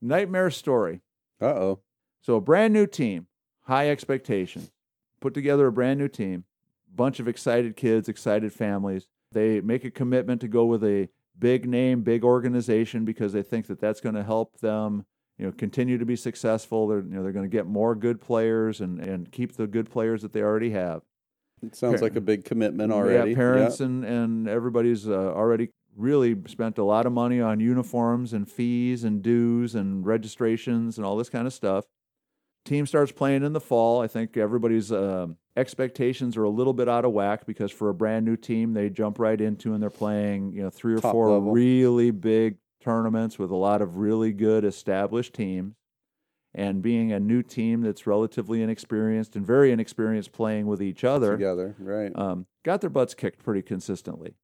nightmare 0.01 0.49
story. 0.49 1.01
Uh 1.39 1.45
oh. 1.45 1.79
So 2.21 2.35
a 2.35 2.41
brand 2.41 2.73
new 2.73 2.87
team, 2.87 3.27
high 3.63 3.89
expectations. 3.89 4.71
Put 5.19 5.33
together 5.33 5.67
a 5.67 5.71
brand 5.71 5.99
new 5.99 6.07
team, 6.07 6.45
bunch 6.93 7.19
of 7.19 7.27
excited 7.27 7.75
kids, 7.75 8.09
excited 8.09 8.51
families. 8.51 9.07
They 9.31 9.61
make 9.61 9.85
a 9.85 9.91
commitment 9.91 10.41
to 10.41 10.47
go 10.47 10.65
with 10.65 10.83
a 10.83 11.09
big 11.37 11.67
name, 11.67 12.01
big 12.01 12.23
organization 12.23 13.05
because 13.05 13.33
they 13.33 13.43
think 13.43 13.67
that 13.67 13.79
that's 13.79 14.01
going 14.01 14.15
to 14.15 14.23
help 14.23 14.59
them, 14.59 15.05
you 15.37 15.45
know, 15.45 15.51
continue 15.51 15.97
to 15.97 16.05
be 16.05 16.15
successful. 16.15 16.87
They're 16.87 16.99
you 16.99 17.15
know 17.15 17.23
they're 17.23 17.31
going 17.31 17.49
to 17.49 17.55
get 17.55 17.65
more 17.65 17.95
good 17.95 18.21
players 18.21 18.81
and 18.81 18.99
and 18.99 19.31
keep 19.31 19.55
the 19.55 19.67
good 19.67 19.89
players 19.89 20.21
that 20.21 20.33
they 20.33 20.41
already 20.41 20.71
have. 20.71 21.01
It 21.63 21.75
sounds 21.75 21.99
Par- 21.99 22.09
like 22.09 22.15
a 22.15 22.21
big 22.21 22.45
commitment 22.45 22.91
already. 22.91 23.31
Yeah, 23.31 23.35
parents 23.35 23.79
and 23.79 24.03
and 24.03 24.47
everybody's 24.47 25.07
uh, 25.07 25.11
already 25.33 25.69
really 25.95 26.35
spent 26.47 26.77
a 26.77 26.83
lot 26.83 27.05
of 27.05 27.11
money 27.11 27.41
on 27.41 27.59
uniforms 27.59 28.33
and 28.33 28.49
fees 28.49 29.03
and 29.03 29.21
dues 29.21 29.75
and 29.75 30.05
registrations 30.05 30.97
and 30.97 31.05
all 31.05 31.17
this 31.17 31.29
kind 31.29 31.45
of 31.45 31.53
stuff. 31.53 31.85
Team 32.63 32.85
starts 32.85 33.11
playing 33.11 33.43
in 33.43 33.53
the 33.53 33.59
fall. 33.59 34.01
I 34.01 34.07
think 34.07 34.37
everybody's 34.37 34.91
um 34.91 35.37
expectations 35.57 36.37
are 36.37 36.43
a 36.43 36.49
little 36.49 36.73
bit 36.73 36.87
out 36.87 37.03
of 37.03 37.11
whack 37.11 37.45
because 37.45 37.71
for 37.71 37.89
a 37.89 37.93
brand 37.93 38.25
new 38.25 38.37
team, 38.37 38.73
they 38.73 38.89
jump 38.89 39.19
right 39.19 39.39
into 39.39 39.73
and 39.73 39.81
they're 39.81 39.89
playing 39.89 40.53
you 40.53 40.63
know 40.63 40.69
three 40.69 40.93
or 40.93 40.99
Top 40.99 41.11
four 41.11 41.31
level. 41.31 41.51
really 41.51 42.11
big 42.11 42.57
tournaments 42.81 43.39
with 43.39 43.51
a 43.51 43.55
lot 43.55 43.81
of 43.81 43.97
really 43.97 44.33
good 44.33 44.65
established 44.65 45.33
teams. 45.33 45.75
And 46.53 46.81
being 46.81 47.13
a 47.13 47.19
new 47.19 47.43
team 47.43 47.79
that's 47.81 48.05
relatively 48.05 48.61
inexperienced 48.61 49.37
and 49.37 49.47
very 49.47 49.71
inexperienced 49.71 50.33
playing 50.33 50.67
with 50.67 50.81
each 50.81 51.05
other, 51.05 51.31
together, 51.37 51.75
right? 51.79 52.11
um, 52.13 52.45
got 52.65 52.81
their 52.81 52.89
butts 52.89 53.13
kicked 53.13 53.41
pretty 53.41 53.61
consistently. 53.61 54.35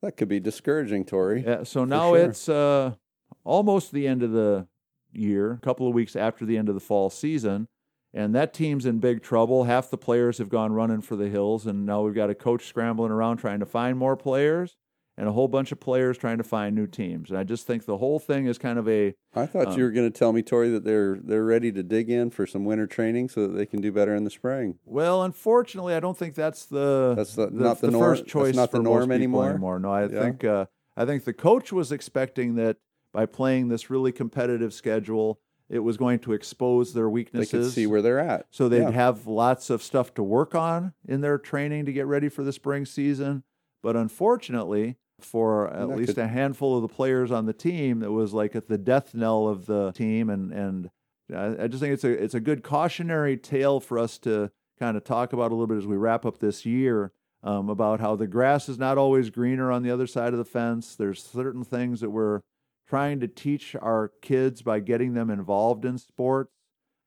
that 0.00 0.16
could 0.16 0.28
be 0.28 0.38
discouraging, 0.38 1.04
Tori. 1.04 1.42
Yeah, 1.44 1.64
so 1.64 1.84
now 1.84 2.14
sure. 2.14 2.24
it's 2.24 2.48
uh, 2.48 2.94
almost 3.42 3.90
the 3.90 4.06
end 4.06 4.22
of 4.22 4.30
the 4.30 4.68
year, 5.12 5.54
a 5.54 5.58
couple 5.58 5.88
of 5.88 5.94
weeks 5.94 6.14
after 6.14 6.44
the 6.44 6.56
end 6.56 6.68
of 6.68 6.76
the 6.76 6.80
fall 6.80 7.10
season, 7.10 7.66
and 8.12 8.32
that 8.36 8.54
team's 8.54 8.86
in 8.86 9.00
big 9.00 9.20
trouble. 9.20 9.64
Half 9.64 9.90
the 9.90 9.98
players 9.98 10.38
have 10.38 10.48
gone 10.48 10.72
running 10.72 11.00
for 11.00 11.16
the 11.16 11.28
hills, 11.28 11.66
and 11.66 11.84
now 11.84 12.02
we've 12.02 12.14
got 12.14 12.30
a 12.30 12.34
coach 12.36 12.66
scrambling 12.66 13.10
around 13.10 13.38
trying 13.38 13.58
to 13.58 13.66
find 13.66 13.98
more 13.98 14.16
players, 14.16 14.76
and 15.16 15.28
a 15.28 15.32
whole 15.32 15.46
bunch 15.48 15.70
of 15.72 15.78
players 15.80 16.18
trying 16.18 16.38
to 16.38 16.44
find 16.44 16.74
new 16.74 16.86
teams. 16.86 17.30
And 17.30 17.38
I 17.38 17.44
just 17.44 17.66
think 17.66 17.84
the 17.86 17.98
whole 17.98 18.18
thing 18.18 18.46
is 18.46 18.58
kind 18.58 18.78
of 18.78 18.88
a 18.88 19.14
I 19.34 19.46
thought 19.46 19.68
Um, 19.68 19.78
you 19.78 19.84
were 19.84 19.90
going 19.90 20.10
to 20.10 20.16
tell 20.18 20.32
me, 20.32 20.42
Tori, 20.42 20.70
that 20.70 20.84
they're 20.84 21.18
they're 21.22 21.44
ready 21.44 21.70
to 21.72 21.82
dig 21.82 22.10
in 22.10 22.30
for 22.30 22.46
some 22.46 22.64
winter 22.64 22.86
training 22.86 23.28
so 23.28 23.46
that 23.46 23.54
they 23.54 23.66
can 23.66 23.80
do 23.80 23.92
better 23.92 24.14
in 24.14 24.24
the 24.24 24.30
spring. 24.30 24.78
well. 24.84 25.22
Unfortunately, 25.22 25.94
I 25.94 26.00
don't 26.00 26.16
think 26.18 26.34
that's 26.34 26.66
the 26.66 27.14
That's 27.16 27.34
the- 27.36 27.50
not 27.50 27.80
the 27.80 27.90
norm- 27.90 28.16
first 28.16 28.26
choice 28.26 28.54
not 28.56 28.70
the 28.70 28.80
norm 28.82 29.08
people 29.10 29.42
anymore? 29.44 29.78
No, 29.78 29.92
I 29.92 30.06
Yeah. 30.06 30.20
think 30.22 30.44
uh, 30.44 30.66
I 30.96 31.04
think 31.04 31.24
the 31.24 31.32
coach 31.32 31.72
was 31.72 31.90
expecting 31.92 32.54
that 32.56 32.76
by 33.12 33.26
playing 33.26 33.68
this 33.68 33.90
really 33.90 34.10
competitive 34.12 34.72
schedule, 34.74 35.38
it 35.68 35.78
was 35.80 35.96
going 35.96 36.18
to 36.20 36.32
expose 36.32 36.92
their 36.92 37.04
They 37.06 37.10
weaknesses. 37.12 37.72
see 37.74 37.86
where 37.86 38.02
they're 38.02 38.18
at. 38.18 38.46
so 38.50 38.68
they'd 38.68 38.78
Yeah. 38.80 38.90
have 38.90 39.26
lots 39.26 39.70
of 39.70 39.82
stuff 39.82 40.12
to 40.14 40.22
work 40.22 40.54
on 40.54 40.92
in 41.06 41.20
their 41.20 41.38
training 41.38 41.84
to 41.86 41.92
get 41.92 42.06
ready 42.06 42.28
for 42.28 42.42
the 42.42 42.52
spring 42.52 42.84
season. 42.84 43.44
But 43.82 43.96
unfortunately, 43.96 44.96
for 45.20 45.68
at 45.68 45.88
that 45.88 45.96
least 45.96 46.14
could- 46.14 46.24
a 46.24 46.28
handful 46.28 46.76
of 46.76 46.82
the 46.82 46.88
players 46.88 47.30
on 47.30 47.46
the 47.46 47.52
team, 47.52 48.00
that 48.00 48.12
was 48.12 48.32
like 48.32 48.54
at 48.56 48.68
the 48.68 48.78
death 48.78 49.14
knell 49.14 49.48
of 49.48 49.66
the 49.66 49.92
team, 49.92 50.30
and 50.30 50.52
and 50.52 50.90
I 51.32 51.64
I 51.64 51.66
just 51.68 51.80
think 51.80 51.94
it's 51.94 52.04
a 52.04 52.10
it's 52.10 52.34
a 52.34 52.40
good 52.40 52.62
cautionary 52.62 53.36
tale 53.36 53.80
for 53.80 53.98
us 53.98 54.18
to 54.18 54.50
kind 54.78 54.96
of 54.96 55.04
talk 55.04 55.32
about 55.32 55.52
a 55.52 55.54
little 55.54 55.66
bit 55.66 55.78
as 55.78 55.86
we 55.86 55.96
wrap 55.96 56.26
up 56.26 56.38
this 56.38 56.66
year 56.66 57.12
um, 57.42 57.68
about 57.68 58.00
how 58.00 58.16
the 58.16 58.26
grass 58.26 58.68
is 58.68 58.78
not 58.78 58.98
always 58.98 59.30
greener 59.30 59.70
on 59.70 59.82
the 59.82 59.90
other 59.90 60.06
side 60.06 60.32
of 60.32 60.38
the 60.38 60.44
fence. 60.44 60.96
There's 60.96 61.22
certain 61.22 61.62
things 61.62 62.00
that 62.00 62.10
we're 62.10 62.40
trying 62.88 63.20
to 63.20 63.28
teach 63.28 63.76
our 63.80 64.12
kids 64.20 64.62
by 64.62 64.80
getting 64.80 65.14
them 65.14 65.30
involved 65.30 65.84
in 65.84 65.98
sports. 65.98 66.50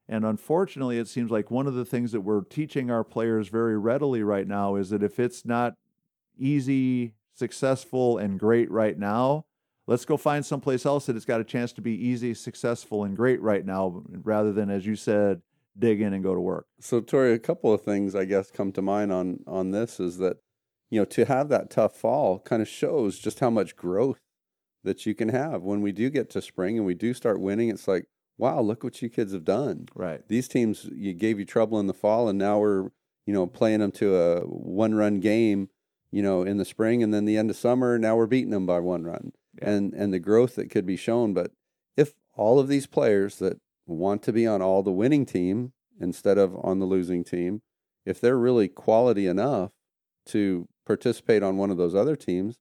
And 0.07 0.23
unfortunately, 0.25 0.97
it 0.99 1.09
seems 1.09 1.31
like 1.31 1.51
one 1.51 1.67
of 1.67 1.73
the 1.73 1.83
things 1.83 2.13
that 2.13 2.21
we're 2.21 2.41
teaching 2.41 2.89
our 2.89 3.03
players 3.03 3.49
very 3.49 3.77
readily 3.77 4.23
right 4.23 4.47
now 4.47 4.75
is 4.75 4.89
that 4.91 5.03
if 5.03 5.19
it's 5.19 5.45
not 5.45 5.73
easy, 6.37 7.13
successful, 7.37 8.17
and 8.17 8.39
great 8.39 8.69
right 8.71 8.97
now, 8.97 9.45
let's 9.85 10.05
go 10.05 10.17
find 10.17 10.45
someplace 10.45 10.85
else 10.85 11.05
that 11.05 11.15
it's 11.15 11.25
got 11.25 11.41
a 11.41 11.45
chance 11.45 11.71
to 11.73 11.81
be 11.81 11.93
easy, 11.93 12.33
successful, 12.33 13.03
and 13.03 13.15
great 13.15 13.41
right 13.41 13.65
now, 13.65 14.03
rather 14.09 14.51
than, 14.51 14.69
as 14.69 14.85
you 14.85 14.95
said, 14.95 15.41
dig 15.77 16.01
in 16.01 16.13
and 16.13 16.23
go 16.23 16.33
to 16.33 16.41
work. 16.41 16.67
So, 16.79 16.99
Tori, 17.01 17.33
a 17.33 17.39
couple 17.39 17.73
of 17.73 17.81
things 17.81 18.15
I 18.15 18.25
guess 18.25 18.51
come 18.51 18.71
to 18.73 18.81
mind 18.81 19.11
on 19.11 19.39
on 19.47 19.71
this 19.71 19.99
is 19.99 20.17
that 20.17 20.37
you 20.89 20.99
know 20.99 21.05
to 21.05 21.25
have 21.25 21.49
that 21.49 21.69
tough 21.69 21.95
fall 21.95 22.39
kind 22.39 22.61
of 22.61 22.67
shows 22.67 23.19
just 23.19 23.39
how 23.39 23.49
much 23.49 23.75
growth 23.75 24.19
that 24.83 25.05
you 25.05 25.13
can 25.13 25.29
have 25.29 25.61
when 25.61 25.81
we 25.81 25.91
do 25.91 26.09
get 26.09 26.29
to 26.31 26.41
spring 26.41 26.77
and 26.77 26.85
we 26.85 26.93
do 26.93 27.13
start 27.13 27.41
winning. 27.41 27.69
It's 27.69 27.87
like, 27.87 28.07
wow, 28.37 28.61
look 28.61 28.83
what 28.83 29.01
you 29.01 29.09
kids 29.09 29.33
have 29.33 29.43
done. 29.43 29.87
Right. 29.95 30.27
These 30.27 30.47
teams 30.47 30.85
you 30.93 31.13
gave 31.13 31.39
you 31.39 31.45
trouble 31.45 31.79
in 31.79 31.87
the 31.87 31.93
fall, 31.93 32.29
and 32.29 32.39
now 32.39 32.59
we're 32.59 32.89
you 33.25 33.33
know 33.33 33.47
playing 33.47 33.79
them 33.79 33.91
to 33.93 34.15
a 34.15 34.39
one 34.41 34.95
run 34.95 35.19
game. 35.19 35.69
You 36.17 36.23
know, 36.23 36.41
in 36.41 36.57
the 36.57 36.65
spring 36.65 37.03
and 37.03 37.13
then 37.13 37.25
the 37.25 37.37
end 37.37 37.51
of 37.51 37.57
summer, 37.57 37.99
now 37.99 38.15
we're 38.15 38.25
beating 38.25 38.49
them 38.49 38.65
by 38.65 38.79
one 38.79 39.03
run, 39.03 39.33
Yeah. 39.61 39.69
and 39.69 39.93
and 39.93 40.11
the 40.11 40.17
growth 40.19 40.55
that 40.55 40.71
could 40.71 40.83
be 40.87 40.95
shown. 40.97 41.31
But 41.31 41.51
if 41.95 42.15
all 42.33 42.57
of 42.59 42.67
these 42.67 42.87
players 42.87 43.37
that 43.37 43.59
want 43.85 44.23
to 44.23 44.33
be 44.33 44.47
on 44.47 44.59
all 44.63 44.81
the 44.81 44.91
winning 44.91 45.27
team 45.27 45.73
instead 46.01 46.39
of 46.39 46.55
on 46.65 46.79
the 46.79 46.87
losing 46.87 47.23
team, 47.23 47.61
if 48.03 48.19
they're 48.19 48.37
really 48.47 48.67
quality 48.67 49.27
enough 49.27 49.69
to 50.27 50.67
participate 50.87 51.43
on 51.43 51.57
one 51.57 51.69
of 51.69 51.77
those 51.77 51.93
other 51.93 52.15
teams, 52.15 52.57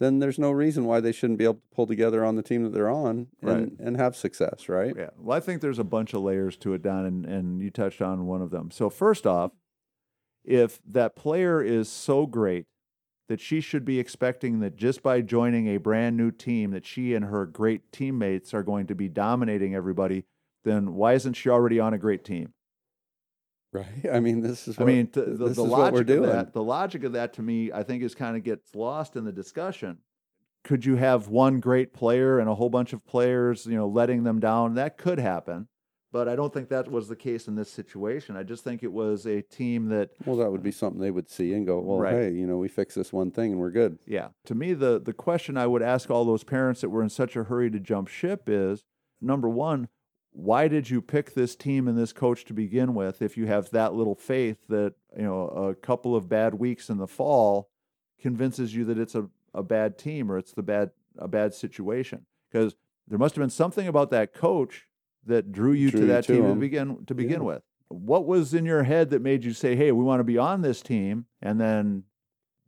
then 0.00 0.18
there's 0.18 0.38
no 0.38 0.50
reason 0.50 0.84
why 0.84 0.98
they 0.98 1.12
shouldn't 1.12 1.38
be 1.38 1.44
able 1.44 1.54
to 1.54 1.60
pull 1.76 1.86
together 1.86 2.24
on 2.24 2.34
the 2.34 2.42
team 2.42 2.64
that 2.64 2.70
they're 2.72 2.90
on 2.90 3.28
and, 3.40 3.50
Right. 3.50 3.72
and 3.78 3.96
have 3.96 4.16
success, 4.16 4.68
right? 4.68 4.94
Yeah. 4.96 5.10
Well, 5.16 5.36
I 5.36 5.40
think 5.40 5.62
there's 5.62 5.78
a 5.78 5.84
bunch 5.84 6.12
of 6.12 6.22
layers 6.22 6.56
to 6.58 6.74
it, 6.74 6.82
Don, 6.82 7.06
and, 7.06 7.24
and 7.24 7.62
you 7.62 7.70
touched 7.70 8.02
on 8.02 8.26
one 8.26 8.42
of 8.42 8.50
them. 8.50 8.70
So, 8.72 8.90
first 8.90 9.26
off, 9.28 9.52
if 10.44 10.80
that 10.84 11.14
player 11.14 11.62
is 11.62 11.88
so 11.88 12.26
great 12.26 12.66
that 13.28 13.40
she 13.40 13.60
should 13.60 13.84
be 13.84 13.98
expecting 13.98 14.60
that 14.60 14.76
just 14.76 15.02
by 15.02 15.20
joining 15.20 15.66
a 15.68 15.78
brand 15.78 16.16
new 16.16 16.30
team 16.30 16.70
that 16.70 16.86
she 16.86 17.14
and 17.14 17.24
her 17.24 17.46
great 17.46 17.90
teammates 17.92 18.54
are 18.54 18.62
going 18.62 18.86
to 18.86 18.94
be 18.94 19.08
dominating 19.08 19.74
everybody, 19.74 20.24
then 20.64 20.94
why 20.94 21.14
isn't 21.14 21.34
she 21.34 21.48
already 21.48 21.80
on 21.80 21.94
a 21.94 21.98
great 21.98 22.24
team? 22.24 22.52
Right. 23.72 24.06
I 24.10 24.20
mean, 24.20 24.40
this 24.40 24.68
is. 24.68 24.78
I 24.78 24.84
mean, 24.84 25.08
th- 25.08 25.26
the, 25.26 25.48
this 25.48 25.56
the 25.56 25.64
is 25.64 25.68
what 25.68 25.92
we're 25.92 25.98
logic 25.98 26.00
of 26.00 26.06
doing. 26.06 26.30
that, 26.30 26.52
the 26.52 26.62
logic 26.62 27.04
of 27.04 27.12
that 27.12 27.34
to 27.34 27.42
me, 27.42 27.72
I 27.72 27.82
think, 27.82 28.02
is 28.02 28.14
kind 28.14 28.36
of 28.36 28.42
gets 28.42 28.74
lost 28.74 29.16
in 29.16 29.24
the 29.24 29.32
discussion. 29.32 29.98
Could 30.64 30.84
you 30.84 30.96
have 30.96 31.28
one 31.28 31.60
great 31.60 31.92
player 31.92 32.38
and 32.38 32.48
a 32.48 32.54
whole 32.54 32.70
bunch 32.70 32.92
of 32.92 33.04
players, 33.04 33.66
you 33.66 33.76
know, 33.76 33.86
letting 33.86 34.24
them 34.24 34.40
down? 34.40 34.74
That 34.74 34.96
could 34.96 35.18
happen, 35.18 35.68
but 36.12 36.28
I 36.28 36.36
don't 36.36 36.52
think 36.52 36.68
that 36.68 36.90
was 36.90 37.08
the 37.08 37.16
case 37.16 37.48
in 37.48 37.54
this 37.56 37.70
situation. 37.70 38.36
I 38.36 38.42
just 38.42 38.64
think 38.64 38.82
it 38.82 38.92
was 38.92 39.26
a 39.26 39.42
team 39.42 39.88
that, 39.88 40.10
Well, 40.24 40.36
that 40.36 40.50
would 40.50 40.62
be 40.62 40.70
something 40.72 41.00
they 41.00 41.10
would 41.10 41.28
see 41.28 41.52
and 41.52 41.66
go, 41.66 41.80
well, 41.80 41.98
Right. 41.98 42.14
hey, 42.14 42.30
you 42.32 42.46
know, 42.46 42.56
we 42.58 42.68
fix 42.68 42.94
this 42.94 43.12
one 43.12 43.30
thing 43.30 43.52
and 43.52 43.60
we're 43.60 43.70
good. 43.70 43.98
yeah. 44.06 44.28
To 44.46 44.54
me, 44.54 44.72
the 44.74 45.00
the 45.00 45.12
question 45.12 45.56
I 45.56 45.66
would 45.66 45.82
ask 45.82 46.10
all 46.10 46.24
those 46.24 46.44
parents 46.44 46.80
that 46.80 46.90
were 46.90 47.02
in 47.02 47.08
such 47.10 47.36
a 47.36 47.44
hurry 47.44 47.70
to 47.70 47.80
jump 47.80 48.08
ship 48.08 48.44
is 48.48 48.84
number 49.20 49.48
one, 49.48 49.88
why 50.32 50.68
did 50.68 50.90
you 50.90 51.00
pick 51.00 51.32
this 51.34 51.56
team 51.56 51.88
and 51.88 51.96
this 51.96 52.12
coach 52.12 52.44
to 52.44 52.52
begin 52.52 52.94
with 52.94 53.22
if 53.22 53.36
you 53.36 53.46
have 53.46 53.70
that 53.70 53.94
little 53.94 54.14
faith 54.14 54.58
that 54.68 54.94
you 55.16 55.22
know 55.24 55.48
a 55.48 55.74
couple 55.74 56.14
of 56.14 56.28
bad 56.28 56.54
weeks 56.54 56.88
in 56.90 56.98
the 56.98 57.06
fall 57.08 57.70
convinces 58.20 58.74
you 58.74 58.84
that 58.84 58.98
it's 58.98 59.14
a, 59.14 59.28
a 59.54 59.62
bad 59.62 59.98
team 59.98 60.30
or 60.30 60.38
it's 60.38 60.52
the 60.52 60.62
bad 60.62 60.90
a 61.18 61.26
bad 61.28 61.54
situation 61.54 62.26
because 62.50 62.74
there 63.08 63.18
must 63.18 63.34
have 63.34 63.42
been 63.42 63.48
something 63.50 63.88
about 63.88 64.10
that 64.10 64.34
coach 64.34 64.86
that 65.26 65.52
drew 65.52 65.72
you 65.72 65.90
Drew 65.90 66.00
to 66.00 66.06
you 66.06 66.12
that 66.12 66.24
to 66.24 66.32
team 66.34 66.42
to 66.42 66.48
him. 66.50 66.58
begin 66.60 67.04
to 67.06 67.14
begin 67.14 67.40
Yeah. 67.42 67.46
with 67.46 67.62
what 67.88 68.26
was 68.26 68.52
in 68.54 68.64
your 68.64 68.82
head 68.82 69.10
that 69.10 69.22
made 69.22 69.44
you 69.44 69.52
say 69.52 69.76
hey 69.76 69.92
we 69.92 70.02
want 70.02 70.20
to 70.20 70.24
be 70.24 70.38
on 70.38 70.62
this 70.62 70.82
team 70.82 71.26
and 71.42 71.60
then 71.60 72.02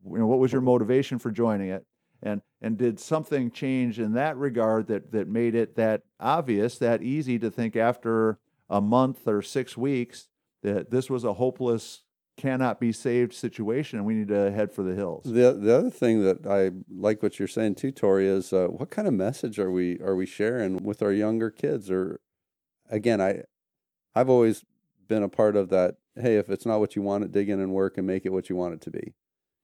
you 0.05 0.19
know 0.19 0.27
what 0.27 0.39
was 0.39 0.53
your 0.53 0.61
motivation 0.61 1.19
for 1.19 1.31
joining 1.31 1.69
it 1.71 1.85
and 2.23 2.41
and 2.61 2.77
did 2.79 2.99
something 3.01 3.51
change 3.51 3.99
in 3.99 4.13
that 4.13 4.37
regard 4.37 4.87
that 4.89 5.11
that 5.13 5.27
made 5.29 5.55
it 5.55 5.75
that 5.77 6.03
obvious 6.21 6.79
that 6.79 7.03
easy 7.03 7.39
to 7.39 7.51
think 7.51 7.75
after 7.77 8.39
a 8.71 8.81
month 8.81 9.27
or 9.27 9.43
six 9.43 9.77
weeks 9.77 10.29
that 10.63 10.91
this 10.91 11.09
was 11.11 11.25
a 11.25 11.33
hopeless 11.35 12.03
cannot 12.37 12.79
be 12.79 12.93
saved 12.93 13.33
situation 13.35 13.99
and 13.99 14.07
we 14.07 14.15
need 14.15 14.29
to 14.29 14.51
head 14.53 14.73
for 14.73 14.85
the 14.85 14.95
hills 14.95 15.25
The 15.25 15.53
the 15.53 15.75
other 15.77 15.91
thing 15.91 16.23
that 16.23 16.47
I 16.47 16.71
like 16.89 17.21
what 17.25 17.41
you're 17.41 17.49
saying 17.49 17.75
too, 17.75 17.91
Tori, 17.91 18.29
is 18.29 18.53
uh, 18.53 18.69
what 18.69 18.91
kind 18.91 19.09
of 19.09 19.15
message 19.15 19.59
are 19.59 19.73
we 19.73 19.99
are 20.01 20.15
we 20.15 20.27
sharing 20.27 20.77
with 20.85 21.03
our 21.03 21.11
younger 21.13 21.51
kids? 21.51 21.91
Or 21.91 22.21
again, 22.89 23.21
I 23.21 23.43
I've 24.15 24.29
always 24.29 24.65
been 25.09 25.23
a 25.23 25.29
part 25.29 25.57
of 25.57 25.69
that. 25.71 25.97
Hey, 26.17 26.37
if 26.37 26.51
it's 26.51 26.67
not 26.67 26.81
what 26.81 26.97
you 26.97 27.03
want 27.03 27.25
it, 27.25 27.33
dig 27.33 27.49
in 27.49 27.61
and 27.61 27.73
work 27.73 27.97
and 27.99 28.07
make 28.07 28.27
it 28.27 28.33
what 28.33 28.49
you 28.51 28.57
want 28.57 28.75
it 28.75 28.81
to 28.83 28.91
be, 28.91 29.15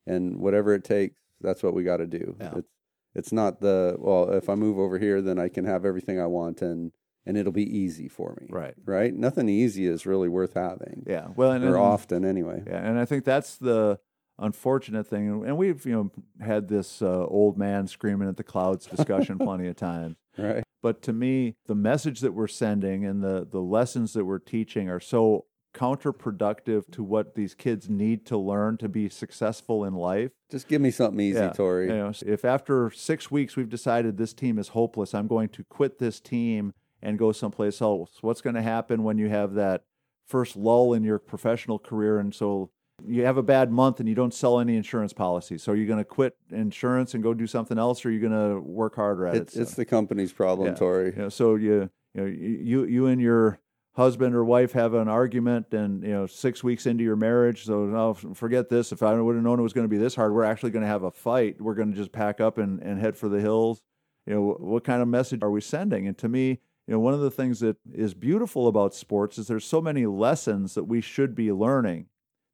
and 0.06 0.38
whatever 0.38 0.72
it 0.74 0.84
takes, 0.84 1.20
that's 1.40 1.62
what 1.62 1.74
we 1.74 1.82
got 1.82 1.96
to 1.98 2.06
do. 2.06 2.37
Yeah. 2.40 2.52
It's 2.58 2.68
it's 3.14 3.32
not 3.32 3.60
the 3.60 3.96
well. 3.98 4.30
If 4.32 4.48
I 4.48 4.54
move 4.54 4.78
over 4.78 4.98
here, 4.98 5.20
then 5.22 5.38
I 5.38 5.48
can 5.48 5.64
have 5.64 5.84
everything 5.84 6.20
I 6.20 6.26
want 6.26 6.62
and 6.62 6.92
and 7.26 7.38
it'll 7.38 7.52
be 7.52 7.78
easy 7.78 8.06
for 8.06 8.37
me. 8.38 8.46
right 8.50 8.74
Right. 8.84 9.14
Nothing 9.14 9.48
easy 9.48 9.87
is 9.87 10.04
really 10.04 10.28
worth 10.28 10.52
having. 10.54 11.04
yeah 11.06 11.28
well 11.37 11.52
and, 11.52 11.64
Or 11.64 11.68
and- 11.68 11.76
often 11.76 12.24
anyway. 12.24 12.62
Yeah, 12.66 12.87
and 12.87 12.98
I 12.98 13.04
think 13.06 13.24
that's 13.24 13.56
the 13.56 13.98
unfortunate 14.38 15.06
thing. 15.06 15.44
And 15.46 15.56
we've 15.56 15.84
you 15.87 15.92
know 15.92 16.10
had 16.44 16.68
this 16.68 17.00
uh, 17.02 17.24
old 17.26 17.56
man 17.56 17.87
screaming 17.87 18.28
at 18.28 18.37
the 18.37 18.44
clouds 18.44 18.87
discussion 18.87 19.38
plenty 19.38 19.68
of 19.68 19.76
times. 19.76 20.16
Right. 20.37 20.64
But 20.85 21.01
to 21.05 21.14
me, 21.14 21.57
the 21.64 21.75
message 21.75 22.20
that 22.20 22.35
we're 22.35 22.47
sending 22.47 23.07
and 23.07 23.25
the 23.25 23.49
the 23.51 23.62
lessons 23.62 24.12
that 24.12 24.27
we're 24.27 24.38
teaching 24.38 24.90
are 24.90 25.01
so 25.01 25.47
counterproductive 25.75 26.92
to 26.92 27.03
what 27.03 27.35
these 27.35 27.55
kids 27.55 27.88
need 27.88 28.27
to 28.27 28.37
learn 28.37 28.77
to 28.77 28.88
be 28.90 29.09
successful 29.09 29.83
in 29.87 29.94
life. 29.94 30.33
Just 30.51 30.68
give 30.68 30.83
me 30.83 30.90
something 30.90 31.20
easy, 31.20 31.38
Yeah. 31.38 31.53
Tori. 31.53 31.87
You 31.87 31.94
know, 31.94 32.12
if 32.27 32.44
after 32.44 32.90
six 32.90 33.31
weeks 33.31 33.57
we've 33.57 33.70
decided 33.70 34.18
this 34.18 34.35
team 34.35 34.59
is 34.59 34.68
hopeless, 34.68 35.14
I'm 35.14 35.27
going 35.27 35.49
to 35.49 35.64
quit 35.64 35.99
this 36.01 36.20
team 36.20 36.75
and 37.01 37.18
go 37.18 37.33
someplace 37.33 37.81
else. 37.81 38.18
What's 38.20 38.42
going 38.42 38.57
to 38.57 38.62
happen 38.62 39.05
when 39.05 39.16
you 39.16 39.31
have 39.31 39.55
that 39.55 39.85
first 40.27 40.55
lull 40.55 40.92
in 40.92 41.03
your 41.03 41.18
professional 41.18 41.79
career? 41.79 42.18
And 42.18 42.35
so 42.35 42.70
you 43.07 43.24
have 43.24 43.37
a 43.37 43.42
bad 43.42 43.70
month 43.70 44.00
and 44.00 44.09
you 44.09 44.14
don't 44.14 44.33
sell 44.33 44.61
any 44.61 44.76
insurance 44.76 45.12
policies. 45.12 45.62
So 45.62 45.72
are 45.72 45.76
you 45.76 45.87
going 45.87 45.98
to 45.98 46.04
quit 46.04 46.37
insurance 46.50 47.14
and 47.14 47.22
go 47.22 47.35
do 47.35 47.46
something 47.46 47.78
else, 47.78 48.04
or 48.04 48.09
are 48.09 48.12
you 48.12 48.20
going 48.20 48.33
to 48.54 48.61
work 48.61 48.96
harder 48.96 49.26
at 49.26 49.37
It's, 49.37 49.57
it? 49.57 49.62
it's 49.62 49.70
So, 49.72 49.76
the 49.76 49.85
company's 49.85 50.33
problem, 50.33 50.68
Yeah. 50.68 50.74
Tori. 50.74 51.12
know, 51.16 51.28
so 51.28 51.57
you 51.57 51.90
you 52.14 52.20
know 52.20 52.26
you 52.26 52.85
you 52.85 53.07
and 53.07 53.20
your 53.20 53.59
husband 53.96 54.35
or 54.35 54.44
wife 54.44 54.72
have 54.72 54.94
an 54.94 55.09
argument 55.09 55.72
and 55.72 56.02
you 56.02 56.11
know 56.11 56.26
six 56.26 56.64
weeks 56.64 56.87
into 56.87 57.04
your 57.04 57.14
marriage 57.16 57.64
so 57.64 57.74
oh, 57.74 58.16
no 58.22 58.35
forget 58.35 58.68
this 58.68 58.90
if 58.90 59.04
i 59.04 59.14
would 59.14 59.37
have 59.37 59.44
known 59.44 59.61
it 59.61 59.62
was 59.62 59.72
going 59.72 59.85
to 59.85 59.88
be 59.88 59.96
this 59.96 60.16
hard 60.16 60.33
we're 60.35 60.42
actually 60.42 60.70
going 60.72 60.83
to 60.83 60.88
have 60.88 61.04
a 61.04 61.12
fight 61.12 61.61
we're 61.61 61.74
going 61.74 61.92
to 61.92 61.96
just 61.96 62.11
pack 62.11 62.40
up 62.40 62.59
and, 62.59 62.80
and 62.83 63.00
head 63.00 63.16
for 63.16 63.28
the 63.28 63.40
hills 63.40 63.83
you 64.26 64.35
know 64.35 64.57
what 64.59 64.83
kind 64.83 65.00
of 65.00 65.07
message 65.07 65.40
are 65.42 65.50
we 65.50 65.61
sending 65.61 66.09
and 66.09 66.18
to 66.18 66.28
me 66.28 66.48
you 66.88 66.92
know 66.94 66.98
one 66.98 67.14
of 67.14 67.20
the 67.20 67.30
things 67.30 67.61
that 67.61 67.76
is 67.92 68.14
beautiful 68.14 68.66
about 68.66 68.94
sports 68.96 69.38
is 69.38 69.46
there's 69.46 69.64
so 69.64 69.80
many 69.80 70.07
lessons 70.07 70.74
that 70.74 70.85
we 70.85 71.00
should 71.00 71.33
be 71.37 71.52
learning 71.52 72.07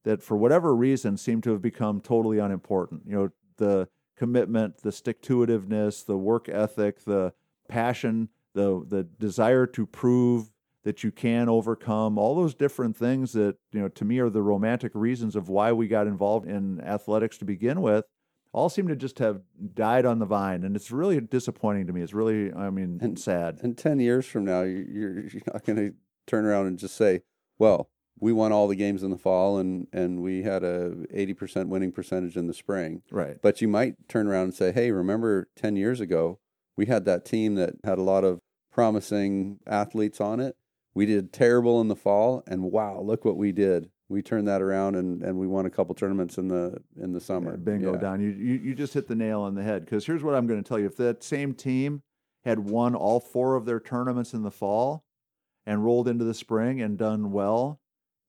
that 0.05 0.23
for 0.23 0.37
whatever 0.37 0.75
reason 0.75 1.17
seem 1.17 1.41
to 1.43 1.51
have 1.51 1.63
become 1.63 2.01
totally 2.01 2.39
unimportant. 2.39 3.03
You 3.07 3.13
know 3.17 3.31
the 3.57 3.89
commitment 4.17 4.79
the 4.83 4.93
stick 4.93 5.23
to 5.23 5.39
itiveness 5.39 6.05
the 6.05 6.17
work 6.19 6.49
ethic 6.49 7.05
the 7.05 7.33
passion 7.69 8.29
the 8.55 8.85
the 8.87 9.03
desire 9.05 9.67
to 9.67 9.87
prove 9.87 10.51
that 10.85 11.03
you 11.05 11.11
can 11.11 11.49
overcome 11.49 12.19
all 12.19 12.35
those 12.35 12.55
different 12.55 12.97
things 12.97 13.33
that 13.33 13.57
you 13.73 13.81
know 13.81 13.89
to 13.89 14.05
me 14.05 14.19
are 14.19 14.29
the 14.31 14.43
romantic 14.43 14.93
reasons 14.95 15.37
of 15.37 15.49
why 15.49 15.73
we 15.73 15.89
got 15.89 16.07
involved 16.07 16.47
in 16.47 16.81
athletics 16.83 17.39
to 17.39 17.45
begin 17.45 17.81
with 17.81 18.05
all 18.53 18.69
seem 18.69 18.89
to 18.89 18.97
just 18.97 19.21
have 19.21 19.43
died 19.75 20.05
on 20.05 20.19
the 20.19 20.27
vine. 20.27 20.65
And 20.65 20.75
it's 20.75 20.91
really 20.91 21.21
disappointing 21.21 21.87
to 21.87 21.93
me. 21.93 22.03
It's 22.03 22.13
really 22.13 22.53
i 22.53 22.69
mean 22.69 22.99
And- 23.01 23.17
sad. 23.17 23.61
And 23.63 23.79
10 23.79 24.01
years 24.01 24.27
from 24.27 24.45
now, 24.45 24.63
you- 24.63 24.89
you're, 24.91 25.21
you're 25.21 25.43
not 25.53 25.65
going 25.65 25.77
to 25.77 25.95
turn 26.27 26.45
around 26.45 26.67
and 26.67 26.77
just 26.77 26.97
say, 26.97 27.23
well, 27.61 27.91
we 28.21 28.33
won 28.33 28.53
all 28.53 28.69
the 28.69 28.77
games 28.77 29.03
in 29.03 29.11
the 29.11 29.17
fall 29.19 29.59
and, 29.59 29.87
and 29.93 30.23
we 30.23 30.43
had 30.43 30.63
a 30.63 30.91
80% 31.15 31.69
winning 31.69 31.91
percentage 31.91 32.37
in 32.37 32.47
the 32.47 32.55
spring. 32.55 33.03
right 33.11 33.39
But 33.43 33.61
you 33.61 33.69
might 33.69 34.09
turn 34.09 34.29
around 34.29 34.45
and 34.45 34.55
say, 34.55 34.73
hey, 34.73 34.91
remember 34.91 35.49
10 35.57 35.77
years 35.77 36.01
ago, 36.01 36.39
we 36.77 36.87
had 36.87 37.05
that 37.07 37.25
team 37.25 37.55
that 37.57 37.75
had 37.85 37.99
a 37.99 38.03
lot 38.03 38.25
of 38.25 38.41
promising 38.73 39.59
athletes 39.67 40.21
on 40.21 40.41
it. 40.41 40.57
We 40.95 41.07
did 41.07 41.33
terrible 41.33 41.81
in 41.81 41.89
the 41.89 41.97
fall, 41.97 42.43
and 42.47 42.65
wow, 42.65 43.01
look 43.01 43.25
what 43.25 43.37
we 43.37 43.53
did. 43.53 43.91
We 44.09 44.23
turned 44.23 44.49
that 44.49 44.61
around 44.61 44.97
and, 44.97 45.23
and 45.23 45.39
we 45.39 45.47
won 45.47 45.67
a 45.67 45.71
couple 45.71 45.95
tournaments 45.95 46.37
in 46.37 46.49
the 46.49 46.83
in 47.01 47.13
the 47.13 47.21
summer. 47.21 47.53
Yeah, 47.53 47.57
bingo, 47.59 47.93
Yeah. 47.93 48.01
Don. 48.01 48.21
You, 48.21 48.31
you 48.31 48.55
you 48.55 48.75
just 48.75 48.93
hit 48.93 49.07
the 49.07 49.15
nail 49.15 49.43
on 49.43 49.55
the 49.55 49.63
head. 49.63 49.85
Because 49.85 50.05
here's 50.05 50.25
what 50.25 50.35
I'm 50.35 50.49
going 50.49 50.61
to 50.61 50.69
tell 50.69 50.81
you: 50.81 50.87
if 50.87 50.97
that 50.97 51.23
same 51.23 51.55
team 51.55 52.03
had 52.45 52.59
won 52.59 52.97
all 52.97 53.21
four 53.21 53.55
of 53.55 53.67
their 53.67 53.79
tournaments 53.79 54.35
in 54.35 54.43
the 54.43 54.51
fall 54.51 55.05
and 55.65 55.85
rolled 55.85 56.09
into 56.09 56.25
the 56.25 56.35
spring 56.35 56.81
and 56.81 56.99
done 56.99 57.31
well, 57.31 57.80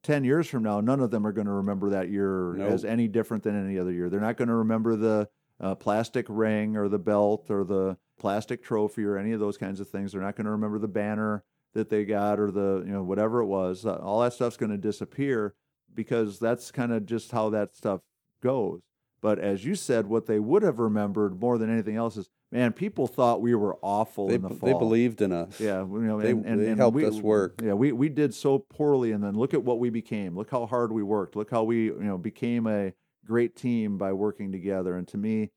ten 0.03 0.23
years 0.23 0.47
from 0.47 0.63
now, 0.63 0.81
none 0.81 0.99
of 0.99 1.11
them 1.11 1.25
are 1.25 1.31
going 1.31 1.47
to 1.47 1.53
remember 1.53 1.89
that 1.91 2.09
year 2.09 2.53
Nope. 2.57 2.71
as 2.71 2.85
any 2.85 3.07
different 3.07 3.43
than 3.43 3.61
any 3.63 3.77
other 3.77 3.91
year. 3.91 4.09
They're 4.09 4.19
not 4.19 4.37
going 4.37 4.47
to 4.47 4.55
remember 4.55 4.95
the 4.95 5.29
uh, 5.59 5.75
plastic 5.75 6.25
ring 6.27 6.75
or 6.75 6.89
the 6.89 6.99
belt 6.99 7.47
or 7.49 7.63
the 7.63 7.97
plastic 8.19 8.63
trophy 8.63 9.03
or 9.03 9.17
any 9.17 9.31
of 9.31 9.39
those 9.39 9.57
kinds 9.57 9.79
of 9.79 9.89
things. 9.89 10.11
They're 10.11 10.21
not 10.21 10.35
going 10.35 10.45
to 10.45 10.51
remember 10.51 10.79
the 10.79 10.87
banner 10.87 11.43
that 11.73 11.89
they 11.89 12.03
got 12.05 12.39
or 12.39 12.51
the 12.51 12.83
you 12.85 12.91
know 12.91 13.03
whatever 13.03 13.41
it 13.41 13.45
was. 13.45 13.85
Uh, 13.85 13.95
all 13.95 14.21
that 14.21 14.33
stuff's 14.33 14.57
going 14.57 14.71
to 14.71 14.77
disappear 14.77 15.55
because 15.93 16.39
that's 16.39 16.71
kind 16.71 16.91
of 16.91 17.05
just 17.05 17.31
how 17.31 17.49
that 17.49 17.75
stuff 17.75 18.01
goes. 18.41 18.81
But 19.21 19.39
as 19.39 19.65
you 19.65 19.75
said, 19.75 20.07
what 20.07 20.25
they 20.25 20.39
would 20.39 20.63
have 20.63 20.79
remembered 20.79 21.39
more 21.39 21.57
than 21.57 21.71
anything 21.71 21.95
else 21.95 22.17
is, 22.17 22.29
man, 22.51 22.73
people 22.73 23.07
thought 23.07 23.41
we 23.41 23.55
were 23.55 23.77
awful 23.81 24.27
They, 24.27 24.35
in 24.35 24.41
the 24.41 24.49
fall. 24.49 24.67
they 24.67 24.73
believed 24.77 25.21
in 25.21 25.31
us. 25.31 25.59
Yeah, 25.59 25.81
you 25.81 25.99
know, 25.99 26.19
They- 26.21 26.31
and, 26.31 26.45
and, 26.45 26.59
they 26.61 26.67
and 26.69 26.77
helped 26.77 26.95
we, 26.95 27.05
us 27.05 27.15
work. 27.15 27.61
Yeah, 27.63 27.73
we 27.73 27.91
we 27.91 28.09
did 28.09 28.33
so 28.33 28.59
poorly, 28.59 29.11
and 29.11 29.23
then 29.23 29.35
look 29.35 29.53
at 29.53 29.63
what 29.63 29.79
we 29.79 29.89
became. 29.89 30.35
Look 30.35 30.51
how 30.51 30.65
hard 30.65 30.91
we 30.91 31.03
worked. 31.03 31.35
Look 31.35 31.49
how 31.49 31.63
we 31.63 31.85
you 31.85 31.99
know 31.99 32.17
became 32.17 32.67
a 32.67 32.93
great 33.25 33.55
team 33.55 33.97
by 33.97 34.13
working 34.13 34.51
together. 34.51 34.95
And 34.95 35.07
to 35.09 35.17
me, 35.17 35.51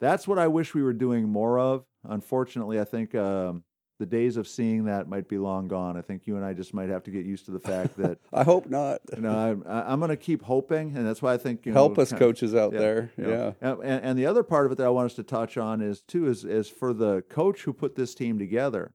that's 0.00 0.26
what 0.26 0.38
I 0.38 0.48
wish 0.48 0.74
we 0.74 0.82
were 0.82 0.92
doing 0.92 1.28
more 1.28 1.58
of. 1.58 1.84
Unfortunately, 2.04 2.80
I 2.80 2.84
think 2.84 3.14
um, 3.14 3.64
the 4.00 4.06
days 4.06 4.36
of 4.36 4.48
seeing 4.48 4.86
that 4.86 5.08
might 5.08 5.28
be 5.28 5.38
long 5.38 5.68
gone. 5.68 5.96
I 5.96 6.00
think 6.02 6.26
you 6.26 6.34
and 6.36 6.44
I 6.44 6.54
just 6.54 6.74
might 6.74 6.88
have 6.88 7.04
to 7.04 7.10
get 7.12 7.24
used 7.26 7.44
to 7.44 7.50
the 7.52 7.60
fact 7.60 7.96
that 7.98 8.18
I 8.32 8.42
hope 8.42 8.68
not. 8.68 9.02
you 9.14 9.20
know 9.22 9.30
I'm 9.36 9.62
I'm 9.66 10.00
going 10.00 10.08
to 10.08 10.16
keep 10.16 10.42
hoping, 10.42 10.96
and 10.96 11.06
that's 11.06 11.20
why 11.22 11.34
I 11.34 11.36
think 11.38 11.66
you 11.66 11.72
Help 11.72 11.96
know, 11.96 12.02
us, 12.02 12.10
kind- 12.10 12.18
coaches 12.18 12.54
out 12.54 12.72
yeah, 12.72 12.78
there. 12.78 13.12
you 13.16 13.28
Yeah. 13.30 13.36
know. 13.36 13.54
And, 13.60 13.82
and, 13.84 14.04
and 14.04 14.18
the 14.18 14.26
other 14.26 14.42
part 14.42 14.66
of 14.66 14.72
it 14.72 14.78
that 14.78 14.86
I 14.86 14.90
want 14.90 15.06
us 15.06 15.14
to 15.16 15.22
touch 15.22 15.56
on 15.56 15.80
is 15.80 16.00
too 16.00 16.26
is 16.28 16.44
is 16.44 16.68
for 16.68 16.92
the 16.92 17.22
coach 17.28 17.60
who 17.62 17.72
put 17.72 17.94
this 17.94 18.14
team 18.14 18.38
together. 18.38 18.92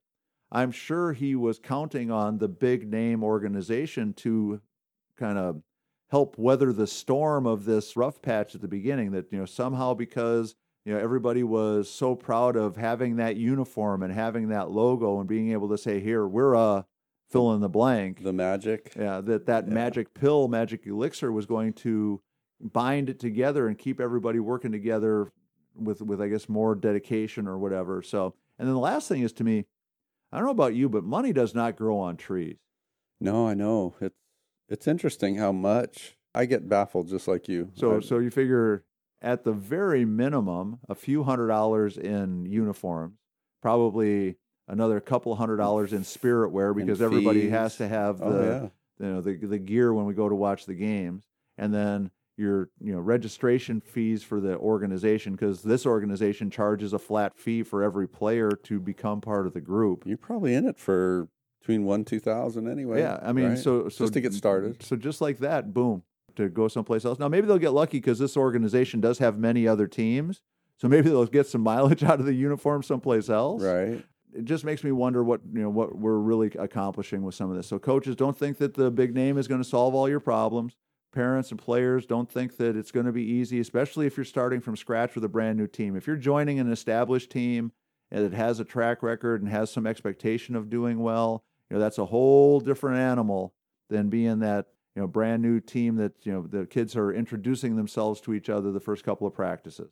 I'm 0.51 0.72
sure 0.72 1.14
he 1.14 1.36
was 1.36 1.60
counting 1.60 2.12
on 2.12 2.39
the 2.39 2.47
big 2.47 2.89
name 2.89 3.24
organization 3.24 4.14
to 4.16 4.62
kind 5.18 5.38
of 5.38 5.62
help 6.12 6.38
weather 6.38 6.72
the 6.74 6.88
storm 6.88 7.45
of 7.47 7.66
this 7.66 7.95
rough 7.97 8.22
patch 8.22 8.56
at 8.56 8.62
the 8.62 8.68
beginning. 8.68 9.12
That 9.12 9.26
you 9.32 9.38
know 9.38 9.45
somehow 9.45 9.93
because 9.93 10.56
you 10.86 10.94
know 10.94 11.00
everybody 11.00 11.44
was 11.44 11.90
so 11.90 12.16
proud 12.16 12.56
of 12.56 12.78
having 12.78 13.16
that 13.18 13.36
uniform 13.36 14.04
and 14.04 14.14
having 14.14 14.50
that 14.50 14.70
logo 14.72 15.20
and 15.20 15.28
being 15.28 15.52
able 15.52 15.70
to 15.70 15.78
say 15.78 16.00
here 16.00 16.28
we're 16.28 16.56
uh 16.56 16.84
fill 17.30 17.54
in 17.54 17.60
the 17.62 17.70
blank 17.70 18.24
The 18.24 18.32
magic. 18.34 18.94
yeah, 18.96 19.20
that 19.22 19.48
that 19.48 19.68
Yeah. 19.68 19.74
magic 19.74 20.14
pill, 20.14 20.48
magic 20.48 20.86
elixir 20.86 21.32
was 21.32 21.46
going 21.48 21.74
to 21.74 22.22
bind 22.62 23.10
it 23.10 23.20
together 23.20 23.68
and 23.68 23.78
keep 23.78 24.00
everybody 24.00 24.40
working 24.40 24.72
together 24.72 25.32
with 25.76 26.02
with 26.02 26.22
I 26.22 26.28
guess 26.30 26.48
more 26.48 26.76
dedication 26.76 27.48
or 27.48 27.58
whatever. 27.58 28.02
So, 28.04 28.36
and 28.60 28.68
then 28.68 28.74
the 28.76 28.80
last 28.80 29.08
thing 29.10 29.24
is 29.24 29.34
to 29.34 29.44
me, 29.44 29.66
I 30.32 30.38
don't 30.38 30.46
know 30.46 30.52
about 30.52 30.76
you, 30.76 30.88
but 30.88 31.04
money 31.04 31.34
does 31.34 31.56
not 31.56 31.76
grow 31.76 31.98
on 31.98 32.16
trees. 32.16 32.58
No, 33.20 33.48
I 33.48 33.56
know. 33.56 33.96
It's 34.00 34.16
it's 34.70 34.88
interesting 34.88 35.36
how 35.38 35.52
much 35.52 36.16
I 36.36 36.46
get 36.46 36.70
baffled 36.70 37.08
just 37.08 37.28
like 37.28 37.48
you. 37.48 37.72
So 37.74 37.98
I- 37.98 38.00
so 38.02 38.20
you 38.20 38.30
figure 38.30 38.84
at 39.22 39.43
the 39.43 39.53
very 39.53 40.05
minimum, 40.05 40.80
a 40.88 40.95
few 40.95 41.24
hundred 41.24 41.47
dollars 41.47 41.97
in 41.97 42.45
uniforms, 42.45 43.18
probably 43.61 44.38
another 44.68 44.99
couple 44.99 45.36
hundred 45.36 45.57
dollars 45.57 45.93
in 45.93 46.03
spirit 46.03 46.51
wear 46.51 46.74
because 46.74 47.01
everybody 47.01 47.49
has 47.49 47.78
to 47.78 47.88
have 47.88 48.22
oh, 48.22 48.32
the 48.32 48.39
oh 48.39 48.72
yeah. 48.99 49.05
you 49.05 49.13
know 49.13 49.22
the 49.22 49.36
the 49.36 49.59
gear 49.59 49.93
when 49.93 50.05
we 50.05 50.13
go 50.13 50.28
to 50.28 50.36
watch 50.36 50.66
the 50.66 50.74
games 50.74 51.24
and 51.57 51.74
then 51.74 52.09
your 52.38 52.70
you 52.82 52.93
know 52.93 52.99
registration 52.99 53.80
fees 53.80 54.24
for 54.24 54.41
the 54.41 54.57
organization 54.57 55.34
because 55.34 55.61
this 55.61 55.86
organization 55.86 56.49
charges 56.49 56.93
a 56.93 56.99
flat 56.99 57.38
fee 57.38 57.63
for 57.63 57.84
every 57.84 58.07
player 58.07 58.51
to 58.63 58.80
become 58.80 59.22
part 59.22 59.47
of 59.47 59.53
the 59.53 59.61
group 59.61 60.03
You're 60.05 60.18
probably 60.18 60.53
in 60.53 60.68
it 60.68 60.78
for 60.78 61.30
between 61.61 61.86
one 61.86 62.03
two 62.03 62.20
thousand 62.20 62.68
anyway. 62.68 62.99
yeah 62.99 63.20
i 63.22 63.32
mean 63.32 63.49
right? 63.49 63.57
so 63.57 63.88
so 63.89 64.05
just 64.05 64.13
to 64.13 64.22
get 64.22 64.34
started. 64.34 64.82
so 64.84 64.95
just 64.95 65.22
like 65.22 65.39
that 65.39 65.74
boom 65.74 66.03
to 66.36 66.50
go 66.50 66.68
someplace 66.68 67.06
else 67.06 67.20
now 67.20 67.28
maybe 67.28 67.48
they'll 67.48 67.58
get 67.58 67.74
lucky 67.74 67.98
because 67.98 68.20
this 68.20 68.36
organization 68.38 69.00
does 69.02 69.20
have 69.20 69.38
many 69.38 69.68
other 69.68 69.88
teams 69.88 70.42
so 70.78 70.88
maybe 70.88 71.10
they'll 71.10 71.26
get 71.26 71.48
some 71.48 71.62
mileage 71.72 72.04
out 72.04 72.20
of 72.20 72.26
the 72.26 72.34
uniform 72.34 72.84
someplace 72.84 73.30
else 73.30 73.64
Right. 73.64 74.04
it 74.34 74.44
just 74.46 74.64
makes 74.66 74.84
me 74.84 74.92
wonder 74.92 75.24
what 75.24 75.42
you 75.54 75.62
know 75.62 75.70
what 75.70 75.98
we're 75.98 76.18
really 76.18 76.52
accomplishing 76.60 77.22
with 77.24 77.36
some 77.36 77.50
of 77.50 77.56
this. 77.56 77.68
So 77.68 77.80
coaches 77.80 78.16
don't 78.18 78.38
think 78.38 78.58
that 78.58 78.74
the 78.74 78.92
big 78.92 79.14
name 79.16 79.38
is 79.38 79.48
going 79.48 79.62
to 79.62 79.68
solve 79.68 79.96
all 79.96 80.10
your 80.10 80.20
problems. 80.20 80.76
Parents 81.14 81.50
and 81.52 81.58
players 81.58 82.06
don't 82.06 82.30
think 82.30 82.58
that 82.58 82.76
it's 82.76 82.92
going 82.92 83.06
to 83.06 83.14
be 83.14 83.24
easy, 83.24 83.62
especially 83.62 84.06
if 84.06 84.18
you're 84.18 84.26
starting 84.26 84.60
from 84.60 84.76
scratch 84.76 85.16
with 85.16 85.24
a 85.24 85.30
brand 85.30 85.58
new 85.58 85.68
team. 85.68 85.96
If 85.96 86.06
you're 86.08 86.18
joining 86.18 86.60
an 86.60 86.70
established 86.70 87.30
team 87.30 87.72
and 88.12 88.26
it 88.26 88.34
has 88.34 88.60
a 88.60 88.66
track 88.66 89.02
record 89.02 89.42
and 89.42 89.50
has 89.50 89.72
some 89.72 89.88
expectation 89.88 90.58
of 90.58 90.70
doing 90.70 91.00
well, 91.00 91.46
you 91.70 91.78
know 91.78 91.80
that's 91.82 91.98
a 91.98 92.06
whole 92.06 92.60
different 92.60 92.98
animal 92.98 93.54
than 93.90 94.10
being 94.10 94.40
that 94.40 94.66
you 94.96 95.02
know 95.02 95.08
brand 95.08 95.41
new 95.41 95.60
team 95.60 95.96
that 95.98 96.14
you 96.24 96.32
know 96.32 96.48
the 96.48 96.66
kids 96.66 96.96
are 96.96 97.12
introducing 97.12 97.76
themselves 97.76 98.22
to 98.22 98.34
each 98.34 98.50
other 98.50 98.72
the 98.72 98.80
first 98.80 99.04
couple 99.04 99.28
of 99.28 99.34
practices. 99.34 99.91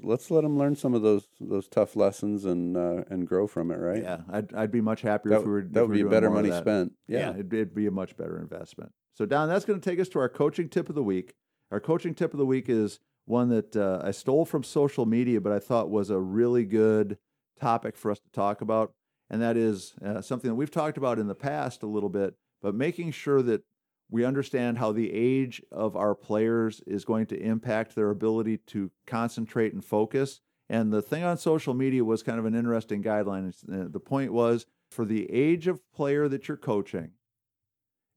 Let's 0.00 0.30
let 0.30 0.42
them 0.42 0.56
learn 0.56 0.76
some 0.76 0.94
of 0.94 1.02
those 1.02 1.26
those 1.40 1.68
tough 1.68 1.96
lessons 1.96 2.44
and 2.44 2.76
uh, 2.76 3.04
and 3.10 3.26
grow 3.26 3.46
from 3.46 3.70
it. 3.70 3.78
Right. 3.78 4.02
Yeah, 4.02 4.20
I'd 4.30 4.54
I'd 4.54 4.70
be 4.70 4.80
much 4.80 5.02
happier 5.02 5.30
That, 5.30 5.40
if 5.40 5.44
we 5.46 5.52
were. 5.52 5.62
that 5.72 5.88
would 5.88 5.94
be 5.94 6.02
better 6.04 6.30
money 6.30 6.50
spent. 6.52 6.92
Yeah, 7.08 7.18
Yeah. 7.18 7.30
it'd, 7.34 7.52
it'd 7.52 7.74
be 7.74 7.86
a 7.86 7.90
much 7.90 8.16
better 8.16 8.40
investment. 8.40 8.92
So, 9.14 9.26
Don, 9.26 9.48
that's 9.48 9.64
going 9.64 9.80
to 9.80 9.90
take 9.90 9.98
us 9.98 10.08
to 10.10 10.20
our 10.20 10.28
coaching 10.28 10.68
tip 10.68 10.88
of 10.88 10.94
the 10.94 11.02
week. 11.02 11.34
Our 11.72 11.80
coaching 11.80 12.14
tip 12.14 12.32
of 12.32 12.38
the 12.38 12.46
week 12.46 12.68
is 12.68 13.00
one 13.24 13.48
that 13.48 13.74
uh, 13.76 14.00
I 14.04 14.12
stole 14.12 14.44
from 14.44 14.62
social 14.62 15.04
media, 15.04 15.40
but 15.40 15.52
I 15.52 15.58
thought 15.58 15.90
was 15.90 16.08
a 16.08 16.20
really 16.20 16.64
good 16.64 17.18
topic 17.60 17.96
for 17.96 18.12
us 18.12 18.20
to 18.20 18.30
talk 18.30 18.60
about. 18.60 18.92
And 19.28 19.42
that 19.42 19.56
is 19.56 19.94
uh, 20.02 20.22
something 20.22 20.48
that 20.48 20.54
we've 20.54 20.70
talked 20.70 20.96
about 20.96 21.18
in 21.18 21.26
the 21.26 21.34
past 21.34 21.82
a 21.82 21.86
little 21.86 22.08
bit, 22.08 22.34
but 22.62 22.74
making 22.76 23.10
sure 23.10 23.42
that 23.42 23.62
we 24.10 24.24
understand 24.24 24.78
how 24.78 24.92
the 24.92 25.12
age 25.12 25.62
of 25.70 25.96
our 25.96 26.14
players 26.14 26.80
is 26.86 27.04
going 27.04 27.26
to 27.26 27.38
impact 27.40 27.94
their 27.94 28.10
ability 28.10 28.58
to 28.68 28.90
concentrate 29.06 29.72
and 29.72 29.84
focus. 29.84 30.40
And 30.70 30.92
the 30.92 31.02
thing 31.02 31.24
on 31.24 31.38
social 31.38 31.74
media 31.74 32.04
was 32.04 32.22
kind 32.22 32.38
of 32.38 32.44
an 32.44 32.54
interesting 32.54 33.02
guideline. 33.02 33.52
Uh, 33.70 33.88
The 33.88 34.00
point 34.00 34.32
was 34.32 34.66
for 34.90 35.04
the 35.04 35.30
age 35.30 35.66
of 35.66 35.80
player 35.92 36.28
that 36.28 36.48
you're 36.48 36.56
coaching, 36.56 37.10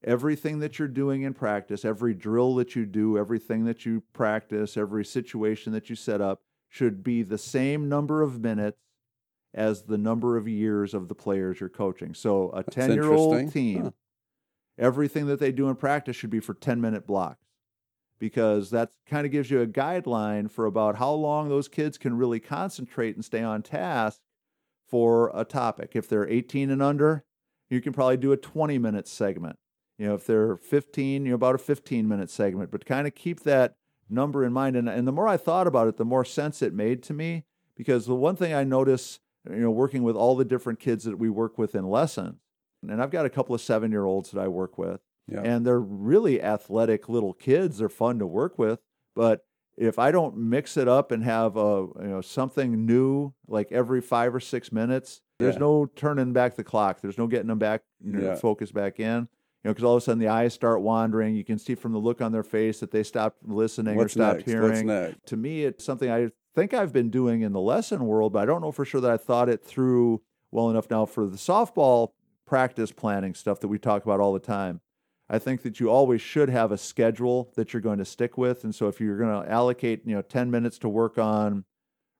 everything 0.03 0.59
that 0.59 0.79
you're 0.79 0.87
doing 0.87 1.23
in 1.23 1.33
practice, 1.33 1.85
every 1.85 2.13
drill 2.13 2.55
that 2.55 2.75
you 2.75 2.85
do, 2.85 3.17
everything 3.17 3.65
that 3.65 3.85
you 3.85 4.03
practice, 4.13 4.77
every 4.77 5.05
situation 5.05 5.73
that 5.73 5.89
you 5.89 5.95
set 5.95 6.21
up 6.21 6.39
should 6.69 7.03
be 7.03 7.21
the 7.23 7.37
same 7.37 7.89
number 7.89 8.21
of 8.21 8.41
minutes 8.41 8.77
as 9.53 9.83
the 9.83 9.97
number 9.97 10.37
of 10.37 10.47
years 10.47 10.93
of 10.93 11.09
the 11.09 11.15
players 11.15 11.59
you're 11.59 11.67
coaching. 11.69 12.13
So 12.13 12.49
a 12.53 12.63
10 12.63 12.93
year 12.93 13.11
old 13.11 13.33
team, 13.51 13.83
Huh. 13.83 13.91
Everything 14.77 15.27
that 15.27 15.39
they 15.39 15.51
do 15.51 15.69
in 15.69 15.75
practice 15.75 16.15
should 16.15 16.29
be 16.29 16.39
for 16.39 16.53
10 16.53 16.81
minute 16.81 17.05
blocks 17.05 17.45
because 18.21 18.69
that 18.69 18.91
kind 19.07 19.25
of 19.25 19.31
gives 19.31 19.49
you 19.49 19.61
a 19.61 19.67
guideline 19.67 20.49
for 20.49 20.67
about 20.67 20.97
how 20.97 21.11
long 21.11 21.49
those 21.49 21.67
kids 21.67 21.97
can 21.97 22.15
really 22.15 22.39
concentrate 22.39 23.15
and 23.15 23.25
stay 23.25 23.41
on 23.41 23.63
task 23.63 24.19
for 24.87 25.31
a 25.33 25.43
topic. 25.43 25.91
If 25.95 26.07
they're 26.07 26.29
18 26.29 26.69
and 26.69 26.83
under, 26.83 27.23
you 27.69 27.81
can 27.81 27.93
probably 27.93 28.17
do 28.17 28.31
a 28.31 28.37
20 28.37 28.77
minute 28.77 29.07
segment. 29.07 29.57
You 29.97 30.07
know, 30.07 30.13
if 30.13 30.27
they're 30.27 30.55
15, 30.55 31.25
you 31.25 31.29
know, 31.29 31.35
about 31.35 31.55
a 31.55 31.57
15 31.57 32.07
minute 32.07 32.29
segment, 32.29 32.69
but 32.69 32.85
kind 32.85 33.07
of 33.07 33.15
keep 33.15 33.41
that 33.41 33.75
number 34.07 34.45
in 34.45 34.53
mind. 34.53 34.75
And, 34.75 34.87
and 34.87 35.07
the 35.07 35.11
more 35.11 35.27
I 35.27 35.37
thought 35.37 35.65
about 35.65 35.87
it, 35.87 35.97
the 35.97 36.05
more 36.05 36.25
sense 36.25 36.61
it 36.61 36.73
made 36.73 37.01
to 37.03 37.13
me 37.13 37.45
because 37.75 38.05
the 38.05 38.15
one 38.15 38.35
thing 38.35 38.53
I 38.53 38.63
notice, 38.63 39.19
you 39.49 39.57
know, 39.57 39.71
working 39.71 40.03
with 40.03 40.15
all 40.15 40.35
the 40.35 40.45
different 40.45 40.79
kids 40.79 41.05
that 41.05 41.17
we 41.17 41.29
work 41.29 41.57
with 41.57 41.73
in 41.73 41.87
lessons, 41.87 42.39
and 42.87 43.01
I've 43.01 43.11
got 43.11 43.25
a 43.25 43.29
couple 43.29 43.53
of 43.55 43.61
seven 43.61 43.91
year 43.91 44.05
olds 44.05 44.31
that 44.31 44.39
I 44.41 44.47
work 44.47 44.77
with, 44.77 45.01
Yeah. 45.27 45.41
and 45.41 45.65
they're 45.65 45.79
really 45.79 46.41
athletic 46.41 47.07
little 47.09 47.33
kids. 47.33 47.77
They're 47.77 47.89
fun 47.89 48.19
to 48.19 48.27
work 48.27 48.57
with, 48.57 48.79
but 49.15 49.45
if 49.77 49.97
I 49.97 50.11
don't 50.11 50.37
mix 50.37 50.77
it 50.77 50.87
up 50.87 51.11
and 51.11 51.23
have 51.23 51.55
a 51.57 51.87
you 52.01 52.07
know 52.07 52.21
something 52.21 52.85
new 52.85 53.33
like 53.47 53.71
every 53.71 54.01
five 54.01 54.35
or 54.35 54.39
six 54.39 54.71
minutes, 54.71 55.21
there's 55.39 55.55
Yeah. 55.55 55.59
no 55.61 55.85
turning 55.85 56.33
back 56.33 56.55
the 56.55 56.63
clock. 56.63 57.01
There's 57.01 57.17
no 57.17 57.27
getting 57.27 57.47
them 57.47 57.59
back, 57.59 57.83
you 58.03 58.11
know, 58.13 58.21
Yeah. 58.21 58.35
focus 58.35 58.71
back 58.71 58.99
in. 58.99 59.27
You 59.63 59.69
know, 59.69 59.73
because 59.73 59.83
all 59.83 59.95
of 59.95 60.01
a 60.01 60.01
sudden 60.01 60.19
the 60.19 60.27
eyes 60.27 60.53
start 60.55 60.81
wandering. 60.81 61.35
You 61.35 61.43
can 61.43 61.59
see 61.59 61.75
from 61.75 61.91
the 61.93 61.99
look 61.99 62.19
on 62.19 62.31
their 62.31 62.43
face 62.43 62.79
that 62.79 62.89
they 62.91 63.03
stopped 63.03 63.47
listening 63.47 63.95
What's 63.95 64.15
or 64.15 64.19
stopped 64.19 64.37
next? 64.47 64.51
hearing 64.51 65.15
to 65.27 65.37
me 65.37 65.63
it's 65.65 65.83
something 65.85 66.09
i 66.11 66.29
think 66.55 66.73
i've 66.73 66.91
been 66.91 67.09
doing 67.11 67.41
in 67.43 67.53
the 67.53 67.61
lesson 67.61 68.05
world 68.07 68.33
but 68.33 68.39
i 68.39 68.45
don't 68.45 68.61
know 68.61 68.71
for 68.71 68.83
sure 68.85 68.99
that 69.01 69.11
i 69.11 69.17
thought 69.17 69.47
it 69.49 69.63
through 69.63 70.21
well 70.51 70.69
enough 70.71 70.89
now 70.89 71.05
for 71.05 71.27
the 71.27 71.37
softball 71.37 72.09
practice 72.51 72.91
planning 72.91 73.33
stuff 73.33 73.61
that 73.61 73.69
we 73.69 73.79
talk 73.79 74.03
about 74.03 74.19
all 74.19 74.33
the 74.33 74.39
time. 74.39 74.81
I 75.29 75.39
think 75.39 75.61
that 75.61 75.79
you 75.79 75.89
always 75.89 76.19
should 76.19 76.49
have 76.49 76.69
a 76.73 76.77
schedule 76.77 77.53
that 77.55 77.71
you're 77.71 77.81
going 77.81 77.99
to 77.99 78.03
stick 78.03 78.37
with. 78.37 78.65
And 78.65 78.75
so 78.75 78.89
if 78.89 78.99
you're 78.99 79.17
going 79.17 79.41
to 79.41 79.49
allocate 79.49 80.01
you 80.05 80.13
know 80.13 80.21
10 80.21 80.51
minutes 80.51 80.77
to 80.79 80.89
work 80.89 81.17
on 81.17 81.63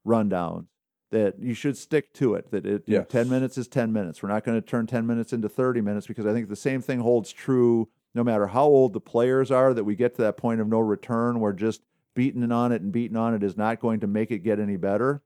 rundowns 0.08 0.68
that 1.12 1.38
you 1.42 1.54
should 1.54 1.76
stick 1.76 2.14
to 2.14 2.36
it 2.36 2.50
that 2.52 2.66
it 2.66 2.84
you 2.86 3.00
know, 3.00 3.04
10 3.04 3.28
minutes 3.28 3.58
is 3.58 3.68
10 3.68 3.92
minutes. 3.92 4.24
We're 4.24 4.30
not 4.30 4.46
going 4.46 4.60
to 4.60 4.66
turn 4.66 4.88
10 4.88 5.06
minutes 5.06 5.34
into 5.34 5.50
30 5.50 5.82
minutes 5.82 6.08
because 6.08 6.26
i 6.26 6.32
think 6.32 6.48
the 6.48 6.56
same 6.56 6.82
thing 6.82 7.02
holds 7.02 7.34
true 7.34 7.90
no 8.16 8.24
matter 8.24 8.48
how 8.48 8.64
old 8.64 8.94
the 8.94 9.02
players 9.02 9.52
are 9.52 9.74
that 9.74 9.84
we 9.84 9.98
get 9.98 10.16
to 10.16 10.22
that 10.22 10.38
point 10.38 10.62
of 10.62 10.68
no 10.70 10.80
return 10.80 11.42
where 11.42 11.52
just 11.52 11.82
beating 12.16 12.50
on 12.54 12.72
it 12.72 12.82
and 12.82 12.94
beating 12.94 13.18
on 13.18 13.36
it 13.36 13.44
is 13.44 13.58
not 13.58 13.82
going 13.82 14.00
to 14.00 14.08
make 14.08 14.32
it 14.32 14.40
get 14.40 14.62
any 14.62 14.78
better 14.78 15.22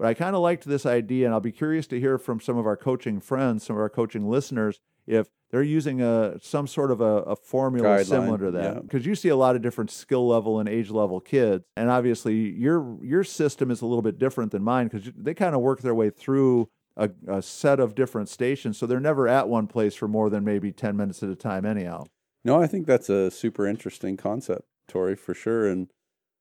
but 0.00 0.08
i 0.08 0.14
kind 0.14 0.34
of 0.34 0.42
liked 0.42 0.64
this 0.64 0.86
idea 0.86 1.26
and 1.26 1.34
i'll 1.34 1.40
be 1.40 1.52
curious 1.52 1.86
to 1.86 2.00
hear 2.00 2.18
from 2.18 2.40
some 2.40 2.56
of 2.56 2.66
our 2.66 2.76
coaching 2.76 3.20
friends 3.20 3.64
some 3.64 3.76
of 3.76 3.80
our 3.80 3.88
coaching 3.88 4.28
listeners 4.28 4.80
if 5.06 5.28
they're 5.50 5.62
using 5.62 6.00
a 6.00 6.36
some 6.40 6.66
sort 6.66 6.90
of 6.90 7.00
a, 7.00 7.22
a 7.22 7.36
formula 7.36 7.98
Guideline, 7.98 8.06
similar 8.06 8.38
to 8.38 8.50
that 8.52 8.74
yeah. 8.74 8.80
because 8.80 9.04
you 9.04 9.14
see 9.14 9.28
a 9.28 9.36
lot 9.36 9.56
of 9.56 9.62
different 9.62 9.90
skill 9.90 10.26
level 10.26 10.58
and 10.58 10.68
age 10.68 10.90
level 10.90 11.20
kids 11.20 11.64
and 11.76 11.90
obviously 11.90 12.34
your 12.34 12.98
your 13.02 13.24
system 13.24 13.70
is 13.70 13.82
a 13.82 13.86
little 13.86 14.02
bit 14.02 14.18
different 14.18 14.52
than 14.52 14.62
mine 14.62 14.88
because 14.88 15.10
they 15.16 15.34
kind 15.34 15.54
of 15.54 15.60
work 15.60 15.82
their 15.82 15.94
way 15.94 16.10
through 16.10 16.68
a, 16.96 17.10
a 17.28 17.42
set 17.42 17.78
of 17.78 17.94
different 17.94 18.28
stations 18.28 18.78
so 18.78 18.86
they're 18.86 19.00
never 19.00 19.28
at 19.28 19.48
one 19.48 19.66
place 19.66 19.94
for 19.94 20.08
more 20.08 20.30
than 20.30 20.44
maybe 20.44 20.72
10 20.72 20.96
minutes 20.96 21.22
at 21.22 21.28
a 21.28 21.36
time 21.36 21.64
anyhow 21.64 22.04
No, 22.44 22.60
I 22.60 22.66
think 22.66 22.86
that's 22.86 23.10
a 23.10 23.30
super 23.30 23.66
interesting 23.66 24.16
concept, 24.16 24.62
Tori, 24.88 25.14
for 25.14 25.34
sure. 25.34 25.68
And 25.68 25.88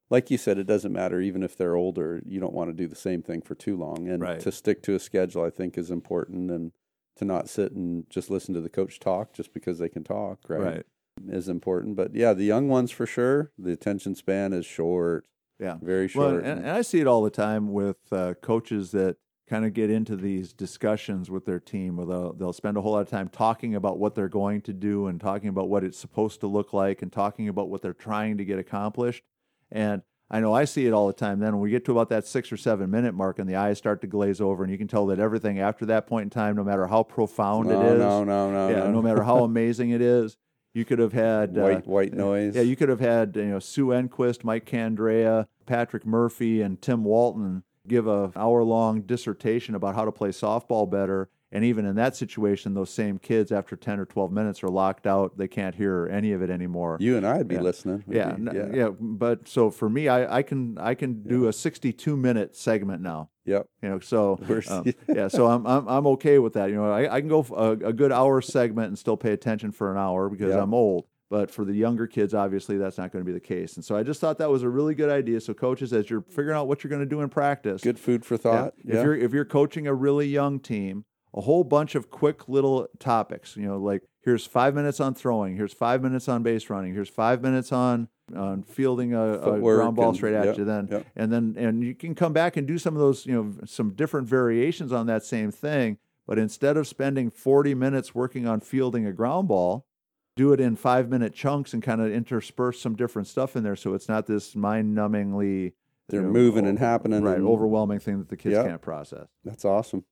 like 0.10 0.32
you 0.32 0.38
said, 0.38 0.57
it 0.57 0.66
doesn't 0.68 0.91
matter 0.93 1.22
even 1.22 1.43
if 1.43 1.55
they're 1.57 1.76
older. 1.76 2.22
You 2.26 2.39
don't 2.39 2.53
want 2.53 2.70
to 2.70 2.74
do 2.74 2.88
the 2.88 2.95
same 2.95 3.22
thing 3.22 3.41
for 3.41 3.55
too 3.55 3.78
long, 3.78 4.07
and 4.07 4.22
Right. 4.22 4.39
to 4.39 4.51
stick 4.51 4.82
to 4.84 4.95
a 4.95 4.99
schedule, 4.99 5.43
I 5.43 5.49
think, 5.49 5.78
is 5.78 5.91
important, 5.91 6.49
and 6.51 6.72
to 7.18 7.26
not 7.26 7.49
sit 7.49 7.74
and 7.74 8.10
just 8.10 8.30
listen 8.30 8.53
to 8.53 8.62
the 8.62 8.70
coach 8.70 8.99
talk 8.99 9.34
just 9.34 9.53
because 9.53 9.78
they 9.80 9.89
can 9.89 10.03
talk, 10.03 10.39
right? 10.49 10.62
Right. 10.62 10.86
Is 11.28 11.49
important, 11.49 11.95
but 11.97 12.16
yeah, 12.16 12.34
the 12.34 12.45
young 12.45 12.70
ones 12.70 12.91
for 12.91 13.05
sure. 13.05 13.51
The 13.57 13.74
attention 13.74 14.16
span 14.16 14.53
is 14.53 14.66
short, 14.66 15.26
Yeah. 15.60 15.78
very 15.82 16.10
Well, 16.16 16.30
short. 16.32 16.45
and, 16.45 16.60
and 16.62 16.70
I 16.70 16.82
see 16.82 17.01
it 17.01 17.07
all 17.07 17.22
the 17.24 17.30
time 17.30 17.74
with 17.74 17.97
uh, 18.12 18.36
coaches 18.36 18.91
that 18.91 19.18
kind 19.49 19.66
of 19.66 19.74
get 19.74 19.89
into 19.89 20.16
these 20.16 20.53
discussions 20.53 21.30
with 21.30 21.43
their 21.45 21.60
team 21.60 21.97
where 21.97 22.05
they'll, 22.05 22.34
they'll 22.34 22.53
spend 22.53 22.78
a 22.78 22.82
whole 22.82 22.93
lot 22.93 23.01
of 23.01 23.10
time 23.10 23.28
talking 23.28 23.76
about 23.76 23.99
what 23.99 24.16
they're 24.16 24.30
going 24.30 24.62
to 24.62 24.72
do 24.72 25.07
and 25.07 25.20
talking 25.20 25.49
about 25.49 25.68
what 25.68 25.84
it's 25.84 25.97
supposed 25.97 26.39
to 26.39 26.47
look 26.47 26.72
like 26.72 27.01
and 27.01 27.12
talking 27.12 27.49
about 27.49 27.68
what 27.70 27.82
they're 27.82 27.93
trying 27.93 28.38
to 28.38 28.45
get 28.45 28.57
accomplished. 28.60 29.24
And 29.72 30.01
I 30.32 30.39
know 30.39 30.53
I 30.53 30.65
see 30.65 30.86
it 30.86 30.93
all 30.93 31.07
the 31.07 31.13
time. 31.13 31.39
Then 31.39 31.53
when 31.53 31.61
we 31.61 31.72
get 31.72 31.86
to 31.86 31.91
about 31.91 32.09
that 32.09 32.28
six 32.28 32.51
or 32.51 32.57
seven 32.57 32.91
minute 32.91 33.15
mark 33.15 33.39
and 33.39 33.49
the 33.49 33.55
eyes 33.55 33.78
start 33.78 34.01
to 34.01 34.07
glaze 34.07 34.39
over, 34.39 34.63
and 34.63 34.72
you 34.72 34.78
can 34.78 34.88
tell 34.88 35.07
that 35.07 35.20
everything 35.20 35.59
after 35.59 35.86
that 35.88 36.05
point 36.05 36.24
in 36.26 36.30
time, 36.30 36.55
no 36.55 36.63
matter 36.63 36.88
how 36.88 37.03
profound 37.03 37.70
no, 37.70 37.82
it 37.82 37.93
is, 37.93 37.99
no, 37.99 38.24
no, 38.24 38.51
no, 38.51 38.70
yeah, 38.70 38.91
no 38.91 39.01
matter 39.01 39.24
how 39.24 39.43
amazing 39.43 39.89
it 39.89 40.01
is, 40.01 40.38
you 40.74 40.86
could 40.86 40.99
have 40.99 41.13
had 41.13 41.57
uh, 41.57 41.61
white 41.61 41.88
white 41.88 42.13
noise. 42.13 42.55
yeah, 42.55 42.61
you 42.61 42.76
could 42.76 42.89
have 42.89 42.99
had 42.99 43.36
you 43.36 43.45
know 43.45 43.59
Sue 43.59 43.88
Enquist, 43.88 44.43
Mike 44.43 44.65
Candrea, 44.65 45.47
Patrick 45.65 46.05
Murphy, 46.05 46.61
and 46.61 46.80
Tim 46.80 47.03
Walton 47.03 47.63
give 47.88 48.07
a 48.07 48.32
hour 48.36 48.63
long 48.63 49.01
dissertation 49.01 49.74
about 49.74 49.95
how 49.95 50.05
to 50.05 50.11
play 50.11 50.30
softball 50.30 50.89
better. 50.89 51.30
And 51.52 51.64
even 51.66 51.86
in 51.86 51.95
that 51.95 52.16
situation, 52.16 52.76
those 52.76 52.91
same 52.91 53.18
kids 53.18 53.52
after 53.52 53.76
ten 53.76 54.00
or 54.00 54.06
twelve 54.06 54.32
minutes 54.32 54.62
are 54.64 54.70
locked 54.70 55.08
out; 55.08 55.38
they 55.38 55.47
can't 55.47 55.74
hear 55.74 56.08
any 56.12 56.32
of 56.32 56.43
it 56.43 56.50
anymore. 56.52 56.97
you 57.00 57.18
and 57.18 57.26
I'd 57.26 57.47
be 57.47 57.56
Yeah. 57.56 57.62
listening. 57.62 58.04
Yeah, 58.08 58.34
be- 58.34 58.50
n- 58.50 58.72
yeah, 58.76 58.89
But 59.00 59.47
so 59.47 59.72
for 59.72 59.89
me, 59.89 60.08
I, 60.08 60.38
I 60.38 60.41
can 60.43 60.78
I 60.78 60.93
can 60.93 61.24
do 61.24 61.47
a 61.47 61.54
sixty-two 61.54 62.16
minute 62.16 62.56
segment 62.56 63.02
now. 63.02 63.30
Yep. 63.45 63.68
You 63.82 63.89
know, 63.89 64.00
so 64.00 64.38
um, 64.70 64.86
yeah, 65.08 65.28
so 65.28 65.47
I'm, 65.47 65.66
I'm 65.66 65.88
I'm 65.88 66.06
okay 66.08 66.38
with 66.38 66.54
that. 66.54 66.70
You 66.70 66.76
know, 66.76 66.91
I, 66.91 67.16
I 67.16 67.20
can 67.20 67.30
go 67.30 67.43
a 67.84 67.93
good 67.93 68.12
hour 68.12 68.41
segment 68.41 68.89
and 68.89 69.00
still 69.00 69.18
pay 69.18 69.32
attention 69.32 69.72
for 69.72 69.91
an 69.91 69.97
hour 69.97 70.30
because 70.30 70.54
Yeah. 70.54 70.62
I'm 70.62 70.74
old. 70.74 71.06
But 71.32 71.52
for 71.52 71.64
the 71.64 71.74
younger 71.74 72.08
kids, 72.08 72.34
obviously, 72.34 72.78
that's 72.78 72.97
not 72.97 73.12
going 73.12 73.24
to 73.24 73.26
be 73.26 73.34
the 73.34 73.39
case. 73.39 73.76
And 73.76 73.86
so 73.86 73.95
I 73.95 74.02
just 74.02 74.20
thought 74.20 74.39
that 74.39 74.50
was 74.50 74.64
a 74.64 74.70
really 74.70 74.95
good 74.95 75.12
idea. 75.12 75.39
So 75.39 75.54
coaches, 75.54 75.93
as 75.93 76.10
you're 76.10 76.24
figuring 76.24 76.58
out 76.58 76.68
what 76.68 76.84
you're 76.84 76.89
going 76.89 77.04
to 77.04 77.06
do 77.10 77.22
in 77.22 77.30
practice, 77.30 77.82
Good 77.84 78.00
food 78.00 78.26
for 78.26 78.34
yeah, 78.36 78.39
thought. 78.39 78.74
if 78.84 78.93
you're 79.04 79.16
if 79.16 79.32
you're 79.32 79.45
coaching 79.45 79.86
a 79.86 79.93
really 79.93 80.28
young 80.28 80.60
team, 80.60 81.06
a 81.34 81.41
whole 81.41 81.63
bunch 81.63 81.95
of 81.95 82.09
quick 82.09 82.47
little 82.49 82.88
topics. 82.99 83.55
You 83.55 83.67
know, 83.67 83.77
like 83.77 84.03
here's 84.21 84.45
five 84.45 84.73
minutes 84.75 84.99
on 84.99 85.13
throwing, 85.13 85.55
here's 85.55 85.73
five 85.73 86.01
minutes 86.01 86.27
on 86.27 86.43
base 86.43 86.69
running, 86.69 86.93
here's 86.93 87.09
five 87.09 87.41
minutes 87.41 87.71
on 87.71 88.07
on 88.36 88.61
fielding 88.61 89.13
a, 89.15 89.34
a 89.34 89.59
ground 89.59 89.95
ball 89.95 90.09
and- 90.09 90.17
straight 90.17 90.36
at 90.36 90.45
yep, 90.45 90.57
you. 90.57 90.65
Then 90.65 90.88
yep. 90.91 91.05
and 91.15 91.32
then 91.32 91.55
and 91.57 91.84
you 91.84 91.95
can 91.95 92.13
come 92.15 92.34
back 92.34 92.57
and 92.57 92.67
do 92.67 92.77
some 92.77 92.95
of 92.95 92.99
those. 92.99 93.25
You 93.25 93.34
know, 93.34 93.65
some 93.65 93.91
different 93.93 94.27
variations 94.27 94.91
on 94.91 95.07
that 95.07 95.23
same 95.23 95.51
thing. 95.51 95.97
But 96.27 96.38
instead 96.38 96.77
of 96.77 96.88
spending 96.88 97.32
40 97.32 97.73
minutes 97.73 98.13
working 98.13 98.45
on 98.45 98.59
fielding 98.59 99.07
a 99.07 99.11
ground 99.11 99.47
ball, 99.47 99.88
do 100.36 100.53
it 100.53 100.59
in 100.59 100.75
five 100.75 101.09
minute 101.09 101.34
chunks 101.34 101.73
and 101.73 101.82
kind 101.82 101.99
of 101.99 102.11
intersperse 102.11 102.80
some 102.80 102.95
different 102.95 103.27
stuff 103.27 103.55
in 103.55 103.63
there 103.63 103.75
so 103.75 103.95
it's 103.95 104.07
not 104.07 104.27
this 104.27 104.55
mind 104.55 104.95
numbingly 104.95 105.73
They're 106.07 106.21
moving 106.21 106.67
and 106.67 106.77
happening 106.77 107.23
right 107.23 107.38
and- 107.38 107.47
overwhelming 107.47 107.99
thing 107.99 108.19
that 108.19 108.30
the 108.30 108.38
kids 108.38 108.53
Yep. 108.53 108.65
can't 108.65 108.82
process 108.82 109.27
That's 109.43 109.65
awesome. 109.65 110.05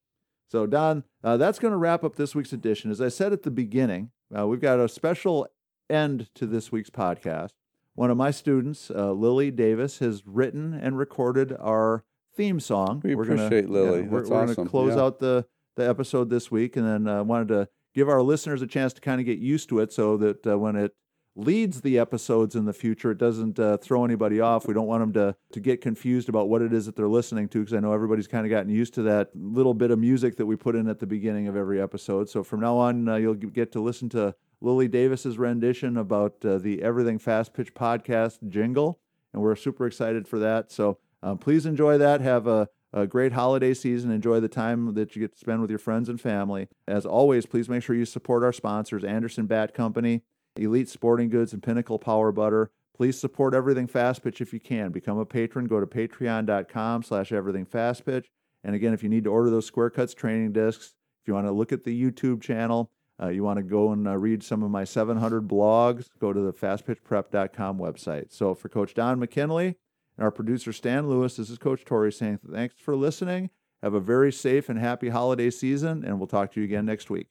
So 0.49 0.65
don 0.65 1.03
uh, 1.23 1.37
that's 1.37 1.59
going 1.59 1.71
to 1.71 1.77
wrap 1.77 2.03
up 2.03 2.15
this 2.15 2.33
week's 2.35 2.53
edition 2.53 2.89
as 2.91 3.01
i 3.01 3.07
said 3.09 3.33
at 3.33 3.43
the 3.43 3.51
beginning 3.51 4.11
uh, 4.37 4.45
we've 4.47 4.61
got 4.61 4.79
a 4.79 4.87
special 4.89 5.47
end 5.89 6.29
to 6.35 6.45
this 6.45 6.71
week's 6.71 6.89
podcast 6.89 7.49
one 7.95 8.09
of 8.11 8.17
my 8.17 8.31
students 8.31 8.91
uh, 8.91 9.11
lily 9.11 9.51
davis 9.51 9.99
has 9.99 10.23
written 10.25 10.73
and 10.73 10.97
recorded 10.97 11.55
our 11.59 12.03
theme 12.35 12.59
song 12.59 13.01
We 13.03 13.15
gonna- 13.15 13.33
appreciate 13.45 13.69
Lily. 13.69 14.03
we're, 14.03 14.27
we're 14.27 14.45
gonna 14.53 14.69
close 14.69 14.95
Yeah. 14.95 15.01
out 15.03 15.19
the 15.19 15.45
the 15.75 15.87
episode 15.87 16.29
this 16.29 16.49
week 16.51 16.75
and 16.75 16.85
then 16.87 17.07
uh, 17.07 17.23
wanted 17.23 17.47
to 17.49 17.67
give 17.93 18.09
our 18.09 18.21
listeners 18.21 18.61
a 18.61 18.67
chance 18.67 18.93
to 18.93 19.01
kind 19.01 19.19
of 19.19 19.25
get 19.25 19.37
used 19.39 19.69
to 19.69 19.79
it 19.79 19.91
so 19.93 20.17
that 20.17 20.45
uh, 20.47 20.57
when 20.57 20.75
it 20.75 20.91
leads 21.37 21.81
the 21.81 21.99
episodes 21.99 22.55
in 22.55 22.65
the 22.65 22.73
future. 22.73 23.11
It 23.11 23.19
doesn't 23.19 23.59
uh, 23.59 23.77
throw 23.77 24.03
anybody 24.03 24.41
off. 24.41 24.67
We 24.67 24.73
don't 24.73 24.87
want 24.87 25.01
them 25.01 25.13
to 25.13 25.35
to 25.53 25.59
get 25.59 25.81
confused 25.81 26.29
about 26.29 26.49
what 26.49 26.61
it 26.61 26.73
is 26.73 26.87
that 26.87 26.95
they're 26.95 27.07
listening 27.07 27.47
to 27.49 27.59
because 27.59 27.73
i 27.73 27.79
know 27.79 27.93
everybody's 27.93 28.27
kind 28.27 28.45
of 28.45 28.49
gotten 28.49 28.69
used 28.69 28.93
to 28.95 29.03
that 29.03 29.29
little 29.35 29.73
bit 29.73 29.91
of 29.91 29.99
music 29.99 30.35
that 30.37 30.45
we 30.45 30.55
put 30.55 30.75
in 30.75 30.87
at 30.87 30.99
the 30.99 31.05
beginning 31.05 31.47
of 31.47 31.55
every 31.55 31.81
episode. 31.81 32.29
So 32.29 32.43
from 32.43 32.59
now 32.59 32.77
on 32.77 33.07
uh, 33.07 33.15
you'll 33.15 33.35
get 33.35 33.71
to 33.73 33.79
listen 33.79 34.09
to 34.09 34.35
lily 34.59 34.87
davis's 34.87 35.37
rendition 35.37 35.97
about 35.97 36.43
uh, 36.43 36.57
the 36.57 36.81
everything 36.81 37.19
fast 37.19 37.53
pitch 37.53 37.73
podcast 37.73 38.39
jingle 38.49 38.99
and 39.31 39.41
we're 39.41 39.55
super 39.55 39.85
excited 39.85 40.27
for 40.27 40.39
that. 40.39 40.71
So 40.71 40.97
um, 41.21 41.37
please 41.37 41.65
enjoy 41.65 41.97
that. 41.99 42.21
Have 42.21 42.47
a 42.47 42.69
a 42.93 43.05
great 43.05 43.33
holiday 43.33 43.73
season. 43.73 44.11
Enjoy 44.11 44.39
the 44.39 44.47
time 44.47 44.93
that 44.95 45.15
you 45.15 45.21
get 45.21 45.33
to 45.33 45.37
spend 45.37 45.61
with 45.61 45.69
your 45.69 45.77
friends 45.77 46.07
and 46.07 46.19
family. 46.19 46.69
As 46.87 47.05
always, 47.05 47.45
please 47.45 47.67
make 47.67 47.83
sure 47.83 47.95
you 47.95 48.05
support 48.05 48.43
our 48.43 48.53
sponsors, 48.53 49.03
Anderson 49.03 49.45
Bat 49.45 49.73
Company, 49.73 50.23
Elite 50.59 50.89
Sporting 50.89 51.29
Goods, 51.29 51.53
and 51.53 51.63
Pinnacle 51.63 51.99
Power 51.99 52.31
Butter. 52.31 52.71
Please 52.95 53.19
support 53.19 53.53
Everything 53.53 53.87
Fast 53.87 54.23
Pitch 54.23 54.41
if 54.41 54.53
you 54.53 54.59
can. 54.59 54.91
Become 54.91 55.19
a 55.19 55.25
patron. 55.25 55.65
Go 55.65 55.79
to 55.79 55.85
patreon.com 55.85 57.03
slash 57.03 57.31
everything 57.31 57.65
fast 57.65 58.05
pitch. 58.05 58.29
And 58.63 58.75
again, 58.75 58.93
if 58.93 59.03
you 59.03 59.09
need 59.09 59.25
to 59.25 59.31
order 59.31 59.49
those 59.49 59.67
Square 59.67 59.91
Cuts 59.91 60.13
training 60.15 60.53
discs, 60.53 60.95
if 61.21 61.27
you 61.27 61.35
want 61.35 61.45
to 61.45 61.51
look 61.51 61.71
at 61.71 61.83
the 61.83 62.11
YouTube 62.11 62.41
channel, 62.41 62.89
uh, 63.21 63.29
you 63.29 63.43
want 63.43 63.57
to 63.57 63.63
go 63.63 63.91
and 63.91 64.07
uh, 64.07 64.17
read 64.17 64.43
some 64.43 64.63
of 64.63 64.71
my 64.71 64.83
700 64.83 65.47
blogs, 65.47 66.07
go 66.19 66.33
to 66.33 66.39
the 66.39 66.53
fastpitchprep.com 66.53 67.77
website. 67.77 68.31
So 68.31 68.53
for 68.53 68.69
Coach 68.69 68.93
Don 68.93 69.19
McKinley, 69.19 69.77
and 70.17 70.23
our 70.23 70.31
producer, 70.31 70.73
Stan 70.73 71.07
Lewis, 71.07 71.37
this 71.37 71.49
is 71.49 71.57
Coach 71.57 71.85
Tori 71.85 72.11
saying 72.11 72.39
thanks 72.51 72.75
for 72.79 72.95
listening. 72.95 73.51
Have 73.83 73.93
a 73.93 73.99
very 73.99 74.31
safe 74.31 74.69
and 74.69 74.79
happy 74.79 75.09
holiday 75.09 75.51
season, 75.51 76.03
and 76.03 76.19
we'll 76.19 76.27
talk 76.27 76.51
to 76.53 76.59
you 76.59 76.65
again 76.65 76.85
next 76.85 77.09
week. 77.09 77.27